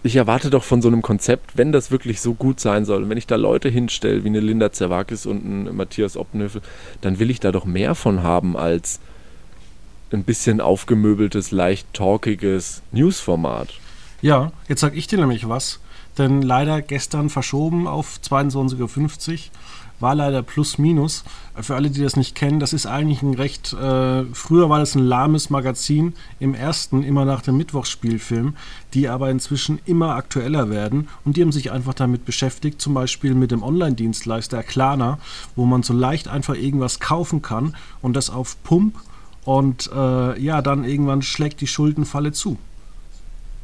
ich 0.06 0.16
erwarte 0.16 0.50
doch 0.50 0.64
von 0.64 0.82
so 0.82 0.88
einem 0.88 1.02
Konzept, 1.02 1.56
wenn 1.56 1.72
das 1.72 1.90
wirklich 1.90 2.20
so 2.20 2.34
gut 2.34 2.60
sein 2.60 2.84
soll, 2.84 3.08
wenn 3.08 3.18
ich 3.18 3.26
da 3.26 3.36
Leute 3.36 3.68
hinstelle, 3.68 4.24
wie 4.24 4.28
eine 4.28 4.40
Linda 4.40 4.72
Zerwakis 4.72 5.26
und 5.26 5.44
ein 5.44 5.76
Matthias 5.76 6.16
Oppenhöfel, 6.16 6.62
dann 7.00 7.18
will 7.18 7.30
ich 7.30 7.40
da 7.40 7.52
doch 7.52 7.64
mehr 7.64 7.94
von 7.94 8.22
haben 8.22 8.56
als 8.56 9.00
ein 10.12 10.24
bisschen 10.24 10.60
aufgemöbeltes, 10.60 11.50
leicht 11.50 11.92
talkiges 11.92 12.82
Newsformat. 12.92 13.68
Ja, 14.22 14.52
jetzt 14.68 14.80
sag 14.80 14.96
ich 14.96 15.06
dir 15.06 15.18
nämlich 15.18 15.48
was, 15.48 15.80
denn 16.18 16.42
leider 16.42 16.80
gestern 16.82 17.28
verschoben 17.28 17.86
auf 17.86 18.18
22.50 18.22 19.32
Uhr. 19.32 19.38
War 20.00 20.14
leider 20.14 20.42
plus 20.42 20.78
minus. 20.78 21.24
Für 21.60 21.74
alle, 21.74 21.90
die 21.90 22.02
das 22.02 22.16
nicht 22.16 22.34
kennen, 22.34 22.60
das 22.60 22.72
ist 22.72 22.86
eigentlich 22.86 23.22
ein 23.22 23.34
recht, 23.34 23.72
äh, 23.72 24.24
früher 24.32 24.68
war 24.68 24.78
das 24.78 24.94
ein 24.94 25.04
lahmes 25.04 25.50
Magazin 25.50 26.14
im 26.38 26.54
ersten, 26.54 27.02
immer 27.02 27.24
nach 27.24 27.42
dem 27.42 27.56
Mittwochsspielfilm, 27.56 28.56
die 28.94 29.08
aber 29.08 29.30
inzwischen 29.30 29.80
immer 29.86 30.14
aktueller 30.14 30.70
werden 30.70 31.08
und 31.24 31.36
die 31.36 31.42
haben 31.42 31.52
sich 31.52 31.72
einfach 31.72 31.94
damit 31.94 32.24
beschäftigt, 32.24 32.80
zum 32.80 32.94
Beispiel 32.94 33.34
mit 33.34 33.50
dem 33.50 33.62
Online-Dienstleister 33.62 34.62
Klarna, 34.62 35.18
wo 35.54 35.64
man 35.64 35.82
so 35.82 35.94
leicht 35.94 36.28
einfach 36.28 36.54
irgendwas 36.54 37.00
kaufen 37.00 37.42
kann 37.42 37.74
und 38.02 38.14
das 38.14 38.30
auf 38.30 38.62
Pump 38.62 38.96
und 39.44 39.90
äh, 39.94 40.40
ja, 40.40 40.60
dann 40.60 40.84
irgendwann 40.84 41.22
schlägt 41.22 41.60
die 41.60 41.66
Schuldenfalle 41.66 42.32
zu. 42.32 42.58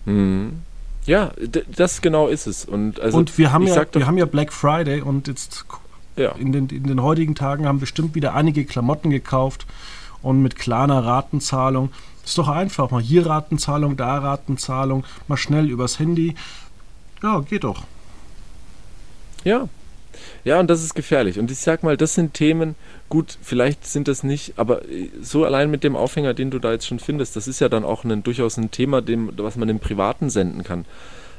Mhm. 0.07 0.63
Ja, 1.05 1.33
das 1.77 2.01
genau 2.01 2.29
ist 2.29 2.47
es. 2.47 2.65
Und, 2.65 3.01
also, 3.01 3.19
und 3.19 3.37
wir, 3.37 3.53
haben 3.53 3.67
ja, 3.67 3.85
wir 3.93 4.07
haben 4.07 4.19
ja 4.19 4.25
Black 4.25 4.53
Friday 4.53 5.01
und 5.01 5.27
jetzt 5.27 5.65
ja. 6.17 6.33
in, 6.33 6.53
den, 6.53 6.69
in 6.69 6.85
den 6.85 7.03
heutigen 7.03 7.35
Tagen 7.35 7.67
haben 7.67 7.81
bestimmt 7.81 8.15
wieder 8.15 8.35
einige 8.35 8.65
Klamotten 8.65 9.11
gekauft 9.11 9.67
und 10.23 10.43
mit 10.43 10.57
kleiner 10.57 11.05
Ratenzahlung. 11.05 11.91
Ist 12.25 12.39
doch 12.39 12.49
einfach. 12.49 12.91
Mal 12.91 13.03
hier 13.03 13.27
Ratenzahlung, 13.27 13.97
da 13.97 14.19
Ratenzahlung, 14.19 15.05
mal 15.29 15.37
schnell 15.37 15.69
übers 15.69 15.99
Handy. 15.99 16.35
Ja, 17.23 17.41
geht 17.41 17.65
doch. 17.65 17.85
Ja. 19.45 19.69
Ja, 20.45 20.61
und 20.61 20.69
das 20.69 20.83
ist 20.83 20.95
gefährlich. 20.95 21.39
Und 21.39 21.51
ich 21.51 21.59
sag 21.59 21.83
mal, 21.83 21.97
das 21.97 22.15
sind 22.15 22.35
Themen, 22.35 22.75
gut, 23.09 23.39
vielleicht 23.43 23.87
sind 23.87 24.09
das 24.09 24.23
nicht, 24.23 24.55
aber 24.57 24.89
äh, 24.89 25.11
so 25.21 25.45
allein 25.45 25.71
mit 25.71 25.85
dem 25.85 25.97
Aufhänger, 25.97 26.35
den 26.35 26.51
du 26.51 26.59
da 26.59 26.73
jetzt 26.73 26.87
schon 26.87 26.99
findest, 26.99 27.35
das 27.35 27.49
ist 27.49 27.61
ja 27.61 27.69
dann 27.69 27.85
auch 27.85 28.05
ein, 28.05 28.23
durchaus 28.23 28.57
ein 28.57 28.71
Thema, 28.71 29.03
dem, 29.03 29.33
was 29.37 29.57
man 29.57 29.69
im 29.69 29.81
Privaten 29.81 30.31
senden 30.31 30.65
kann. 30.65 30.85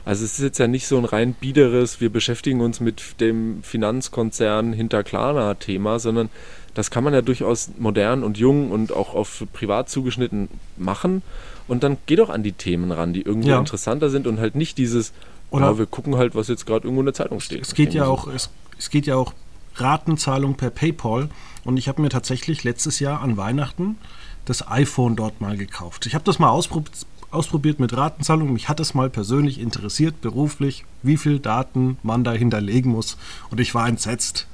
Also 0.06 0.26
es 0.26 0.34
ist 0.34 0.44
jetzt 0.44 0.58
ja 0.58 0.68
nicht 0.68 0.88
so 0.88 0.98
ein 0.98 1.06
rein 1.06 1.34
biederes, 1.34 2.02
wir 2.02 2.10
beschäftigen 2.10 2.62
uns 2.62 2.80
mit 2.80 3.22
dem 3.22 3.64
Finanzkonzern 3.64 4.74
hinter 4.74 5.04
Klarna-Thema, 5.04 6.00
sondern 6.00 6.30
das 6.74 6.92
kann 6.92 7.04
man 7.04 7.14
ja 7.14 7.22
durchaus 7.22 7.72
modern 7.78 8.24
und 8.24 8.38
jung 8.38 8.72
und 8.72 8.92
auch 8.92 9.14
auf 9.14 9.46
privat 9.54 9.90
zugeschnitten 9.90 10.50
machen. 10.76 11.22
Und 11.68 11.84
dann 11.84 11.98
geh 12.06 12.18
doch 12.18 12.30
an 12.30 12.44
die 12.44 12.52
Themen 12.52 12.92
ran, 12.92 13.14
die 13.14 13.22
irgendwie 13.22 13.50
ja. 13.50 13.60
interessanter 13.60 14.10
sind 14.10 14.28
und 14.28 14.40
halt 14.40 14.56
nicht 14.56 14.78
dieses, 14.78 15.14
oder 15.50 15.74
oh, 15.74 15.78
wir 15.78 15.86
gucken 15.86 16.18
halt, 16.18 16.36
was 16.36 16.48
jetzt 16.50 16.66
gerade 16.66 16.86
irgendwo 16.86 17.02
in 17.02 17.06
der 17.06 17.14
Zeitung 17.14 17.40
steht. 17.40 17.62
Es 17.62 17.74
geht 17.74 17.94
ja 17.94 18.06
auch, 18.06 18.28
es, 18.28 18.50
es 18.78 18.90
geht 18.90 19.06
ja 19.06 19.16
auch 19.16 19.34
Ratenzahlung 19.76 20.56
per 20.56 20.70
PayPal. 20.70 21.30
Und 21.64 21.78
ich 21.78 21.88
habe 21.88 22.02
mir 22.02 22.10
tatsächlich 22.10 22.64
letztes 22.64 23.00
Jahr 23.00 23.22
an 23.22 23.38
Weihnachten 23.38 23.98
das 24.46 24.68
iPhone 24.68 25.16
dort 25.16 25.40
mal 25.40 25.56
gekauft. 25.56 26.06
Ich 26.06 26.16
habe 26.16 26.26
das 26.26 26.40
mal 26.40 26.50
ausprobiert 26.50 27.06
ausprobiert 27.34 27.80
mit 27.80 27.96
Ratenzahlung. 27.96 28.54
Mich 28.54 28.70
hat 28.70 28.80
es 28.80 28.94
mal 28.94 29.10
persönlich 29.10 29.60
interessiert, 29.60 30.22
beruflich, 30.22 30.86
wie 31.02 31.18
viel 31.18 31.40
Daten 31.40 31.98
man 32.04 32.24
da 32.24 32.32
hinterlegen 32.32 32.92
muss. 32.92 33.18
Und 33.50 33.60
ich 33.60 33.74
war 33.74 33.88
entsetzt. 33.88 34.48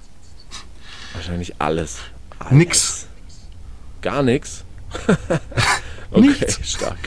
Wahrscheinlich 1.13 1.59
alles. 1.59 1.99
alles. 2.39 2.51
Nix. 2.51 3.07
Gar 4.01 4.23
nichts. 4.23 4.63
okay, 6.11 6.21
nichts. 6.21 6.59
stark. 6.63 6.97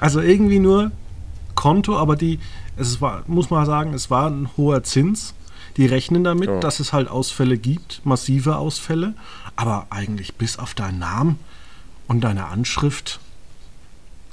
Also 0.00 0.20
irgendwie 0.20 0.58
nur 0.58 0.90
Konto, 1.54 1.96
aber 1.96 2.16
die, 2.16 2.40
es 2.76 3.00
war, 3.00 3.22
muss 3.26 3.50
man 3.50 3.64
sagen, 3.66 3.94
es 3.94 4.10
war 4.10 4.28
ein 4.28 4.50
hoher 4.56 4.82
Zins. 4.82 5.34
Die 5.76 5.86
rechnen 5.86 6.24
damit, 6.24 6.50
oh. 6.50 6.60
dass 6.60 6.80
es 6.80 6.92
halt 6.92 7.08
Ausfälle 7.08 7.56
gibt, 7.56 8.04
massive 8.04 8.56
Ausfälle. 8.56 9.14
Aber 9.56 9.86
eigentlich 9.90 10.34
bis 10.34 10.58
auf 10.58 10.74
deinen 10.74 10.98
Namen 10.98 11.38
und 12.08 12.22
deine 12.22 12.46
Anschrift 12.46 13.20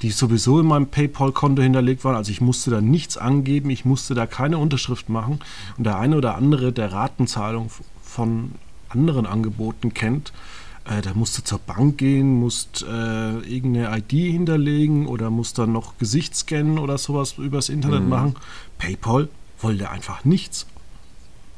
die 0.02 0.10
sowieso 0.10 0.60
in 0.60 0.66
meinem 0.66 0.86
PayPal-Konto 0.86 1.62
hinterlegt 1.62 2.04
waren. 2.04 2.16
Also 2.16 2.30
ich 2.30 2.40
musste 2.40 2.70
da 2.70 2.80
nichts 2.80 3.16
angeben, 3.16 3.70
ich 3.70 3.84
musste 3.84 4.14
da 4.14 4.26
keine 4.26 4.58
Unterschrift 4.58 5.08
machen. 5.08 5.40
Und 5.76 5.84
der 5.84 5.98
eine 5.98 6.16
oder 6.16 6.36
andere, 6.36 6.72
der 6.72 6.92
Ratenzahlung 6.92 7.70
von 8.02 8.52
anderen 8.88 9.26
Angeboten 9.26 9.92
kennt, 9.94 10.32
äh, 10.84 11.02
der 11.02 11.14
musste 11.14 11.44
zur 11.44 11.58
Bank 11.58 11.98
gehen, 11.98 12.40
musste 12.40 12.86
äh, 12.86 13.54
irgendeine 13.54 13.98
ID 13.98 14.10
hinterlegen 14.10 15.06
oder 15.06 15.30
musste 15.30 15.62
dann 15.62 15.72
noch 15.72 15.98
Gesicht 15.98 16.34
scannen 16.34 16.78
oder 16.78 16.96
sowas 16.98 17.34
übers 17.38 17.68
Internet 17.68 18.02
mhm. 18.02 18.08
machen. 18.08 18.34
PayPal 18.78 19.28
wollte 19.60 19.90
einfach 19.90 20.24
nichts. 20.24 20.66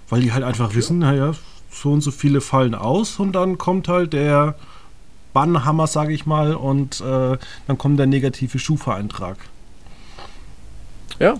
Weil 0.08 0.22
die 0.22 0.32
halt 0.32 0.44
einfach 0.44 0.66
okay. 0.66 0.76
wissen, 0.76 0.98
naja, 0.98 1.34
so 1.70 1.92
und 1.92 2.02
so 2.02 2.10
viele 2.10 2.40
fallen 2.40 2.74
aus 2.74 3.18
und 3.18 3.32
dann 3.32 3.56
kommt 3.56 3.88
halt 3.88 4.12
der 4.12 4.56
Bannhammer, 5.32 5.86
sage 5.86 6.12
ich 6.12 6.26
mal, 6.26 6.54
und 6.54 7.00
äh, 7.00 7.36
dann 7.66 7.78
kommt 7.78 7.98
der 7.98 8.06
negative 8.06 8.58
Schufa-Eintrag. 8.58 9.36
Ja. 11.18 11.34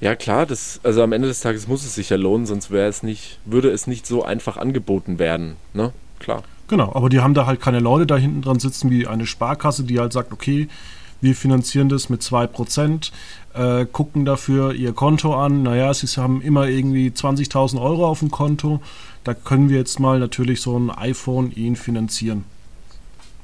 Ja, 0.00 0.16
klar, 0.16 0.46
das, 0.46 0.80
also 0.82 1.02
am 1.02 1.12
Ende 1.12 1.28
des 1.28 1.40
Tages 1.40 1.68
muss 1.68 1.84
es 1.84 1.94
sich 1.94 2.08
ja 2.08 2.16
lohnen, 2.16 2.46
sonst 2.46 2.70
wäre 2.70 2.88
es 2.88 3.02
nicht, 3.02 3.38
würde 3.44 3.70
es 3.70 3.86
nicht 3.86 4.06
so 4.06 4.24
einfach 4.24 4.56
angeboten 4.56 5.18
werden, 5.18 5.56
ne? 5.74 5.92
Klar. 6.18 6.42
Genau, 6.68 6.92
aber 6.94 7.08
die 7.08 7.20
haben 7.20 7.34
da 7.34 7.46
halt 7.46 7.60
keine 7.60 7.80
Leute 7.80 8.06
da 8.06 8.16
hinten 8.16 8.42
dran 8.42 8.60
sitzen 8.60 8.90
wie 8.90 9.06
eine 9.06 9.26
Sparkasse, 9.26 9.82
die 9.84 9.98
halt 9.98 10.12
sagt, 10.12 10.32
okay, 10.32 10.68
wir 11.20 11.34
finanzieren 11.34 11.88
das 11.88 12.08
mit 12.08 12.22
2%, 12.22 13.10
äh, 13.54 13.84
gucken 13.86 14.24
dafür 14.24 14.72
ihr 14.72 14.92
Konto 14.92 15.34
an. 15.34 15.62
Naja, 15.64 15.92
sie 15.92 16.06
haben 16.20 16.40
immer 16.40 16.68
irgendwie 16.68 17.08
20.000 17.08 17.80
Euro 17.80 18.06
auf 18.06 18.20
dem 18.20 18.30
Konto. 18.30 18.80
Da 19.24 19.34
können 19.34 19.68
wir 19.68 19.78
jetzt 19.78 20.00
mal 20.00 20.18
natürlich 20.18 20.62
so 20.62 20.78
ein 20.78 20.90
iPhone 20.90 21.52
ihnen 21.52 21.76
finanzieren. 21.76 22.44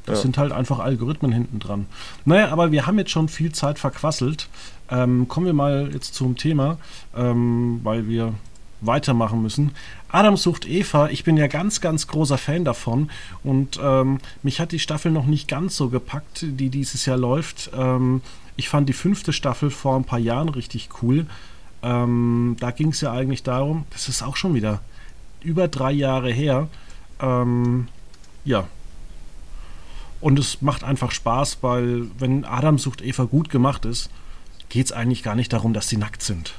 Das 0.07 0.19
ja. 0.19 0.23
sind 0.23 0.39
halt 0.39 0.53
einfach 0.53 0.79
Algorithmen 0.79 1.33
hinten 1.33 1.59
dran. 1.59 1.87
Naja, 2.25 2.49
aber 2.49 2.73
wir 2.73 2.87
haben 2.87 2.99
jetzt 2.99 3.11
schon 3.11 3.29
viel 3.29 3.53
Zeit 3.53 3.79
verquasselt. 3.79 4.49
Ähm, 4.91 5.29
kommen 5.29 5.47
wir 5.47 5.53
mal 5.53 5.91
jetzt 5.93 6.15
zum 6.15 6.37
Thema, 6.37 6.79
ähm, 7.17 7.81
weil 7.83 8.09
wir 8.09 8.33
weitermachen 8.81 9.43
müssen. 9.43 9.73
Adam 10.09 10.37
sucht 10.37 10.69
Eva. 10.69 11.09
Ich 11.09 11.25
bin 11.25 11.37
ja 11.37 11.47
ganz, 11.47 11.81
ganz 11.81 12.07
großer 12.07 12.39
Fan 12.39 12.65
davon 12.65 13.11
und 13.43 13.81
ähm, 13.83 14.19
mich 14.43 14.61
hat 14.61 14.73
die 14.73 14.79
Staffel 14.79 15.11
noch 15.11 15.27
nicht 15.27 15.49
ganz 15.49 15.77
so 15.77 15.89
gepackt, 15.89 16.43
die 16.43 16.69
dieses 16.69 17.07
Jahr 17.07 17.17
läuft. 17.17 17.71
Ähm, 17.77 18.23
ich 18.57 18.69
fand 18.69 18.89
die 18.89 18.95
fünfte 18.95 19.33
Staffel 19.33 19.71
vor 19.71 19.97
ein 19.97 20.05
paar 20.05 20.19
Jahren 20.19 20.49
richtig 20.49 20.89
cool. 21.03 21.27
Ähm, 21.83 22.57
da 22.61 22.71
ging 22.71 22.89
es 22.89 23.01
ja 23.01 23.13
eigentlich 23.13 23.43
darum, 23.43 23.85
das 23.91 24.09
ist 24.09 24.23
auch 24.23 24.37
schon 24.37 24.55
wieder 24.55 24.81
über 25.43 25.69
drei 25.69 25.93
Jahre 25.93 26.31
her. 26.31 26.69
Ähm, 27.21 27.89
ja, 28.45 28.67
und 30.21 30.39
es 30.39 30.63
macht 30.63 30.85
einfach 30.85 31.11
Spaß, 31.11 31.59
weil 31.61 32.07
wenn 32.19 32.45
Adam 32.45 32.79
sucht 32.79 33.03
Eva 33.03 33.25
gut 33.25 33.51
gemacht 33.51 33.85
ist, 33.85 34.11
geht 34.69 34.87
es 34.87 34.93
eigentlich 34.93 35.23
gar 35.23 35.35
nicht 35.35 35.53
darum, 35.53 35.73
dass 35.73 35.89
sie 35.89 35.97
nackt 35.97 36.23
sind. 36.23 36.55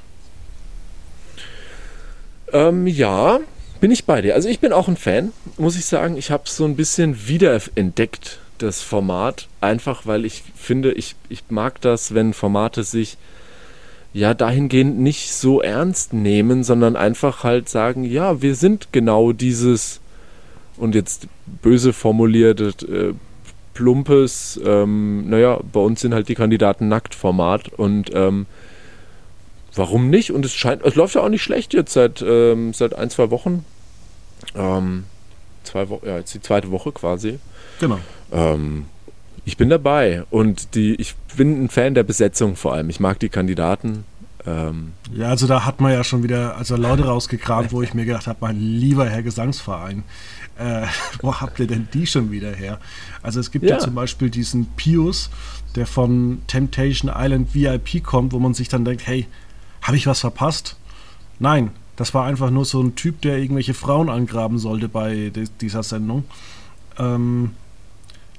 Ähm, 2.52 2.86
ja, 2.86 3.40
bin 3.80 3.90
ich 3.90 4.04
bei 4.04 4.22
dir. 4.22 4.34
Also 4.34 4.48
ich 4.48 4.60
bin 4.60 4.72
auch 4.72 4.88
ein 4.88 4.96
Fan, 4.96 5.32
muss 5.56 5.76
ich 5.76 5.86
sagen. 5.86 6.16
Ich 6.16 6.30
habe 6.30 6.44
so 6.46 6.64
ein 6.64 6.76
bisschen 6.76 7.28
wiederentdeckt, 7.28 8.38
das 8.58 8.80
Format. 8.82 9.48
Einfach 9.60 10.06
weil 10.06 10.24
ich 10.24 10.42
finde, 10.56 10.92
ich, 10.92 11.14
ich 11.28 11.44
mag 11.48 11.80
das, 11.80 12.14
wenn 12.14 12.32
Formate 12.32 12.84
sich 12.84 13.18
ja 14.12 14.34
dahingehend 14.34 14.98
nicht 14.98 15.32
so 15.32 15.60
ernst 15.60 16.12
nehmen, 16.12 16.64
sondern 16.64 16.96
einfach 16.96 17.44
halt 17.44 17.68
sagen, 17.68 18.04
ja, 18.04 18.40
wir 18.40 18.54
sind 18.54 18.88
genau 18.92 19.32
dieses 19.32 20.00
und 20.76 20.94
jetzt 20.94 21.26
böse 21.62 21.92
formuliert, 21.92 22.82
äh, 22.82 23.12
plumpes, 23.78 24.60
ähm, 24.64 25.30
naja, 25.30 25.60
bei 25.72 25.78
uns 25.78 26.00
sind 26.00 26.12
halt 26.12 26.28
die 26.28 26.34
Kandidaten 26.34 26.88
nackt 26.88 27.14
Format 27.14 27.68
und 27.68 28.10
ähm, 28.12 28.46
warum 29.72 30.10
nicht? 30.10 30.32
Und 30.32 30.44
es 30.44 30.52
scheint, 30.52 30.82
es 30.84 30.96
läuft 30.96 31.14
ja 31.14 31.20
auch 31.20 31.28
nicht 31.28 31.44
schlecht 31.44 31.74
jetzt 31.74 31.92
seit, 31.92 32.20
ähm, 32.20 32.74
seit 32.74 32.92
ein, 32.94 33.08
zwei 33.08 33.30
Wochen. 33.30 33.64
Ähm, 34.56 35.04
zwei 35.62 35.88
Wochen, 35.90 36.08
ja, 36.08 36.18
jetzt 36.18 36.34
die 36.34 36.42
zweite 36.42 36.72
Woche 36.72 36.90
quasi. 36.90 37.38
Genau. 37.78 38.00
Ähm, 38.32 38.86
ich 39.44 39.56
bin 39.56 39.68
dabei 39.68 40.24
und 40.30 40.74
die, 40.74 40.96
ich 40.96 41.14
bin 41.36 41.62
ein 41.62 41.68
Fan 41.68 41.94
der 41.94 42.02
Besetzung 42.02 42.56
vor 42.56 42.74
allem. 42.74 42.90
Ich 42.90 42.98
mag 42.98 43.20
die 43.20 43.28
Kandidaten. 43.28 44.04
Ähm, 44.44 44.94
ja, 45.14 45.28
also 45.28 45.46
da 45.46 45.64
hat 45.64 45.80
man 45.80 45.92
ja 45.92 46.02
schon 46.02 46.24
wieder 46.24 46.56
also 46.56 46.74
Leute 46.74 47.04
rausgekramt, 47.04 47.70
wo 47.70 47.80
ich 47.82 47.94
mir 47.94 48.06
gedacht 48.06 48.26
habe, 48.26 48.38
mein 48.40 48.58
lieber 48.58 49.08
Herr 49.08 49.22
Gesangsverein, 49.22 50.02
äh, 50.58 50.86
wo 51.22 51.34
habt 51.34 51.58
ihr 51.60 51.66
denn 51.66 51.88
die 51.92 52.06
schon 52.06 52.30
wieder 52.30 52.54
her? 52.54 52.78
Also 53.22 53.40
es 53.40 53.50
gibt 53.50 53.64
ja, 53.64 53.76
ja 53.76 53.78
zum 53.78 53.94
Beispiel 53.94 54.30
diesen 54.30 54.66
Pius, 54.76 55.30
der 55.74 55.86
von 55.86 56.42
Temptation 56.46 57.10
Island 57.14 57.54
VIP 57.54 58.02
kommt, 58.02 58.32
wo 58.32 58.38
man 58.38 58.54
sich 58.54 58.68
dann 58.68 58.84
denkt, 58.84 59.06
hey, 59.06 59.26
habe 59.82 59.96
ich 59.96 60.06
was 60.06 60.20
verpasst? 60.20 60.76
Nein, 61.38 61.70
das 61.96 62.14
war 62.14 62.26
einfach 62.26 62.50
nur 62.50 62.64
so 62.64 62.80
ein 62.82 62.94
Typ, 62.94 63.22
der 63.22 63.38
irgendwelche 63.38 63.74
Frauen 63.74 64.08
angraben 64.08 64.58
sollte 64.58 64.88
bei 64.88 65.32
dieser 65.60 65.82
Sendung. 65.82 66.24
Ähm, 66.98 67.52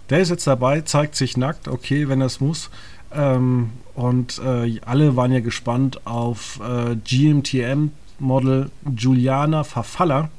der 0.10 0.20
ist 0.20 0.30
jetzt 0.30 0.48
dabei, 0.48 0.82
zeigt 0.82 1.16
sich 1.16 1.38
nackt, 1.38 1.68
okay, 1.68 2.10
wenn 2.10 2.22
er 2.22 2.28
es 2.28 2.40
muss. 2.40 2.70
Ähm, 3.14 3.72
und 3.96 4.40
äh, 4.40 4.80
alle 4.86 5.16
waren 5.16 5.32
ja 5.32 5.40
gespannt 5.40 6.06
auf 6.06 6.60
äh, 6.62 6.96
GMTM-Model 6.96 8.72
Juliana 8.96 9.64
Verfaller. 9.64 10.30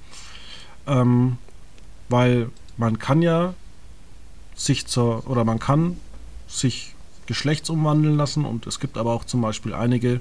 Ähm, 0.87 1.39
weil 2.11 2.51
man 2.77 2.99
kann 2.99 3.23
ja 3.23 3.55
sich 4.55 4.87
zur, 4.87 5.29
oder 5.29 5.45
man 5.45 5.59
kann 5.59 5.97
sich 6.49 6.95
geschlechtsumwandeln 7.27 8.17
lassen 8.17 8.45
und 8.45 8.67
es 8.67 8.81
gibt 8.81 8.99
aber 8.99 9.13
auch 9.13 9.25
zum 9.25 9.41
Beispiel 9.41 9.73
einige 9.73 10.21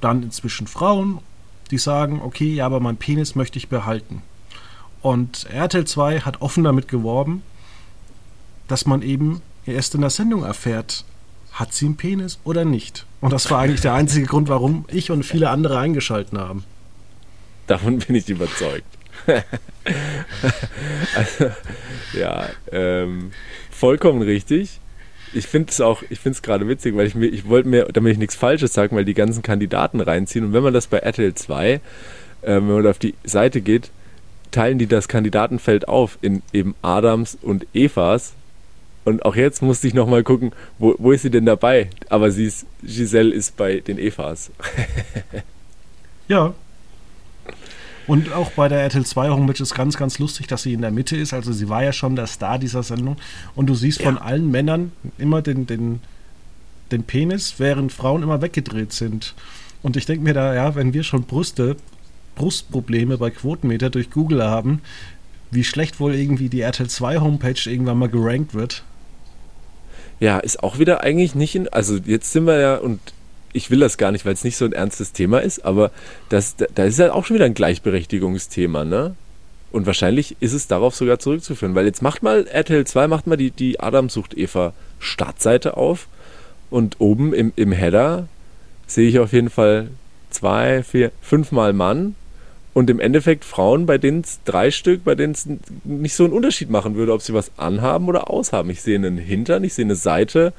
dann 0.00 0.22
inzwischen 0.22 0.66
Frauen, 0.66 1.20
die 1.70 1.78
sagen, 1.78 2.20
okay, 2.22 2.52
ja, 2.52 2.66
aber 2.66 2.80
mein 2.80 2.96
Penis 2.96 3.34
möchte 3.34 3.58
ich 3.58 3.68
behalten. 3.68 4.22
Und 5.02 5.46
RTL 5.50 5.84
2 5.86 6.20
hat 6.20 6.40
offen 6.40 6.64
damit 6.64 6.88
geworben, 6.88 7.42
dass 8.66 8.86
man 8.86 9.02
eben 9.02 9.40
erst 9.66 9.94
in 9.94 10.00
der 10.00 10.10
Sendung 10.10 10.42
erfährt, 10.42 11.04
hat 11.52 11.72
sie 11.72 11.86
einen 11.86 11.96
Penis 11.96 12.38
oder 12.44 12.64
nicht. 12.64 13.06
Und 13.20 13.32
das 13.32 13.50
war 13.50 13.60
eigentlich 13.60 13.80
der 13.80 13.94
einzige 13.94 14.26
Grund, 14.26 14.48
warum 14.48 14.84
ich 14.88 15.10
und 15.10 15.24
viele 15.24 15.50
andere 15.50 15.78
eingeschalten 15.78 16.38
haben. 16.38 16.64
Davon 17.66 17.98
bin 17.98 18.16
ich 18.16 18.28
überzeugt. 18.28 18.97
Also, 21.14 21.50
ja, 22.12 22.48
ähm, 22.72 23.32
vollkommen 23.70 24.22
richtig. 24.22 24.80
Ich 25.34 25.46
finde 25.46 25.70
es 25.70 25.80
auch, 25.80 26.02
ich 26.08 26.20
finde 26.20 26.36
es 26.36 26.42
gerade 26.42 26.66
witzig, 26.68 26.96
weil 26.96 27.06
ich 27.06 27.14
mir, 27.14 27.26
ich 27.26 27.48
wollte 27.48 27.68
mir, 27.68 27.84
damit 27.92 28.12
ich 28.12 28.18
nichts 28.18 28.34
Falsches 28.34 28.72
sage, 28.72 28.94
weil 28.96 29.04
die 29.04 29.14
ganzen 29.14 29.42
Kandidaten 29.42 30.00
reinziehen. 30.00 30.44
Und 30.46 30.52
wenn 30.52 30.62
man 30.62 30.72
das 30.72 30.86
bei 30.86 30.98
RTL 30.98 31.34
2, 31.34 31.72
äh, 31.72 31.80
wenn 32.42 32.66
man 32.66 32.86
auf 32.86 32.98
die 32.98 33.14
Seite 33.24 33.60
geht, 33.60 33.90
teilen 34.50 34.78
die 34.78 34.86
das 34.86 35.08
Kandidatenfeld 35.08 35.88
auf 35.88 36.18
in 36.22 36.42
eben 36.52 36.74
Adams 36.82 37.36
und 37.40 37.66
Evas. 37.74 38.32
Und 39.04 39.24
auch 39.24 39.36
jetzt 39.36 39.62
musste 39.62 39.86
ich 39.86 39.94
nochmal 39.94 40.22
gucken, 40.22 40.52
wo, 40.78 40.94
wo 40.98 41.12
ist 41.12 41.22
sie 41.22 41.30
denn 41.30 41.46
dabei? 41.46 41.90
Aber 42.08 42.30
sie 42.30 42.46
ist, 42.46 42.66
Giselle 42.82 43.34
ist 43.34 43.56
bei 43.56 43.80
den 43.80 43.98
Evas. 43.98 44.50
ja, 46.28 46.54
und 48.08 48.32
auch 48.32 48.50
bei 48.52 48.68
der 48.68 48.80
RTL 48.80 49.04
2 49.04 49.28
Homepage 49.28 49.62
ist 49.62 49.74
ganz, 49.74 49.98
ganz 49.98 50.18
lustig, 50.18 50.46
dass 50.46 50.62
sie 50.62 50.72
in 50.72 50.80
der 50.80 50.90
Mitte 50.90 51.14
ist. 51.14 51.34
Also 51.34 51.52
sie 51.52 51.68
war 51.68 51.84
ja 51.84 51.92
schon 51.92 52.16
der 52.16 52.26
Star 52.26 52.58
dieser 52.58 52.82
Sendung. 52.82 53.18
Und 53.54 53.66
du 53.66 53.74
siehst 53.74 54.00
ja. 54.00 54.06
von 54.06 54.16
allen 54.16 54.50
Männern 54.50 54.92
immer 55.18 55.42
den, 55.42 55.66
den, 55.66 56.00
den 56.90 57.02
Penis, 57.04 57.56
während 57.58 57.92
Frauen 57.92 58.22
immer 58.22 58.40
weggedreht 58.40 58.94
sind. 58.94 59.34
Und 59.82 59.98
ich 59.98 60.06
denke 60.06 60.24
mir 60.24 60.32
da, 60.32 60.54
ja, 60.54 60.74
wenn 60.74 60.94
wir 60.94 61.02
schon 61.02 61.24
Brüste, 61.24 61.76
Brustprobleme 62.34 63.18
bei 63.18 63.30
Quotenmeter 63.30 63.90
durch 63.90 64.10
Google 64.10 64.42
haben, 64.42 64.80
wie 65.50 65.64
schlecht 65.64 66.00
wohl 66.00 66.14
irgendwie 66.14 66.48
die 66.48 66.62
RTL 66.62 66.88
2 66.88 67.18
Homepage 67.18 67.60
irgendwann 67.70 67.98
mal 67.98 68.08
gerankt 68.08 68.54
wird. 68.54 68.84
Ja, 70.18 70.38
ist 70.38 70.62
auch 70.62 70.78
wieder 70.78 71.02
eigentlich 71.02 71.34
nicht 71.34 71.54
in. 71.54 71.68
Also 71.68 71.98
jetzt 71.98 72.32
sind 72.32 72.46
wir 72.46 72.58
ja, 72.58 72.76
und 72.76 73.00
ich 73.52 73.70
will 73.70 73.80
das 73.80 73.98
gar 73.98 74.12
nicht, 74.12 74.24
weil 74.24 74.34
es 74.34 74.44
nicht 74.44 74.56
so 74.56 74.64
ein 74.64 74.72
ernstes 74.72 75.12
Thema 75.12 75.38
ist, 75.38 75.64
aber 75.64 75.90
das, 76.28 76.56
da 76.56 76.84
ist 76.84 76.98
ja 76.98 77.12
auch 77.12 77.24
schon 77.24 77.36
wieder 77.36 77.46
ein 77.46 77.54
Gleichberechtigungsthema, 77.54 78.84
ne? 78.84 79.14
Und 79.70 79.86
wahrscheinlich 79.86 80.36
ist 80.40 80.54
es 80.54 80.66
darauf 80.66 80.94
sogar 80.94 81.18
zurückzuführen, 81.18 81.74
weil 81.74 81.84
jetzt 81.84 82.00
macht 82.00 82.22
mal 82.22 82.46
RTL 82.46 82.86
2, 82.86 83.06
macht 83.06 83.26
mal 83.26 83.36
die, 83.36 83.50
die 83.50 83.80
Adam 83.80 84.08
sucht 84.08 84.36
Eva 84.36 84.72
Startseite 84.98 85.76
auf 85.76 86.08
und 86.70 86.96
oben 87.00 87.34
im, 87.34 87.52
im 87.54 87.72
Header 87.72 88.28
sehe 88.86 89.08
ich 89.08 89.18
auf 89.18 89.32
jeden 89.32 89.50
Fall 89.50 89.88
zwei, 90.30 90.82
vier, 90.82 91.12
fünfmal 91.20 91.74
Mann 91.74 92.14
und 92.72 92.88
im 92.90 93.00
Endeffekt 93.00 93.44
Frauen, 93.44 93.86
bei 93.86 93.98
denen 93.98 94.22
es 94.22 94.40
drei 94.44 94.70
Stück, 94.70 95.04
bei 95.04 95.14
denen 95.14 95.34
es 95.34 95.46
nicht 95.84 96.14
so 96.14 96.24
einen 96.24 96.32
Unterschied 96.32 96.70
machen 96.70 96.94
würde, 96.94 97.12
ob 97.12 97.22
sie 97.22 97.34
was 97.34 97.50
anhaben 97.58 98.08
oder 98.08 98.30
aushaben. 98.30 98.70
Ich 98.70 98.82
sehe 98.82 98.96
einen 98.96 99.18
Hintern, 99.18 99.64
ich 99.64 99.74
sehe 99.74 99.84
eine 99.84 99.96
Seite 99.96 100.52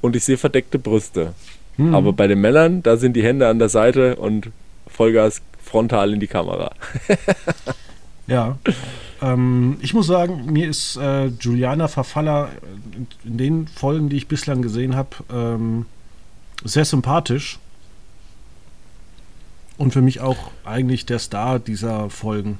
und 0.00 0.16
ich 0.16 0.24
sehe 0.24 0.38
verdeckte 0.38 0.78
Brüste. 0.78 1.34
Hm. 1.76 1.94
Aber 1.94 2.12
bei 2.12 2.26
den 2.26 2.40
Männern, 2.40 2.82
da 2.82 2.96
sind 2.96 3.14
die 3.14 3.24
Hände 3.24 3.48
an 3.48 3.58
der 3.58 3.68
Seite 3.68 4.16
und 4.16 4.50
Vollgas 4.86 5.42
frontal 5.62 6.12
in 6.12 6.20
die 6.20 6.26
Kamera. 6.26 6.72
ja. 8.26 8.58
Ähm, 9.20 9.78
ich 9.80 9.94
muss 9.94 10.06
sagen, 10.06 10.46
mir 10.46 10.68
ist 10.68 10.96
äh, 10.96 11.26
Juliana 11.26 11.88
Verfaller 11.88 12.50
in 13.24 13.38
den 13.38 13.66
Folgen, 13.66 14.08
die 14.08 14.16
ich 14.16 14.28
bislang 14.28 14.62
gesehen 14.62 14.94
habe, 14.94 15.16
ähm, 15.32 15.86
sehr 16.62 16.84
sympathisch. 16.84 17.58
Und 19.76 19.92
für 19.92 20.02
mich 20.02 20.20
auch 20.20 20.50
eigentlich 20.64 21.06
der 21.06 21.18
Star 21.18 21.58
dieser 21.58 22.08
Folgen. 22.08 22.58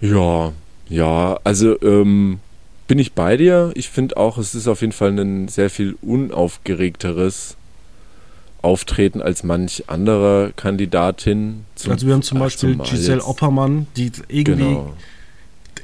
Ja, 0.00 0.52
ja, 0.88 1.40
also 1.42 1.80
ähm, 1.82 2.38
bin 2.86 2.98
ich 2.98 3.12
bei 3.12 3.36
dir. 3.36 3.72
Ich 3.74 3.88
finde 3.88 4.16
auch, 4.16 4.38
es 4.38 4.54
ist 4.54 4.68
auf 4.68 4.80
jeden 4.80 4.92
Fall 4.92 5.18
ein 5.18 5.48
sehr 5.48 5.70
viel 5.70 5.96
unaufgeregteres 6.02 7.56
Auftreten 8.62 9.22
als 9.22 9.42
manch 9.44 9.84
andere 9.86 10.52
Kandidatin. 10.56 11.64
also 11.88 12.06
wir 12.06 12.14
haben 12.14 12.22
zum 12.22 12.38
Beispiel 12.38 12.76
Giselle 12.76 13.18
jetzt. 13.18 13.26
Oppermann, 13.26 13.86
die 13.96 14.10
irgendwie, 14.28 14.42
genau. 14.42 14.94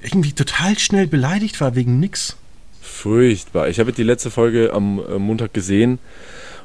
irgendwie 0.02 0.32
total 0.32 0.78
schnell 0.78 1.06
beleidigt 1.06 1.60
war 1.60 1.74
wegen 1.74 2.00
nix. 2.00 2.36
Furchtbar. 2.80 3.68
Ich 3.68 3.78
habe 3.78 3.92
die 3.92 4.02
letzte 4.02 4.30
Folge 4.30 4.72
am 4.72 4.98
äh, 4.98 5.18
Montag 5.18 5.54
gesehen. 5.54 5.98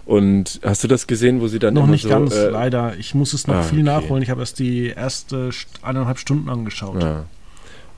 Und 0.05 0.61
hast 0.63 0.83
du 0.85 0.87
das 0.87 1.05
gesehen, 1.05 1.41
wo 1.41 1.47
sie 1.49 1.59
dann 1.59 1.73
noch 1.73 1.85
nicht 1.85 2.03
so, 2.03 2.09
ganz 2.09 2.33
äh, 2.33 2.47
leider. 2.47 2.95
Ich 2.97 3.13
muss 3.13 3.33
es 3.33 3.45
noch 3.45 3.55
ah, 3.55 3.63
viel 3.63 3.79
okay. 3.79 4.01
nachholen. 4.01 4.23
Ich 4.23 4.29
habe 4.29 4.39
erst 4.39 4.57
die 4.57 4.87
erste 4.87 5.49
eineinhalb 5.81 6.17
Stunden 6.17 6.47
angeschaut. 6.47 7.03
Ja. 7.03 7.25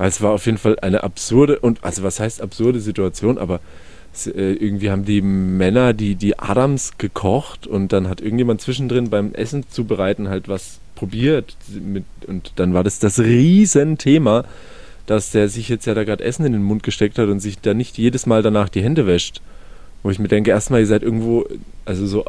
Es 0.07 0.21
war 0.21 0.31
auf 0.31 0.45
jeden 0.45 0.57
Fall 0.57 0.79
eine 0.79 1.03
absurde 1.03 1.59
und 1.59 1.83
also 1.83 2.03
was 2.03 2.19
heißt 2.19 2.41
absurde 2.41 2.79
Situation, 2.79 3.37
aber 3.37 3.59
äh, 4.25 4.53
irgendwie 4.53 4.89
haben 4.89 5.05
die 5.05 5.21
Männer 5.21 5.93
die, 5.93 6.15
die 6.15 6.39
Adams 6.39 6.97
gekocht 6.97 7.67
und 7.67 7.91
dann 7.93 8.07
hat 8.07 8.21
irgendjemand 8.21 8.61
zwischendrin 8.61 9.09
beim 9.09 9.33
Essen 9.33 9.65
zubereiten 9.69 10.29
halt 10.29 10.47
was 10.47 10.79
probiert 10.95 11.55
mit, 11.69 12.05
und 12.27 12.53
dann 12.55 12.73
war 12.73 12.83
das 12.83 12.99
das 12.99 13.19
Riesenthema, 13.19 14.45
dass 15.05 15.31
der 15.31 15.49
sich 15.49 15.69
jetzt 15.69 15.85
ja 15.85 15.93
da 15.93 16.03
gerade 16.03 16.23
Essen 16.23 16.45
in 16.45 16.53
den 16.53 16.63
Mund 16.63 16.83
gesteckt 16.83 17.17
hat 17.17 17.29
und 17.29 17.39
sich 17.39 17.59
da 17.59 17.73
nicht 17.73 17.97
jedes 17.97 18.25
Mal 18.25 18.41
danach 18.41 18.69
die 18.69 18.83
Hände 18.83 19.07
wäscht. 19.07 19.41
Wo 20.03 20.09
ich 20.09 20.19
mir 20.19 20.27
denke, 20.27 20.51
erstmal, 20.51 20.81
ihr 20.81 20.87
seid 20.87 21.03
irgendwo, 21.03 21.45
also 21.85 22.05
so 22.07 22.25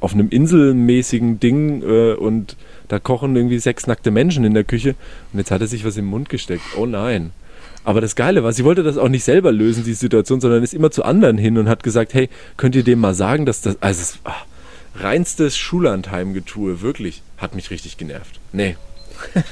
auf 0.00 0.14
einem 0.14 0.28
inselmäßigen 0.28 1.40
Ding 1.40 1.82
äh, 1.82 2.12
und 2.14 2.56
da 2.88 2.98
kochen 2.98 3.34
irgendwie 3.36 3.58
sechs 3.58 3.86
nackte 3.86 4.10
Menschen 4.10 4.44
in 4.44 4.54
der 4.54 4.64
Küche 4.64 4.94
und 5.32 5.38
jetzt 5.38 5.50
hat 5.50 5.60
er 5.60 5.66
sich 5.66 5.84
was 5.84 5.96
im 5.96 6.06
Mund 6.06 6.28
gesteckt. 6.28 6.62
Oh 6.76 6.86
nein. 6.86 7.32
Aber 7.84 8.00
das 8.00 8.16
Geile 8.16 8.42
war, 8.42 8.52
sie 8.52 8.64
wollte 8.64 8.82
das 8.82 8.96
auch 8.96 9.08
nicht 9.08 9.24
selber 9.24 9.52
lösen, 9.52 9.84
die 9.84 9.92
Situation, 9.92 10.40
sondern 10.40 10.62
ist 10.62 10.72
immer 10.72 10.90
zu 10.90 11.04
anderen 11.04 11.36
hin 11.36 11.58
und 11.58 11.68
hat 11.68 11.82
gesagt, 11.82 12.14
hey, 12.14 12.30
könnt 12.56 12.74
ihr 12.74 12.82
dem 12.82 12.98
mal 12.98 13.14
sagen, 13.14 13.44
dass 13.44 13.60
das, 13.60 13.76
also 13.82 14.00
es, 14.00 14.18
ach, 14.24 14.46
reinstes 14.96 15.56
Schullandheimgetue, 15.58 16.80
wirklich, 16.80 17.22
hat 17.36 17.54
mich 17.54 17.70
richtig 17.70 17.98
genervt. 17.98 18.40
Nee. 18.52 18.76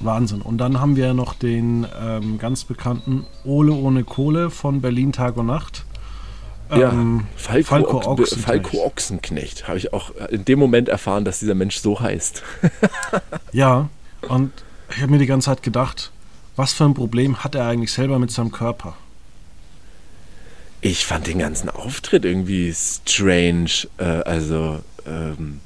Wahnsinn. 0.00 0.40
Und 0.40 0.58
dann 0.58 0.80
haben 0.80 0.96
wir 0.96 1.14
noch 1.14 1.34
den 1.34 1.86
ähm, 2.02 2.38
ganz 2.38 2.64
bekannten 2.64 3.26
Ole 3.44 3.72
ohne 3.72 4.02
Kohle 4.02 4.50
von 4.50 4.80
Berlin 4.80 5.12
Tag 5.12 5.36
und 5.36 5.46
Nacht. 5.46 5.84
Ja, 6.70 6.92
ähm, 6.92 7.26
Falco, 7.36 7.68
Falco, 7.68 7.96
Ochsenknecht. 7.98 8.46
Falco 8.46 8.84
Ochsenknecht. 8.84 9.68
Habe 9.68 9.78
ich 9.78 9.92
auch 9.92 10.12
in 10.28 10.44
dem 10.44 10.58
Moment 10.58 10.88
erfahren, 10.88 11.24
dass 11.24 11.40
dieser 11.40 11.54
Mensch 11.54 11.78
so 11.78 12.00
heißt. 12.00 12.42
ja, 13.52 13.88
und 14.28 14.52
ich 14.90 15.02
habe 15.02 15.12
mir 15.12 15.18
die 15.18 15.26
ganze 15.26 15.46
Zeit 15.46 15.62
gedacht, 15.62 16.12
was 16.56 16.72
für 16.72 16.84
ein 16.84 16.94
Problem 16.94 17.42
hat 17.42 17.54
er 17.54 17.66
eigentlich 17.66 17.92
selber 17.92 18.18
mit 18.18 18.30
seinem 18.30 18.52
Körper? 18.52 18.96
Ich 20.80 21.04
fand 21.06 21.26
den 21.26 21.38
ganzen 21.38 21.68
Auftritt 21.68 22.24
irgendwie 22.24 22.72
strange. 22.72 23.88
Äh, 23.98 24.04
also 24.04 24.80
ähm, 25.06 25.60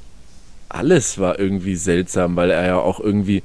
alles 0.68 1.18
war 1.18 1.38
irgendwie 1.38 1.76
seltsam, 1.76 2.36
weil 2.36 2.50
er 2.50 2.66
ja 2.66 2.76
auch 2.78 2.98
irgendwie 2.98 3.42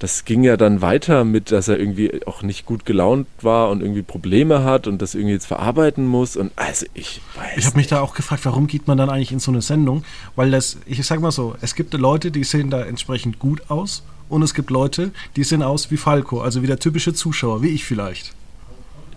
das 0.00 0.24
ging 0.24 0.42
ja 0.42 0.56
dann 0.56 0.80
weiter 0.80 1.24
mit, 1.24 1.52
dass 1.52 1.68
er 1.68 1.78
irgendwie 1.78 2.26
auch 2.26 2.42
nicht 2.42 2.64
gut 2.64 2.86
gelaunt 2.86 3.26
war 3.42 3.68
und 3.68 3.82
irgendwie 3.82 4.00
Probleme 4.00 4.64
hat 4.64 4.86
und 4.86 5.02
das 5.02 5.14
irgendwie 5.14 5.34
jetzt 5.34 5.44
verarbeiten 5.44 6.06
muss. 6.06 6.36
Und 6.36 6.52
also 6.56 6.86
ich 6.94 7.20
weiß. 7.36 7.58
Ich 7.58 7.66
habe 7.66 7.76
mich 7.76 7.86
da 7.86 8.00
auch 8.00 8.14
gefragt, 8.14 8.46
warum 8.46 8.66
geht 8.66 8.88
man 8.88 8.96
dann 8.96 9.10
eigentlich 9.10 9.30
in 9.30 9.40
so 9.40 9.52
eine 9.52 9.60
Sendung? 9.60 10.02
Weil 10.36 10.50
das, 10.50 10.78
ich 10.86 11.06
sag 11.06 11.20
mal 11.20 11.30
so, 11.30 11.54
es 11.60 11.74
gibt 11.74 11.92
Leute, 11.92 12.30
die 12.30 12.44
sehen 12.44 12.70
da 12.70 12.82
entsprechend 12.82 13.38
gut 13.38 13.70
aus 13.70 14.02
und 14.30 14.42
es 14.42 14.54
gibt 14.54 14.70
Leute, 14.70 15.12
die 15.36 15.44
sehen 15.44 15.62
aus 15.62 15.90
wie 15.90 15.98
Falco, 15.98 16.40
also 16.40 16.62
wie 16.62 16.66
der 16.66 16.78
typische 16.78 17.12
Zuschauer, 17.12 17.62
wie 17.62 17.68
ich 17.68 17.84
vielleicht. 17.84 18.32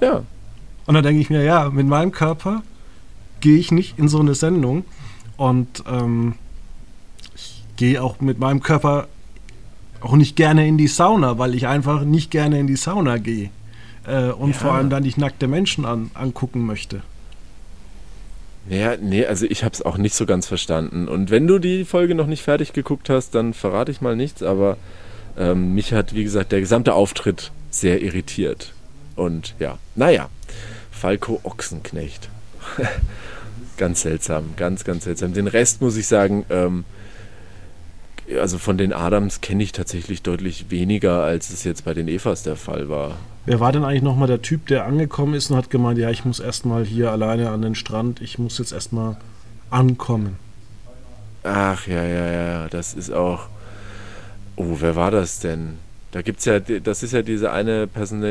Ja. 0.02 0.24
Und 0.86 0.96
dann 0.96 1.04
denke 1.04 1.22
ich 1.22 1.30
mir, 1.30 1.44
ja, 1.44 1.70
mit 1.70 1.88
meinem 1.88 2.12
Körper 2.12 2.62
gehe 3.40 3.58
ich 3.58 3.72
nicht 3.72 3.98
in 3.98 4.10
so 4.10 4.20
eine 4.20 4.36
Sendung 4.36 4.84
und 5.38 5.82
ähm, 5.90 6.36
ich 7.36 7.64
gehe 7.78 8.04
auch 8.04 8.20
mit 8.20 8.38
meinem 8.38 8.62
Körper 8.62 9.08
auch 10.04 10.16
nicht 10.16 10.36
gerne 10.36 10.68
in 10.68 10.78
die 10.78 10.88
Sauna, 10.88 11.38
weil 11.38 11.56
ich 11.56 11.68
einfach 11.68 12.04
nicht 12.04 12.30
gerne 12.30 12.60
in 12.60 12.68
die 12.68 12.76
Sauna 12.76 13.18
gehe. 13.18 13.50
Äh, 14.06 14.32
und 14.32 14.52
ja. 14.52 14.58
vor 14.58 14.74
allem 14.74 14.90
dann 14.90 15.04
nicht 15.04 15.18
nackte 15.18 15.48
Menschen 15.48 15.86
an, 15.86 16.12
angucken 16.14 16.66
möchte. 16.66 17.02
Ja, 18.70 18.96
nee, 18.98 19.26
also 19.26 19.46
ich 19.46 19.64
habe 19.64 19.74
es 19.74 19.82
auch 19.82 19.98
nicht 19.98 20.16
so 20.16 20.26
ganz 20.26 20.48
verstanden. 20.48 21.08
Und 21.08 21.32
wenn 21.32 21.48
du 21.48 21.60
die 21.60 21.86
Folge 21.86 22.16
noch 22.16 22.28
nicht 22.28 22.44
fertig 22.44 22.74
geguckt 22.74 23.10
hast, 23.10 23.36
dann 23.36 23.54
verrate 23.54 23.92
ich 23.92 24.02
mal 24.02 24.16
nichts, 24.16 24.44
aber 24.44 24.78
ähm, 25.38 25.74
mich 25.74 25.94
hat, 25.94 26.14
wie 26.14 26.24
gesagt, 26.24 26.52
der 26.52 26.60
gesamte 26.60 26.94
Auftritt 26.94 27.52
sehr 27.70 28.02
irritiert. 28.02 28.74
Und 29.16 29.56
ja, 29.60 29.78
naja, 29.96 30.30
Falco 30.92 31.40
Ochsenknecht. 31.44 32.30
ganz 33.78 34.02
seltsam, 34.02 34.54
ganz, 34.56 34.84
ganz 34.84 35.04
seltsam. 35.06 35.34
Den 35.34 35.48
Rest 35.48 35.82
muss 35.82 35.98
ich 35.98 36.08
sagen, 36.08 36.46
ähm, 36.50 36.86
also 38.40 38.58
von 38.58 38.78
den 38.78 38.94
Adams 38.94 39.42
kenne 39.42 39.64
ich 39.64 39.72
tatsächlich 39.72 40.22
deutlich 40.22 40.70
weniger, 40.70 41.24
als 41.24 41.50
es 41.50 41.64
jetzt 41.64 41.86
bei 41.86 41.94
den 41.94 42.08
Evas 42.08 42.44
der 42.44 42.56
Fall 42.56 42.90
war. 42.90 43.18
Wer 43.46 43.60
war 43.60 43.72
denn 43.72 43.84
eigentlich 43.84 44.04
nochmal 44.04 44.28
der 44.28 44.42
Typ, 44.42 44.68
der 44.68 44.86
angekommen 44.86 45.34
ist 45.34 45.52
und 45.52 45.58
hat 45.58 45.70
gemeint, 45.70 45.98
ja, 46.00 46.10
ich 46.10 46.24
muss 46.24 46.40
erstmal 46.40 46.86
hier 46.86 47.12
alleine 47.12 47.50
an 47.50 47.62
den 47.62 47.76
Strand, 47.76 48.22
ich 48.22 48.40
muss 48.40 48.58
jetzt 48.58 48.72
erstmal 48.72 49.18
ankommen? 49.70 50.38
Ach 51.44 51.88
ja, 51.88 52.04
ja, 52.04 52.32
ja, 52.32 52.68
das 52.70 52.94
ist 52.94 53.12
auch. 53.12 53.48
Oh, 54.56 54.78
wer 54.80 54.96
war 54.96 55.12
das 55.12 55.40
denn? 55.40 55.78
Da 56.12 56.22
gibt 56.22 56.40
es 56.40 56.46
ja, 56.46 56.60
das 56.60 57.02
ist 57.02 57.12
ja 57.12 57.24
diese 57.24 57.52
eine 57.52 57.88
Person 57.88 58.24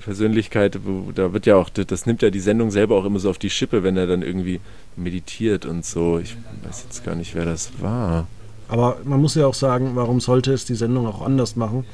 Persönlichkeit, 0.00 0.80
wo, 0.84 1.12
da 1.12 1.32
wird 1.32 1.46
ja 1.46 1.56
auch, 1.56 1.70
das 1.70 2.04
nimmt 2.04 2.20
ja 2.20 2.28
die 2.28 2.40
Sendung 2.40 2.70
selber 2.70 2.94
auch 2.96 3.06
immer 3.06 3.18
so 3.18 3.30
auf 3.30 3.38
die 3.38 3.48
Schippe, 3.48 3.82
wenn 3.82 3.96
er 3.96 4.06
dann 4.06 4.20
irgendwie 4.20 4.60
meditiert 4.96 5.64
und 5.64 5.84
so. 5.84 6.18
Ich 6.18 6.36
weiß 6.62 6.84
jetzt 6.84 7.04
gar 7.04 7.14
nicht, 7.14 7.34
wer 7.34 7.46
das 7.46 7.80
war. 7.80 8.28
Aber 8.68 8.98
man 9.04 9.20
muss 9.20 9.34
ja 9.34 9.46
auch 9.46 9.54
sagen, 9.54 9.92
warum 9.94 10.20
sollte 10.20 10.52
es 10.52 10.64
die 10.64 10.74
Sendung 10.74 11.06
auch 11.06 11.22
anders 11.22 11.56
machen? 11.56 11.84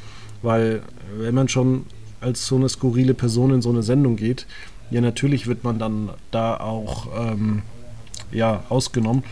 Weil, 0.43 0.83
wenn 1.17 1.35
man 1.35 1.49
schon 1.49 1.87
als 2.21 2.47
so 2.47 2.57
eine 2.57 2.69
skurrile 2.69 3.15
Person 3.15 3.53
in 3.53 3.63
so 3.63 3.71
eine 3.71 3.83
Sendung 3.83 4.17
geht, 4.17 4.47
ja, 4.91 5.01
natürlich 5.01 5.47
wird 5.47 5.65
man 5.65 5.79
dann 5.79 6.11
da 6.31 6.57
auch 6.59 7.09
ähm, 7.19 7.63
ja, 8.31 8.63
ausgenommen. 8.69 9.25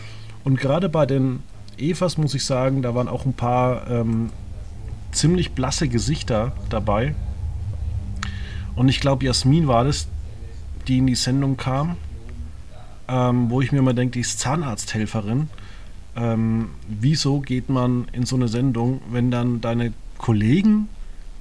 Und 0.43 0.59
gerade 0.59 0.89
bei 0.89 1.05
den 1.05 1.43
Evas 1.77 2.17
muss 2.17 2.33
ich 2.33 2.45
sagen, 2.45 2.81
da 2.81 2.95
waren 2.95 3.07
auch 3.07 3.25
ein 3.25 3.33
paar 3.33 3.89
ähm, 3.89 4.29
ziemlich 5.11 5.51
blasse 5.51 5.87
Gesichter 5.87 6.53
dabei. 6.69 7.15
Und 8.75 8.87
ich 8.87 8.99
glaube, 8.99 9.25
Jasmin 9.25 9.67
war 9.67 9.83
das, 9.83 10.07
die 10.87 10.99
in 10.99 11.07
die 11.07 11.15
Sendung 11.15 11.57
kam, 11.57 11.97
ähm, 13.07 13.49
wo 13.49 13.61
ich 13.61 13.71
mir 13.71 13.81
mal 13.81 13.93
denke, 13.93 14.13
die 14.13 14.21
ist 14.21 14.39
Zahnarzthelferin. 14.39 15.49
Ähm, 16.15 16.71
wieso 16.87 17.39
geht 17.39 17.69
man 17.69 18.07
in 18.11 18.25
so 18.25 18.35
eine 18.35 18.47
Sendung, 18.47 19.01
wenn 19.11 19.31
dann 19.31 19.61
deine 19.61 19.93
Kollegen 20.17 20.89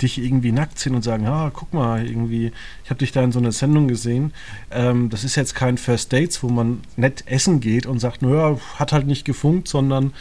dich 0.03 0.19
irgendwie 0.19 0.53
nackt 0.53 0.79
sehen 0.79 0.95
und 0.95 1.03
sagen, 1.03 1.27
ah, 1.27 1.51
guck 1.53 1.75
mal, 1.75 2.07
irgendwie, 2.07 2.53
ich 2.85 2.91
habe 2.91 2.99
dich 2.99 3.13
da 3.13 3.23
in 3.23 3.33
so 3.33 3.39
einer 3.39 3.53
Sendung 3.53 3.89
gesehen. 3.89 4.33
Ähm, 4.71 5.11
das 5.11 5.25
ist 5.25 5.37
jetzt 5.37 5.55
kein 5.55 5.77
First 5.77 6.13
Dates, 6.13 6.43
wo 6.43 6.49
man 6.49 6.81
nett 6.97 7.25
essen 7.27 7.61
geht 7.61 7.87
und 7.87 7.99
sagt, 7.99 8.23
naja, 8.23 8.59
hat 8.77 8.93
halt 8.93 9.07
nicht 9.07 9.25
gefunkt, 9.25 9.69
sondern 9.69 10.13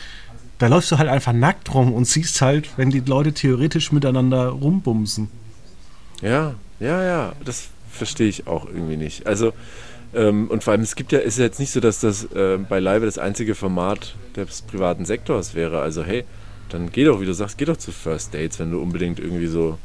da 0.58 0.68
läufst 0.68 0.92
du 0.92 0.98
halt 0.98 1.10
einfach 1.10 1.34
nackt 1.34 1.74
rum 1.74 1.94
und 1.94 2.06
siehst 2.06 2.42
halt, 2.42 2.78
wenn 2.78 2.90
die 2.90 3.00
Leute 3.00 3.34
theoretisch 3.34 3.92
miteinander 3.92 4.50
rumbumsen. 4.50 5.30
Ja, 6.22 6.56
ja, 6.80 7.04
ja, 7.04 7.34
das 7.46 7.70
verstehe 7.90 8.28
ich 8.28 8.48
auch 8.48 8.66
irgendwie 8.66 8.98
nicht. 8.98 9.26
Also, 9.26 9.54
ähm, 10.14 10.50
und 10.50 10.64
vor 10.64 10.72
allem, 10.72 10.82
es 10.82 10.96
gibt 10.96 11.12
ja, 11.12 11.20
ist 11.20 11.38
ja 11.38 11.46
jetzt 11.46 11.60
nicht 11.60 11.72
so, 11.72 11.80
dass 11.80 12.00
das 12.00 12.26
äh, 12.32 12.58
bei 12.58 12.80
Live 12.80 13.04
das 13.04 13.18
einzige 13.18 13.56
Format 13.56 14.16
des 14.36 14.62
privaten 14.64 15.06
Sektors 15.06 15.54
wäre. 15.54 15.82
Also, 15.82 16.04
hey, 16.04 16.24
dann 16.70 16.92
geh 16.92 17.06
doch, 17.06 17.22
wie 17.22 17.26
du 17.26 17.34
sagst, 17.34 17.58
geh 17.58 17.66
doch 17.66 17.78
zu 17.78 17.92
First 17.92 18.34
Dates, 18.34 18.60
wenn 18.60 18.72
du 18.72 18.82
unbedingt 18.82 19.20
irgendwie 19.20 19.48
so 19.48 19.78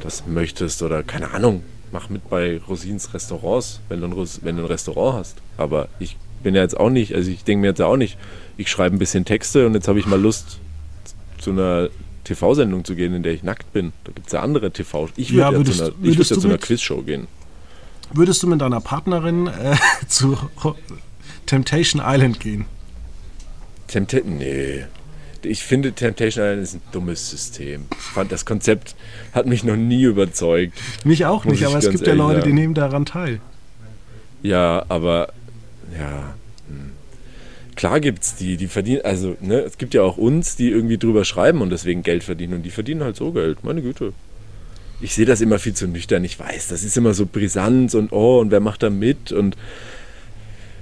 das 0.00 0.26
möchtest 0.26 0.82
oder 0.82 1.02
keine 1.02 1.32
Ahnung, 1.32 1.62
mach 1.92 2.08
mit 2.08 2.28
bei 2.28 2.60
Rosins 2.68 3.14
Restaurants, 3.14 3.80
wenn 3.88 4.00
du, 4.00 4.06
ein, 4.06 4.28
wenn 4.42 4.56
du 4.56 4.62
ein 4.62 4.66
Restaurant 4.66 5.18
hast. 5.18 5.38
Aber 5.56 5.88
ich 5.98 6.16
bin 6.42 6.54
ja 6.54 6.62
jetzt 6.62 6.78
auch 6.78 6.90
nicht, 6.90 7.14
also 7.14 7.30
ich 7.30 7.44
denke 7.44 7.62
mir 7.62 7.68
jetzt 7.68 7.82
auch 7.82 7.96
nicht, 7.96 8.16
ich 8.56 8.70
schreibe 8.70 8.96
ein 8.96 8.98
bisschen 8.98 9.24
Texte 9.24 9.66
und 9.66 9.74
jetzt 9.74 9.88
habe 9.88 9.98
ich 9.98 10.06
mal 10.06 10.20
Lust 10.20 10.60
zu 11.38 11.50
einer 11.50 11.88
TV-Sendung 12.24 12.84
zu 12.84 12.94
gehen, 12.94 13.14
in 13.14 13.22
der 13.22 13.32
ich 13.32 13.42
nackt 13.42 13.72
bin. 13.72 13.92
Da 14.04 14.12
gibt 14.12 14.26
es 14.26 14.32
ja 14.32 14.40
andere 14.40 14.70
TV. 14.70 15.08
Ich 15.16 15.32
würde 15.32 15.40
ja, 15.40 15.52
ja, 15.52 15.64
zu 15.64 15.82
einer, 15.82 15.92
ich 16.02 16.18
würd 16.18 16.30
ja 16.30 16.38
zu 16.38 16.48
einer 16.48 16.58
Quizshow 16.58 17.02
gehen. 17.02 17.26
Würdest 18.12 18.42
du 18.42 18.46
mit 18.46 18.60
deiner 18.60 18.80
Partnerin 18.80 19.46
äh, 19.46 19.76
zu 20.08 20.36
Temptation 21.46 22.02
Island 22.04 22.40
gehen? 22.40 22.66
Temptation? 23.86 24.38
Nee 24.38 24.84
ich 25.42 25.62
finde 25.62 25.92
Temptation 25.92 26.44
Island 26.44 26.62
ist 26.62 26.74
ein 26.74 26.82
dummes 26.92 27.30
System. 27.30 27.86
Ich 27.90 27.98
fand 27.98 28.32
das 28.32 28.44
Konzept 28.44 28.94
hat 29.32 29.46
mich 29.46 29.64
noch 29.64 29.76
nie 29.76 30.02
überzeugt. 30.02 30.74
Mich 31.04 31.26
auch 31.26 31.44
nicht, 31.44 31.64
aber 31.64 31.78
es 31.78 31.90
gibt 31.90 32.06
ja 32.06 32.14
Leute, 32.14 32.40
sagen. 32.40 32.48
die 32.48 32.54
nehmen 32.54 32.74
daran 32.74 33.04
teil. 33.04 33.40
Ja, 34.42 34.84
aber 34.88 35.32
ja. 35.98 36.34
Hm. 36.68 36.92
Klar 37.76 38.00
gibt 38.00 38.22
es 38.22 38.34
die, 38.34 38.56
die 38.56 38.66
verdienen, 38.66 39.02
also 39.04 39.36
ne, 39.40 39.60
es 39.60 39.78
gibt 39.78 39.94
ja 39.94 40.02
auch 40.02 40.16
uns, 40.16 40.56
die 40.56 40.68
irgendwie 40.68 40.98
drüber 40.98 41.24
schreiben 41.24 41.62
und 41.62 41.70
deswegen 41.70 42.02
Geld 42.02 42.24
verdienen 42.24 42.54
und 42.54 42.62
die 42.62 42.70
verdienen 42.70 43.04
halt 43.04 43.16
so 43.16 43.32
Geld, 43.32 43.62
meine 43.62 43.82
Güte. 43.82 44.12
Ich 45.00 45.14
sehe 45.14 45.26
das 45.26 45.40
immer 45.40 45.58
viel 45.58 45.74
zu 45.74 45.86
nüchtern, 45.86 46.24
ich 46.24 46.38
weiß, 46.38 46.68
das 46.68 46.82
ist 46.82 46.96
immer 46.96 47.14
so 47.14 47.26
brisant 47.26 47.94
und 47.94 48.12
oh, 48.12 48.40
und 48.40 48.50
wer 48.50 48.60
macht 48.60 48.82
da 48.82 48.90
mit 48.90 49.30
und 49.30 49.56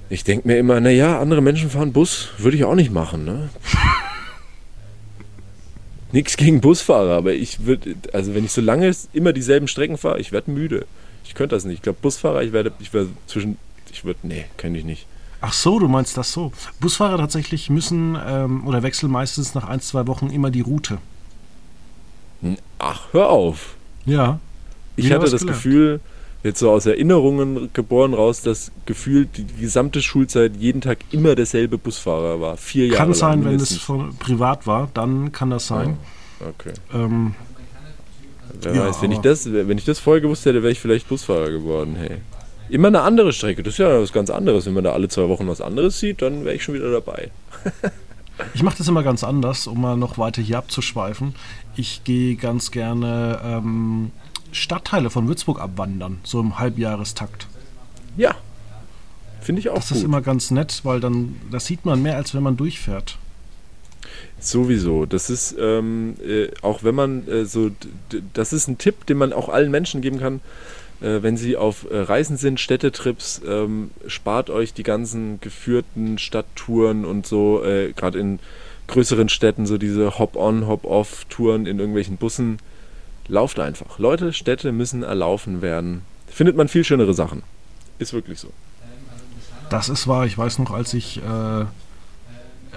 ich 0.09 0.25
denke 0.25 0.49
mir 0.49 0.59
immer, 0.59 0.81
naja, 0.81 1.21
andere 1.21 1.43
Menschen 1.43 1.69
fahren 1.69 1.93
Bus, 1.93 2.31
würde 2.39 2.57
ich 2.57 2.65
auch 2.65 2.75
nicht 2.75 2.93
machen, 2.93 3.25
ne? 3.25 3.51
Nichts 6.13 6.37
gegen 6.37 6.61
Busfahrer, 6.61 7.17
aber 7.17 7.35
ich 7.35 7.67
würde, 7.67 7.97
also 8.13 8.35
wenn 8.35 8.45
ich 8.45 8.53
so 8.53 8.61
lange 8.61 8.91
immer 9.13 9.33
dieselben 9.33 9.69
Strecken 9.69 9.99
fahre, 9.99 10.21
ich 10.21 10.33
werde 10.33 10.51
müde. 10.51 10.87
Ich 11.25 11.35
könnte 11.35 11.57
das 11.57 11.65
nicht. 11.65 11.79
Ich 11.79 11.83
glaube, 11.83 11.99
Busfahrer, 12.01 12.43
ich 12.43 12.53
werde, 12.53 12.73
ich 12.79 12.95
werde 12.95 13.11
zwischen, 13.27 13.59
ich 13.93 14.05
würde, 14.05 14.21
nee, 14.23 14.45
kann 14.57 14.75
ich 14.75 14.85
nicht. 14.85 15.07
Ach 15.41 15.53
so, 15.53 15.79
du 15.79 15.89
meinst 15.89 16.17
das 16.17 16.33
so. 16.33 16.53
Busfahrer 16.81 17.19
tatsächlich 17.19 17.69
müssen 17.69 18.17
ähm, 18.25 18.67
oder 18.67 18.83
wechseln 18.83 19.11
meistens 19.11 19.55
nach 19.55 19.69
ein, 19.69 19.81
zwei 19.81 20.07
Wochen 20.07 20.31
immer 20.31 20.51
die 20.51 20.61
Route. 20.61 20.99
Ach, 22.79 23.09
hör 23.13 23.29
auf. 23.29 23.77
Ja. 24.07 24.41
Ich 24.97 25.13
hatte 25.13 25.31
das 25.31 25.41
gelernt. 25.41 25.63
Gefühl, 25.63 26.01
jetzt 26.43 26.61
so 26.61 26.71
aus 26.71 26.87
Erinnerungen 26.87 27.71
geboren 27.73 28.15
raus, 28.15 28.41
dass 28.41 28.73
gefühlt 28.87 29.37
die 29.37 29.47
gesamte 29.61 30.01
Schulzeit 30.01 30.57
jeden 30.57 30.81
Tag 30.81 30.99
immer 31.11 31.35
derselbe 31.35 31.77
Busfahrer 31.77 32.41
war. 32.41 32.57
Vier 32.57 32.87
Jahre 32.87 32.99
Kann 32.99 33.15
sein, 33.15 33.45
wenn 33.45 33.57
es 33.57 33.79
privat 34.19 34.67
war, 34.67 34.89
dann 34.95 35.33
kann 35.33 35.51
das 35.51 35.67
sein. 35.67 35.99
Oh, 36.41 36.49
okay. 36.49 36.73
Ähm, 36.95 37.35
Wer 38.63 38.75
ja, 38.75 38.89
weiß, 38.89 39.03
wenn 39.03 39.13
ich, 39.13 39.19
das, 39.19 39.53
wenn 39.53 39.77
ich 39.77 39.85
das 39.85 39.99
vorher 39.99 40.21
gewusst 40.21 40.47
hätte, 40.47 40.63
wäre 40.63 40.73
ich 40.73 40.81
vielleicht 40.81 41.09
Busfahrer 41.09 41.51
geworden. 41.51 41.97
Hey. 41.99 42.19
Immer 42.69 42.89
eine 42.89 43.03
andere 43.03 43.33
Strecke, 43.33 43.63
das 43.63 43.75
ist 43.75 43.79
ja 43.79 44.01
was 44.01 44.13
ganz 44.13 44.31
anderes. 44.31 44.67
Wenn 44.67 44.75
man 44.75 44.85
da 44.85 44.93
alle 44.93 45.09
zwei 45.09 45.29
Wochen 45.29 45.47
was 45.49 45.61
anderes 45.61 46.01
sieht, 46.01 46.23
dann 46.23 46.45
wäre 46.45 46.55
ich 46.55 46.65
schon 46.65 46.75
wieder 46.75 46.91
dabei. 46.91 47.31
ich 48.55 48.63
mache 48.63 48.79
das 48.79 48.89
immer 48.89 49.03
ganz 49.03 49.23
anders, 49.23 49.67
um 49.67 49.81
mal 49.81 49.97
noch 49.97 50.19
weiter 50.19 50.43
hier 50.43 50.59
abzuschweifen. 50.59 51.35
Ich 51.77 52.05
gehe 52.05 52.37
ganz 52.37 52.71
gerne 52.71 53.41
ähm, 53.45 54.11
Stadtteile 54.51 55.11
von 55.11 55.29
Würzburg 55.29 55.61
abwandern, 55.61 56.19
so 56.25 56.41
im 56.41 56.59
Halbjahrestakt. 56.59 57.47
Ja, 58.17 58.35
finde 59.43 59.61
ich 59.61 59.69
auch 59.69 59.77
Das 59.77 59.89
gut. 59.89 59.99
ist 59.99 60.05
immer 60.05 60.23
ganz 60.23 60.51
nett, 60.51 60.81
weil 60.85 61.01
dann, 61.01 61.37
das 61.51 61.67
sieht 61.67 61.85
man 61.85 62.03
mehr, 62.03 62.17
als 62.17 62.35
wenn 62.35 62.43
man 62.43 62.57
durchfährt. 62.57 63.19
Sowieso. 64.41 65.07
Das 65.07 65.29
ist, 65.31 65.55
ähm, 65.59 66.15
äh, 66.27 66.49
auch 66.63 66.83
wenn 66.83 66.95
man 66.95 67.29
äh, 67.29 67.45
so, 67.45 67.71
das 68.33 68.53
ist 68.53 68.69
ein 68.69 68.79
Tipp, 68.79 69.07
den 69.07 69.19
man 69.19 69.33
auch 69.33 69.49
allen 69.49 69.71
Menschen 69.71 70.01
geben 70.01 70.19
kann, 70.19 70.41
äh, 71.01 71.23
wenn 71.23 71.37
sie 71.37 71.57
auf 71.57 71.87
äh, 71.91 71.99
Reisen 71.99 72.37
sind, 72.37 72.61
Städtetrips, 72.61 73.43
ähm, 73.47 73.91
spart 74.07 74.49
euch 74.51 74.73
die 74.73 74.83
ganzen 74.83 75.41
geführten 75.41 76.19
Stadttouren 76.19 77.05
und 77.05 77.27
so, 77.27 77.63
äh, 77.65 77.93
gerade 77.93 78.19
in 78.19 78.39
größeren 78.89 79.29
Städten, 79.29 79.67
so 79.67 79.79
diese 79.79 80.19
Hop-on, 80.19 80.67
Hop-off-Touren 80.67 81.67
in 81.67 81.79
irgendwelchen 81.79 82.17
Bussen 82.17 82.59
Lauft 83.29 83.59
einfach. 83.59 83.99
Leute, 83.99 84.33
Städte 84.33 84.73
müssen 84.73 85.03
erlaufen 85.03 85.61
werden. 85.63 86.03
Findet 86.29 86.57
man 86.57 86.69
viel 86.69 86.85
schönere 86.85 87.15
Sachen. 87.15 87.43
Ist 87.99 88.13
wirklich 88.13 88.39
so. 88.39 88.53
Das 89.69 89.89
ist 89.89 90.07
wahr. 90.07 90.27
Ich 90.27 90.39
weiß 90.39 90.61
noch, 90.61 90.71
als 90.71 90.95
ich 90.95 91.19
äh, 91.19 91.65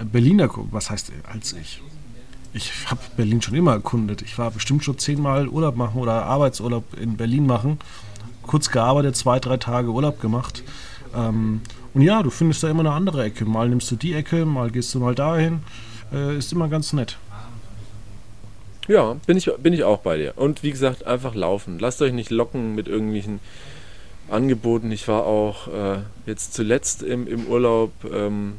Berliner, 0.04 0.50
was 0.72 0.90
heißt 0.90 1.12
als 1.32 1.52
ich? 1.52 1.80
Ich 2.52 2.72
habe 2.90 3.00
Berlin 3.16 3.40
schon 3.42 3.54
immer 3.54 3.72
erkundet. 3.72 4.22
Ich 4.22 4.38
war 4.38 4.50
bestimmt 4.50 4.82
schon 4.82 4.98
zehnmal 4.98 5.46
Urlaub 5.46 5.76
machen 5.76 6.00
oder 6.00 6.24
Arbeitsurlaub 6.24 6.98
in 6.98 7.16
Berlin 7.16 7.46
machen. 7.46 7.78
Kurz 8.42 8.70
gearbeitet, 8.70 9.14
zwei, 9.14 9.38
drei 9.38 9.56
Tage 9.56 9.90
Urlaub 9.90 10.20
gemacht. 10.20 10.64
Ähm, 11.14 11.60
und 11.94 12.02
ja, 12.02 12.24
du 12.24 12.30
findest 12.30 12.64
da 12.64 12.68
immer 12.68 12.80
eine 12.80 12.92
andere 12.92 13.22
Ecke. 13.22 13.44
Mal 13.44 13.68
nimmst 13.68 13.88
du 13.90 13.96
die 13.96 14.14
Ecke, 14.14 14.44
mal 14.46 14.70
gehst 14.70 14.92
du 14.94 14.98
mal 14.98 15.14
dahin. 15.14 15.60
Äh, 16.12 16.36
ist 16.36 16.52
immer 16.52 16.68
ganz 16.68 16.92
nett. 16.92 17.18
Ja, 18.88 19.16
bin 19.26 19.36
ich, 19.36 19.50
bin 19.58 19.72
ich 19.72 19.84
auch 19.84 19.98
bei 19.98 20.16
dir. 20.16 20.32
Und 20.36 20.62
wie 20.62 20.72
gesagt, 20.72 21.06
einfach 21.06 21.34
laufen. 21.34 21.78
Lasst 21.78 22.02
euch 22.02 22.12
nicht 22.12 22.30
locken 22.30 22.74
mit 22.74 22.88
irgendwelchen 22.88 23.38
Angeboten. 24.28 24.90
Ich 24.90 25.06
war 25.06 25.24
auch 25.26 25.68
äh, 25.68 25.98
jetzt 26.26 26.54
zuletzt 26.54 27.02
im, 27.02 27.26
im 27.28 27.46
Urlaub 27.46 27.92
ähm, 28.12 28.54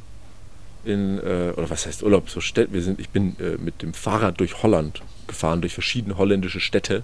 in, 0.85 1.19
äh, 1.19 1.53
oder 1.55 1.69
was 1.69 1.85
heißt 1.85 2.03
Urlaub, 2.03 2.29
so 2.29 2.41
Städte. 2.41 2.73
Wir 2.73 2.81
sind, 2.81 2.99
ich 2.99 3.09
bin 3.09 3.35
äh, 3.39 3.57
mit 3.57 3.81
dem 3.81 3.93
Fahrrad 3.93 4.39
durch 4.39 4.63
Holland 4.63 5.01
gefahren, 5.27 5.61
durch 5.61 5.73
verschiedene 5.73 6.17
holländische 6.17 6.59
Städte 6.59 7.03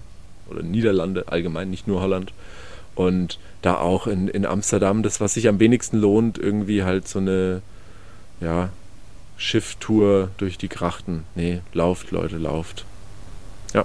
oder 0.50 0.62
Niederlande 0.62 1.28
allgemein, 1.28 1.70
nicht 1.70 1.86
nur 1.86 2.00
Holland. 2.00 2.32
Und 2.94 3.38
da 3.62 3.76
auch 3.76 4.06
in, 4.06 4.28
in 4.28 4.44
Amsterdam, 4.44 5.02
das, 5.02 5.20
was 5.20 5.34
sich 5.34 5.48
am 5.48 5.60
wenigsten 5.60 5.98
lohnt, 5.98 6.38
irgendwie 6.38 6.82
halt 6.82 7.06
so 7.06 7.18
eine, 7.18 7.62
ja, 8.40 8.70
Schifftour 9.38 10.30
durch 10.36 10.58
die 10.58 10.68
Krachten. 10.68 11.24
Nee, 11.34 11.62
lauft, 11.72 12.10
Leute, 12.10 12.36
lauft. 12.36 12.84
Ja. 13.72 13.84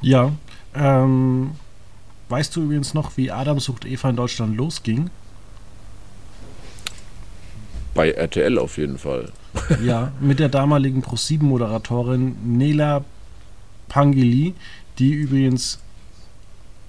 Ja. 0.00 0.32
Ähm, 0.74 1.52
weißt 2.30 2.56
du 2.56 2.62
übrigens 2.62 2.94
noch, 2.94 3.16
wie 3.16 3.30
Adam 3.30 3.60
sucht 3.60 3.84
Eva 3.84 4.10
in 4.10 4.16
Deutschland 4.16 4.56
losging? 4.56 5.10
Bei 7.94 8.10
RTL 8.10 8.58
auf 8.58 8.78
jeden 8.78 8.98
Fall. 8.98 9.30
ja, 9.84 10.10
mit 10.18 10.40
der 10.40 10.48
damaligen 10.48 11.04
Pro7-Moderatorin 11.04 12.34
Nela 12.44 13.04
Pangili, 13.88 14.54
die 14.98 15.12
übrigens 15.12 15.78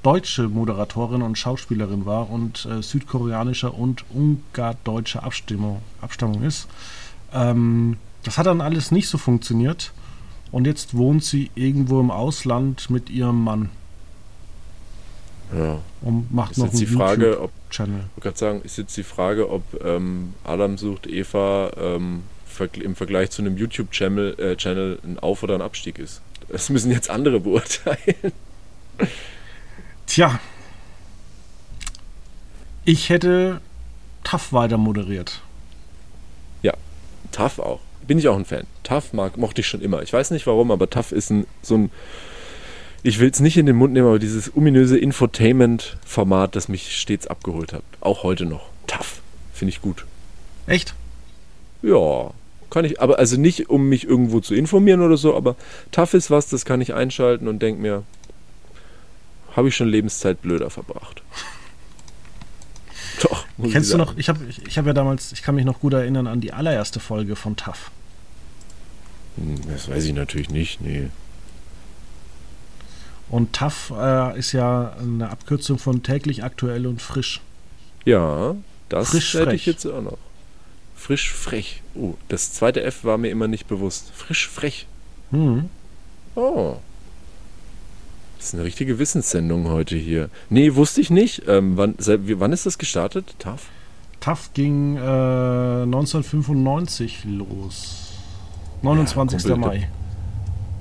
deutsche 0.06 0.50
Moderatorin 0.50 1.22
und 1.22 1.38
Schauspielerin 1.38 2.06
war 2.06 2.30
und 2.30 2.66
äh, 2.66 2.82
südkoreanischer 2.82 3.74
und 3.74 4.06
ungardeutscher 4.12 5.24
Abstimmung, 5.24 5.82
Abstammung 6.02 6.44
ist. 6.44 6.68
Ähm, 7.34 7.98
das 8.24 8.38
hat 8.38 8.46
dann 8.46 8.62
alles 8.62 8.92
nicht 8.92 9.08
so 9.08 9.18
funktioniert 9.18 9.94
und 10.52 10.68
jetzt 10.68 10.96
wohnt 10.96 11.24
sie 11.24 11.50
irgendwo 11.56 12.00
im 12.00 12.12
Ausland 12.12 12.90
mit 12.90 13.10
ihrem 13.10 13.44
Mann. 13.44 13.70
Ja. 15.56 15.80
Und 16.02 16.34
macht 16.34 16.52
Ist 16.52 16.58
noch 16.58 16.66
jetzt 16.68 16.80
die 16.80 16.86
Frage, 16.86 17.42
ob 17.42 17.52
YouTube-Channel. 17.76 18.04
Ich 18.16 18.24
gerade 18.24 18.38
sagen, 18.38 18.62
ist 18.64 18.78
jetzt 18.78 18.96
die 18.98 19.04
Frage, 19.04 19.50
ob 19.50 19.64
ähm, 19.84 20.34
Adam 20.44 20.78
sucht 20.78 21.08
Eva 21.08 21.72
ähm, 21.78 22.24
im 22.74 22.96
Vergleich 22.96 23.32
zu 23.32 23.42
einem 23.42 23.58
YouTube-Channel 23.58 24.40
äh, 24.40 24.56
Channel 24.56 25.00
ein 25.04 25.20
Auf- 25.20 25.44
oder 25.44 25.56
ein 25.56 25.62
Abstieg 25.62 26.00
ist. 26.00 26.22
Das 26.48 26.70
müssen 26.70 26.92
jetzt 26.92 27.10
andere 27.10 27.40
beurteilen. 27.40 28.32
Tja. 30.08 30.40
Ich 32.84 33.10
hätte 33.10 33.62
TAF 34.24 34.54
weiter 34.54 34.78
moderiert. 34.78 35.42
Tough 37.36 37.60
auch. 37.60 37.82
Bin 38.08 38.18
ich 38.18 38.30
auch 38.30 38.38
ein 38.38 38.46
Fan. 38.46 38.66
Tough 38.84 39.12
mag, 39.12 39.38
mochte 39.38 39.60
ich 39.60 39.68
schon 39.68 39.82
immer. 39.82 40.02
Ich 40.02 40.14
weiß 40.14 40.32
nicht 40.32 40.48
warum, 40.48 40.72
aber 40.72 40.90
Tough 40.90 41.12
ist 41.12 41.32
ein, 41.32 41.46
so 41.62 41.76
ein. 41.76 41.92
Ich 43.04 43.20
will 43.20 43.30
es 43.30 43.42
nicht 43.42 43.58
in 43.58 43.66
den 43.66 43.76
Mund 43.76 43.94
nehmen, 43.94 44.08
aber 44.08 44.20
dieses 44.20 44.56
ominöse 44.56 44.98
Infotainment-Format, 44.98 46.56
das 46.56 46.70
mich 46.70 46.98
stets 46.98 47.28
abgeholt 47.28 47.74
hat. 47.74 47.84
Auch 48.00 48.24
heute 48.24 48.46
noch. 48.46 48.70
Tough. 48.88 49.22
Finde 49.54 49.70
ich 49.70 49.82
gut. 49.82 50.06
Echt? 50.66 50.96
Ja, 51.82 52.32
kann 52.70 52.86
ich, 52.86 53.02
aber 53.02 53.20
also 53.20 53.38
nicht, 53.38 53.70
um 53.70 53.90
mich 53.90 54.08
irgendwo 54.08 54.40
zu 54.40 54.56
informieren 54.56 55.02
oder 55.02 55.18
so, 55.18 55.36
aber 55.36 55.56
tough 55.92 56.14
ist 56.14 56.32
was, 56.32 56.48
das 56.48 56.66
kann 56.66 56.82
ich 56.82 56.94
einschalten 56.94 57.48
und 57.48 57.62
denke 57.62 57.82
mir, 57.82 58.04
habe 59.56 59.68
ich 59.70 59.76
schon 59.76 59.88
Lebenszeit 59.88 60.42
blöder 60.42 60.70
verbracht. 60.70 61.22
Doch, 63.22 63.46
Kennst 63.62 63.90
ich 63.90 63.92
du 63.92 63.98
noch, 63.98 64.18
ich 64.18 64.28
habe 64.30 64.44
ich, 64.46 64.66
ich 64.68 64.78
hab 64.78 64.86
ja 64.86 64.94
damals, 64.94 65.32
ich 65.32 65.42
kann 65.42 65.56
mich 65.56 65.66
noch 65.66 65.80
gut 65.80 65.94
erinnern 65.94 66.28
an 66.28 66.42
die 66.42 66.52
allererste 66.54 67.00
Folge 67.00 67.36
von 67.36 67.56
TAF. 67.56 67.92
Hm, 69.38 69.56
Das 69.72 69.90
weiß 69.90 70.04
ich 70.06 70.14
natürlich 70.14 70.50
nicht, 70.50 70.82
nee. 70.82 71.10
Und 73.30 73.54
TAF 73.54 73.92
äh, 73.98 74.38
ist 74.38 74.52
ja 74.52 74.94
eine 75.00 75.30
Abkürzung 75.30 75.80
von 75.80 76.04
täglich 76.04 76.44
aktuell 76.44 76.86
und 76.86 77.02
frisch. 77.02 77.42
Ja, 78.04 78.56
das 78.90 79.10
Frisch 79.10 79.34
hätte 79.34 79.46
frech. 79.46 79.56
ich 79.62 79.66
jetzt 79.66 79.86
auch 79.88 80.02
noch. 80.02 80.18
Frisch 80.96 81.32
frech. 81.34 81.82
Oh, 81.96 82.16
das 82.28 82.54
zweite 82.54 82.84
F 82.84 83.04
war 83.04 83.18
mir 83.18 83.30
immer 83.30 83.48
nicht 83.48 83.68
bewusst. 83.68 84.12
Frisch 84.14 84.48
frech. 84.48 84.86
Hm. 85.32 85.70
Oh. 86.36 86.78
Das 88.38 88.48
ist 88.48 88.54
eine 88.54 88.64
richtige 88.64 89.00
Wissenssendung 89.00 89.70
heute 89.70 89.96
hier. 89.96 90.30
Nee, 90.50 90.76
wusste 90.76 91.02
ich 91.02 91.10
nicht. 91.10 91.44
Ähm, 91.48 91.78
wann, 91.78 91.96
wann 91.98 92.54
ist 92.54 92.66
das 92.66 92.78
gestartet? 92.78 93.36
TAF? 93.40 93.68
TAF 94.20 94.52
ging 94.54 94.98
äh, 94.98 95.00
1995 95.00 97.26
los. 97.26 98.14
29. 98.82 99.44
Kumpel, 99.44 99.58
Mai. 99.58 99.90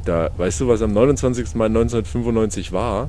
Da, 0.05 0.31
weißt 0.37 0.61
du, 0.61 0.69
was 0.69 0.83
am 0.83 0.93
29. 0.93 1.55
Mai 1.55 1.67
1995 1.67 2.73
war? 2.73 3.09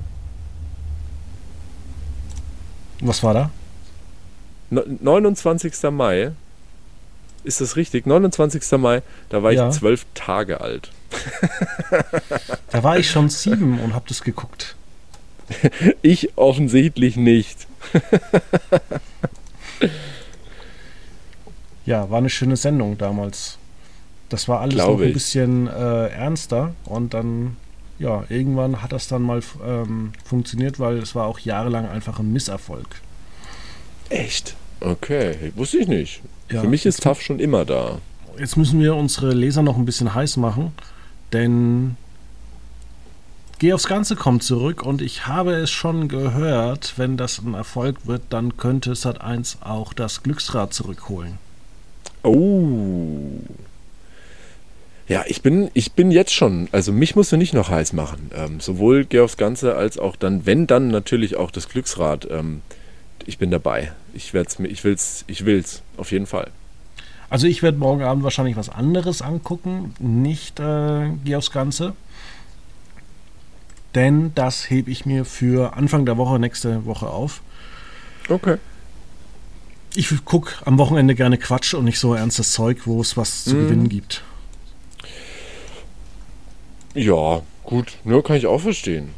Was 3.01 3.23
war 3.23 3.33
da? 3.33 3.49
No, 4.69 4.83
29. 5.01 5.73
Mai. 5.91 6.31
Ist 7.45 7.61
das 7.61 7.75
richtig? 7.75 8.05
29. 8.05 8.71
Mai, 8.79 9.01
da 9.29 9.41
war 9.43 9.51
Ja. 9.53 9.69
ich 9.69 9.75
zwölf 9.75 10.05
Tage 10.13 10.59
alt. 10.61 10.91
Da 12.71 12.83
war 12.83 12.97
ich 12.99 13.09
schon 13.09 13.29
sieben 13.29 13.79
und 13.79 13.93
habe 13.93 14.05
das 14.09 14.21
geguckt. 14.23 14.75
Ich 16.01 16.37
offensichtlich 16.37 17.15
nicht. 17.15 17.67
Ja, 21.85 22.09
war 22.09 22.17
eine 22.17 22.29
schöne 22.31 22.57
Sendung 22.57 22.97
damals. 22.97 23.57
Das 24.29 24.47
war 24.47 24.59
alles 24.61 24.73
Glaube 24.75 25.03
noch 25.03 25.07
ein 25.09 25.13
bisschen 25.13 25.67
äh, 25.67 26.07
ernster 26.07 26.73
und 26.85 27.13
dann, 27.13 27.57
ja, 27.99 28.23
irgendwann 28.29 28.81
hat 28.81 28.91
das 28.91 29.07
dann 29.07 29.21
mal 29.21 29.41
ähm, 29.63 30.13
funktioniert, 30.23 30.79
weil 30.79 30.97
es 30.97 31.13
war 31.13 31.27
auch 31.27 31.37
jahrelang 31.39 31.87
einfach 31.87 32.17
ein 32.19 32.33
Misserfolg. 32.33 32.87
Echt? 34.09 34.55
Okay, 34.85 35.51
wusste 35.55 35.79
ich 35.79 35.87
nicht. 35.87 36.21
Ja, 36.51 36.61
Für 36.61 36.67
mich 36.67 36.85
ist 36.85 37.01
TAF 37.01 37.19
schon 37.21 37.39
immer 37.39 37.65
da. 37.65 37.97
jetzt 38.37 38.55
müssen 38.55 38.79
wir 38.79 38.95
unsere 38.95 39.33
Leser 39.33 39.63
noch 39.63 39.77
ein 39.77 39.85
bisschen 39.85 40.13
heiß 40.13 40.37
machen, 40.37 40.73
denn 41.33 41.97
Geh 43.57 43.71
aufs 43.71 43.87
Ganze 43.87 44.17
kommt 44.17 44.43
zurück 44.43 44.83
und 44.83 45.01
ich 45.01 45.27
habe 45.27 45.53
es 45.53 45.71
schon 45.71 46.09
gehört, 46.09 46.95
wenn 46.97 47.15
das 47.15 47.39
ein 47.39 47.53
Erfolg 47.53 48.05
wird, 48.05 48.21
dann 48.29 48.57
könnte 48.57 48.91
Sat1 48.91 49.61
auch 49.63 49.93
das 49.93 50.23
Glücksrad 50.23 50.73
zurückholen. 50.73 51.37
Oh. 52.23 53.39
Ja, 55.07 55.23
ich 55.27 55.41
bin, 55.41 55.71
ich 55.73 55.93
bin 55.93 56.11
jetzt 56.11 56.33
schon, 56.33 56.67
also 56.73 56.91
mich 56.91 57.15
musst 57.15 57.31
du 57.31 57.37
nicht 57.37 57.53
noch 57.53 57.69
heiß 57.69 57.93
machen. 57.93 58.29
Ähm, 58.35 58.59
sowohl 58.59 59.05
Geh 59.05 59.21
aufs 59.21 59.37
Ganze 59.37 59.75
als 59.75 59.97
auch 59.97 60.17
dann, 60.17 60.45
wenn 60.45 60.67
dann 60.67 60.89
natürlich 60.89 61.37
auch 61.37 61.49
das 61.49 61.69
Glücksrad. 61.69 62.27
Ähm, 62.29 62.61
ich 63.25 63.37
bin 63.37 63.51
dabei. 63.51 63.91
Ich 64.13 64.33
werd's 64.33 64.59
mir, 64.59 64.67
ich 64.67 64.83
will's, 64.83 65.23
ich 65.27 65.45
will's, 65.45 65.81
auf 65.97 66.11
jeden 66.11 66.27
Fall. 66.27 66.51
Also 67.29 67.47
ich 67.47 67.63
werde 67.63 67.77
morgen 67.77 68.03
Abend 68.03 68.23
wahrscheinlich 68.23 68.55
was 68.55 68.69
anderes 68.69 69.21
angucken, 69.21 69.93
nicht 69.99 70.59
äh, 70.59 71.09
Geh 71.23 71.35
aufs 71.35 71.51
Ganze. 71.51 71.93
Denn 73.95 74.33
das 74.35 74.69
hebe 74.69 74.91
ich 74.91 75.05
mir 75.05 75.25
für 75.25 75.75
Anfang 75.75 76.05
der 76.05 76.17
Woche, 76.17 76.37
nächste 76.37 76.85
Woche 76.85 77.07
auf. 77.07 77.41
Okay. 78.29 78.57
Ich 79.95 80.13
gucke 80.25 80.53
am 80.65 80.77
Wochenende 80.77 81.15
gerne 81.15 81.37
Quatsch 81.37 81.73
und 81.73 81.85
nicht 81.85 81.99
so 81.99 82.13
ernstes 82.13 82.51
Zeug, 82.51 82.79
wo 82.85 82.99
es 83.01 83.15
was 83.15 83.45
zu 83.45 83.55
Mhm. 83.55 83.59
gewinnen 83.67 83.89
gibt. 83.89 84.23
Ja, 86.93 87.41
gut, 87.63 87.97
ne, 88.03 88.21
kann 88.21 88.35
ich 88.35 88.47
auch 88.47 88.59
verstehen. 88.61 89.09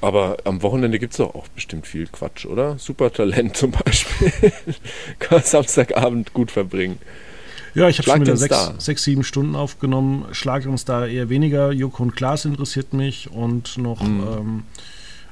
Aber 0.00 0.36
am 0.44 0.62
Wochenende 0.62 0.98
gibt 0.98 1.12
es 1.12 1.16
doch 1.18 1.34
auch 1.34 1.48
bestimmt 1.48 1.86
viel 1.86 2.06
Quatsch, 2.06 2.46
oder? 2.46 2.78
Supertalent 2.78 3.56
zum 3.56 3.72
Beispiel. 3.72 4.32
kann 5.18 5.38
man 5.38 5.42
Samstagabend 5.42 6.32
gut 6.32 6.50
verbringen. 6.50 6.98
Ja, 7.74 7.88
ich 7.88 7.98
habe 7.98 8.08
schon 8.10 8.20
wieder 8.22 8.36
sechs, 8.36 8.70
sechs, 8.78 9.04
sieben 9.04 9.24
Stunden 9.24 9.54
aufgenommen. 9.54 10.26
Schlag 10.32 10.66
uns 10.66 10.84
da 10.84 11.06
eher 11.06 11.28
weniger. 11.28 11.70
Joko 11.72 12.02
und 12.02 12.16
Klaas 12.16 12.44
interessiert 12.44 12.92
mich 12.92 13.30
und 13.30 13.76
noch 13.78 14.02
Mhm. 14.02 14.20
ähm, 14.38 14.62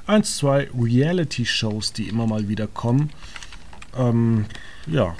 eins, 0.05 0.37
zwei 0.37 0.69
Reality-Shows, 0.77 1.93
die 1.93 2.07
immer 2.07 2.27
mal 2.27 2.47
wieder 2.47 2.67
kommen. 2.67 3.09
Ähm, 3.97 4.45
ja. 4.85 5.15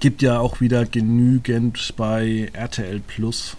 Gibt 0.00 0.20
ja 0.22 0.38
auch 0.40 0.60
wieder 0.60 0.84
genügend 0.84 1.94
bei 1.96 2.50
RTL 2.52 3.00
Plus. 3.00 3.56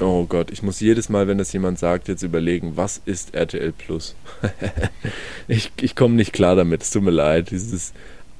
Oh 0.00 0.26
Gott, 0.26 0.50
ich 0.52 0.62
muss 0.62 0.78
jedes 0.80 1.08
Mal, 1.08 1.26
wenn 1.26 1.38
das 1.38 1.52
jemand 1.52 1.78
sagt, 1.78 2.06
jetzt 2.08 2.22
überlegen, 2.22 2.76
was 2.76 3.00
ist 3.04 3.34
RTL 3.34 3.72
Plus? 3.72 4.14
ich 5.48 5.72
ich 5.80 5.96
komme 5.96 6.14
nicht 6.14 6.32
klar 6.32 6.54
damit, 6.54 6.82
es 6.82 6.90
tut 6.90 7.02
mir 7.02 7.10
leid. 7.10 7.50
Dieses 7.50 7.92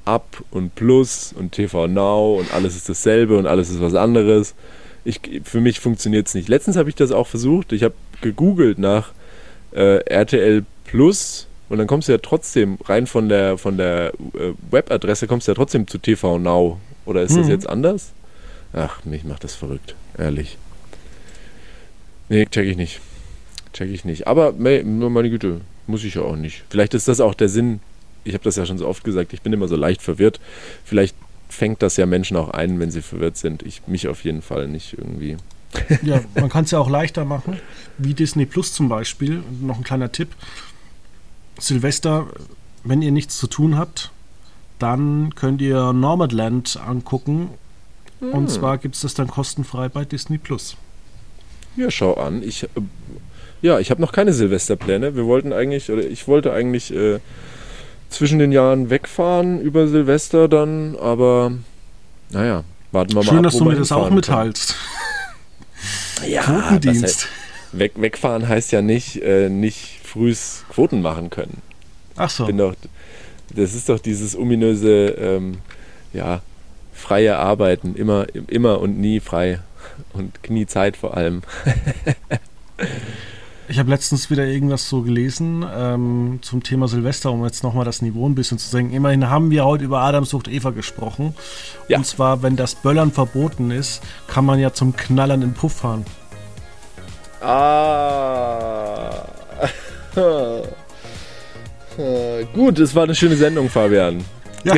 Up 0.04 0.42
und 0.50 0.74
Plus 0.76 1.34
und 1.36 1.52
TV 1.52 1.88
Now 1.88 2.38
und 2.38 2.52
alles 2.54 2.76
ist 2.76 2.88
dasselbe 2.88 3.36
und 3.36 3.46
alles 3.46 3.70
ist 3.70 3.80
was 3.80 3.94
anderes. 3.94 4.54
Ich, 5.04 5.20
für 5.44 5.60
mich 5.60 5.80
funktioniert 5.80 6.28
es 6.28 6.34
nicht. 6.34 6.48
Letztens 6.48 6.76
habe 6.76 6.88
ich 6.88 6.94
das 6.94 7.10
auch 7.12 7.26
versucht. 7.26 7.72
Ich 7.72 7.82
habe 7.82 7.94
gegoogelt 8.20 8.78
nach 8.78 9.12
äh, 9.72 9.98
RTL 10.04 10.64
Plus 10.84 11.48
und 11.68 11.78
dann 11.78 11.86
kommst 11.86 12.08
du 12.08 12.12
ja 12.12 12.18
trotzdem 12.18 12.78
rein 12.84 13.06
von 13.06 13.28
der, 13.28 13.58
von 13.58 13.76
der 13.76 14.12
äh, 14.34 14.52
Webadresse, 14.70 15.26
kommst 15.26 15.48
du 15.48 15.52
ja 15.52 15.56
trotzdem 15.56 15.86
zu 15.86 15.98
TV 15.98 16.38
Now. 16.38 16.78
Oder 17.04 17.22
ist 17.22 17.36
das 17.36 17.46
Mhm. 17.46 17.52
jetzt 17.52 17.68
anders? 17.68 18.12
Ach, 18.72 19.04
mich 19.04 19.24
macht 19.24 19.44
das 19.44 19.54
verrückt, 19.54 19.94
ehrlich. 20.16 20.56
Nee, 22.28 22.46
check 22.46 22.66
ich 22.66 22.76
nicht. 22.76 23.00
Check 23.72 23.90
ich 23.90 24.04
nicht. 24.04 24.26
Aber 24.26 24.52
meine 24.52 25.30
Güte, 25.30 25.60
muss 25.86 26.04
ich 26.04 26.14
ja 26.14 26.22
auch 26.22 26.36
nicht. 26.36 26.64
Vielleicht 26.70 26.94
ist 26.94 27.08
das 27.08 27.20
auch 27.20 27.34
der 27.34 27.48
Sinn. 27.48 27.80
Ich 28.24 28.34
habe 28.34 28.44
das 28.44 28.56
ja 28.56 28.66
schon 28.66 28.78
so 28.78 28.86
oft 28.86 29.04
gesagt, 29.04 29.32
ich 29.32 29.42
bin 29.42 29.52
immer 29.52 29.68
so 29.68 29.76
leicht 29.76 30.02
verwirrt. 30.02 30.40
Vielleicht 30.84 31.16
fängt 31.48 31.82
das 31.82 31.96
ja 31.96 32.04
Menschen 32.04 32.36
auch 32.36 32.50
ein, 32.50 32.78
wenn 32.78 32.90
sie 32.90 33.00
verwirrt 33.00 33.36
sind. 33.36 33.62
Ich 33.62 33.86
mich 33.86 34.08
auf 34.08 34.24
jeden 34.24 34.42
Fall 34.42 34.68
nicht 34.68 34.94
irgendwie. 34.98 35.36
Ja, 36.02 36.20
man 36.34 36.48
kann 36.48 36.64
es 36.64 36.70
ja 36.70 36.78
auch 36.78 36.90
leichter 36.90 37.24
machen, 37.24 37.58
wie 37.96 38.14
Disney 38.14 38.46
Plus 38.46 38.72
zum 38.72 38.88
Beispiel. 38.88 39.42
Noch 39.60 39.78
ein 39.78 39.84
kleiner 39.84 40.12
Tipp. 40.12 40.28
Silvester, 41.58 42.26
wenn 42.84 43.02
ihr 43.02 43.12
nichts 43.12 43.38
zu 43.38 43.46
tun 43.46 43.76
habt, 43.76 44.10
dann 44.78 45.34
könnt 45.34 45.60
ihr 45.60 45.92
Nomadland 45.92 46.78
angucken. 46.84 47.50
Und 48.20 48.50
zwar 48.50 48.78
gibt 48.78 48.94
es 48.94 49.02
das 49.02 49.14
dann 49.14 49.28
kostenfrei 49.28 49.88
bei 49.88 50.04
Disney 50.04 50.38
Plus. 50.38 50.76
Ja, 51.78 51.92
schau 51.92 52.14
an. 52.14 52.42
Ich, 52.42 52.64
äh, 52.64 52.68
ja, 53.62 53.78
ich 53.78 53.90
habe 53.90 54.00
noch 54.00 54.10
keine 54.10 54.32
Silvesterpläne. 54.32 55.14
Wir 55.14 55.26
wollten 55.26 55.52
eigentlich, 55.52 55.90
oder 55.90 56.02
ich 56.02 56.26
wollte 56.26 56.52
eigentlich 56.52 56.92
äh, 56.92 57.20
zwischen 58.10 58.40
den 58.40 58.50
Jahren 58.50 58.90
wegfahren 58.90 59.60
über 59.60 59.86
Silvester 59.86 60.48
dann, 60.48 60.96
aber 60.96 61.52
naja, 62.30 62.64
warten 62.90 63.12
wir 63.12 63.22
mal 63.22 63.24
Schön, 63.24 63.42
dass 63.44 63.56
du 63.56 63.64
mir 63.64 63.76
das 63.76 63.92
auch 63.92 64.10
mitteilst. 64.10 64.74
Ja, 66.26 66.42
Quotendienst. 66.42 67.04
was 67.04 67.78
weg, 67.78 67.92
wegfahren 67.94 68.48
heißt 68.48 68.72
ja 68.72 68.82
nicht, 68.82 69.22
äh, 69.22 69.48
nicht 69.48 70.00
frühs 70.02 70.64
Quoten 70.68 71.00
machen 71.00 71.30
können. 71.30 71.62
Ach 72.16 72.28
so. 72.28 72.50
Doch, 72.50 72.74
das 73.54 73.76
ist 73.76 73.88
doch 73.88 74.00
dieses 74.00 74.36
ominöse, 74.36 75.10
ähm, 75.10 75.58
ja, 76.12 76.42
freie 76.92 77.36
Arbeiten, 77.36 77.94
immer, 77.94 78.26
immer 78.48 78.80
und 78.80 78.98
nie 78.98 79.20
frei 79.20 79.60
und 80.12 80.50
nie 80.50 80.66
Zeit 80.66 80.96
vor 80.96 81.16
allem. 81.16 81.42
Ich 83.70 83.78
habe 83.78 83.90
letztens 83.90 84.30
wieder 84.30 84.46
irgendwas 84.46 84.88
so 84.88 85.02
gelesen 85.02 85.62
ähm, 85.76 86.38
zum 86.40 86.62
Thema 86.62 86.88
Silvester, 86.88 87.30
um 87.30 87.44
jetzt 87.44 87.62
nochmal 87.62 87.84
das 87.84 88.00
Niveau 88.00 88.26
ein 88.26 88.34
bisschen 88.34 88.56
zu 88.56 88.66
senken. 88.66 88.94
Immerhin 88.94 89.28
haben 89.28 89.50
wir 89.50 89.66
heute 89.66 89.84
über 89.84 90.00
Adam 90.00 90.24
sucht 90.24 90.48
Eva 90.48 90.70
gesprochen. 90.70 91.34
Ja. 91.86 91.98
Und 91.98 92.06
zwar, 92.06 92.42
wenn 92.42 92.56
das 92.56 92.74
Böllern 92.74 93.12
verboten 93.12 93.70
ist, 93.70 94.00
kann 94.26 94.46
man 94.46 94.58
ja 94.58 94.72
zum 94.72 94.96
Knallern 94.96 95.42
in 95.42 95.52
Puff 95.52 95.74
fahren. 95.74 96.06
Ah. 97.42 99.26
Gut, 102.54 102.78
es 102.78 102.94
war 102.94 103.02
eine 103.02 103.14
schöne 103.14 103.36
Sendung, 103.36 103.68
Fabian. 103.68 104.24
Ja. 104.64 104.76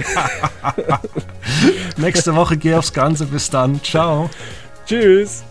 Nächste 1.96 2.34
Woche 2.34 2.56
geh 2.56 2.74
aufs 2.74 2.92
Ganze. 2.92 3.26
Bis 3.26 3.50
dann. 3.50 3.80
Ciao. 3.84 4.28
Tschüss. 4.86 5.44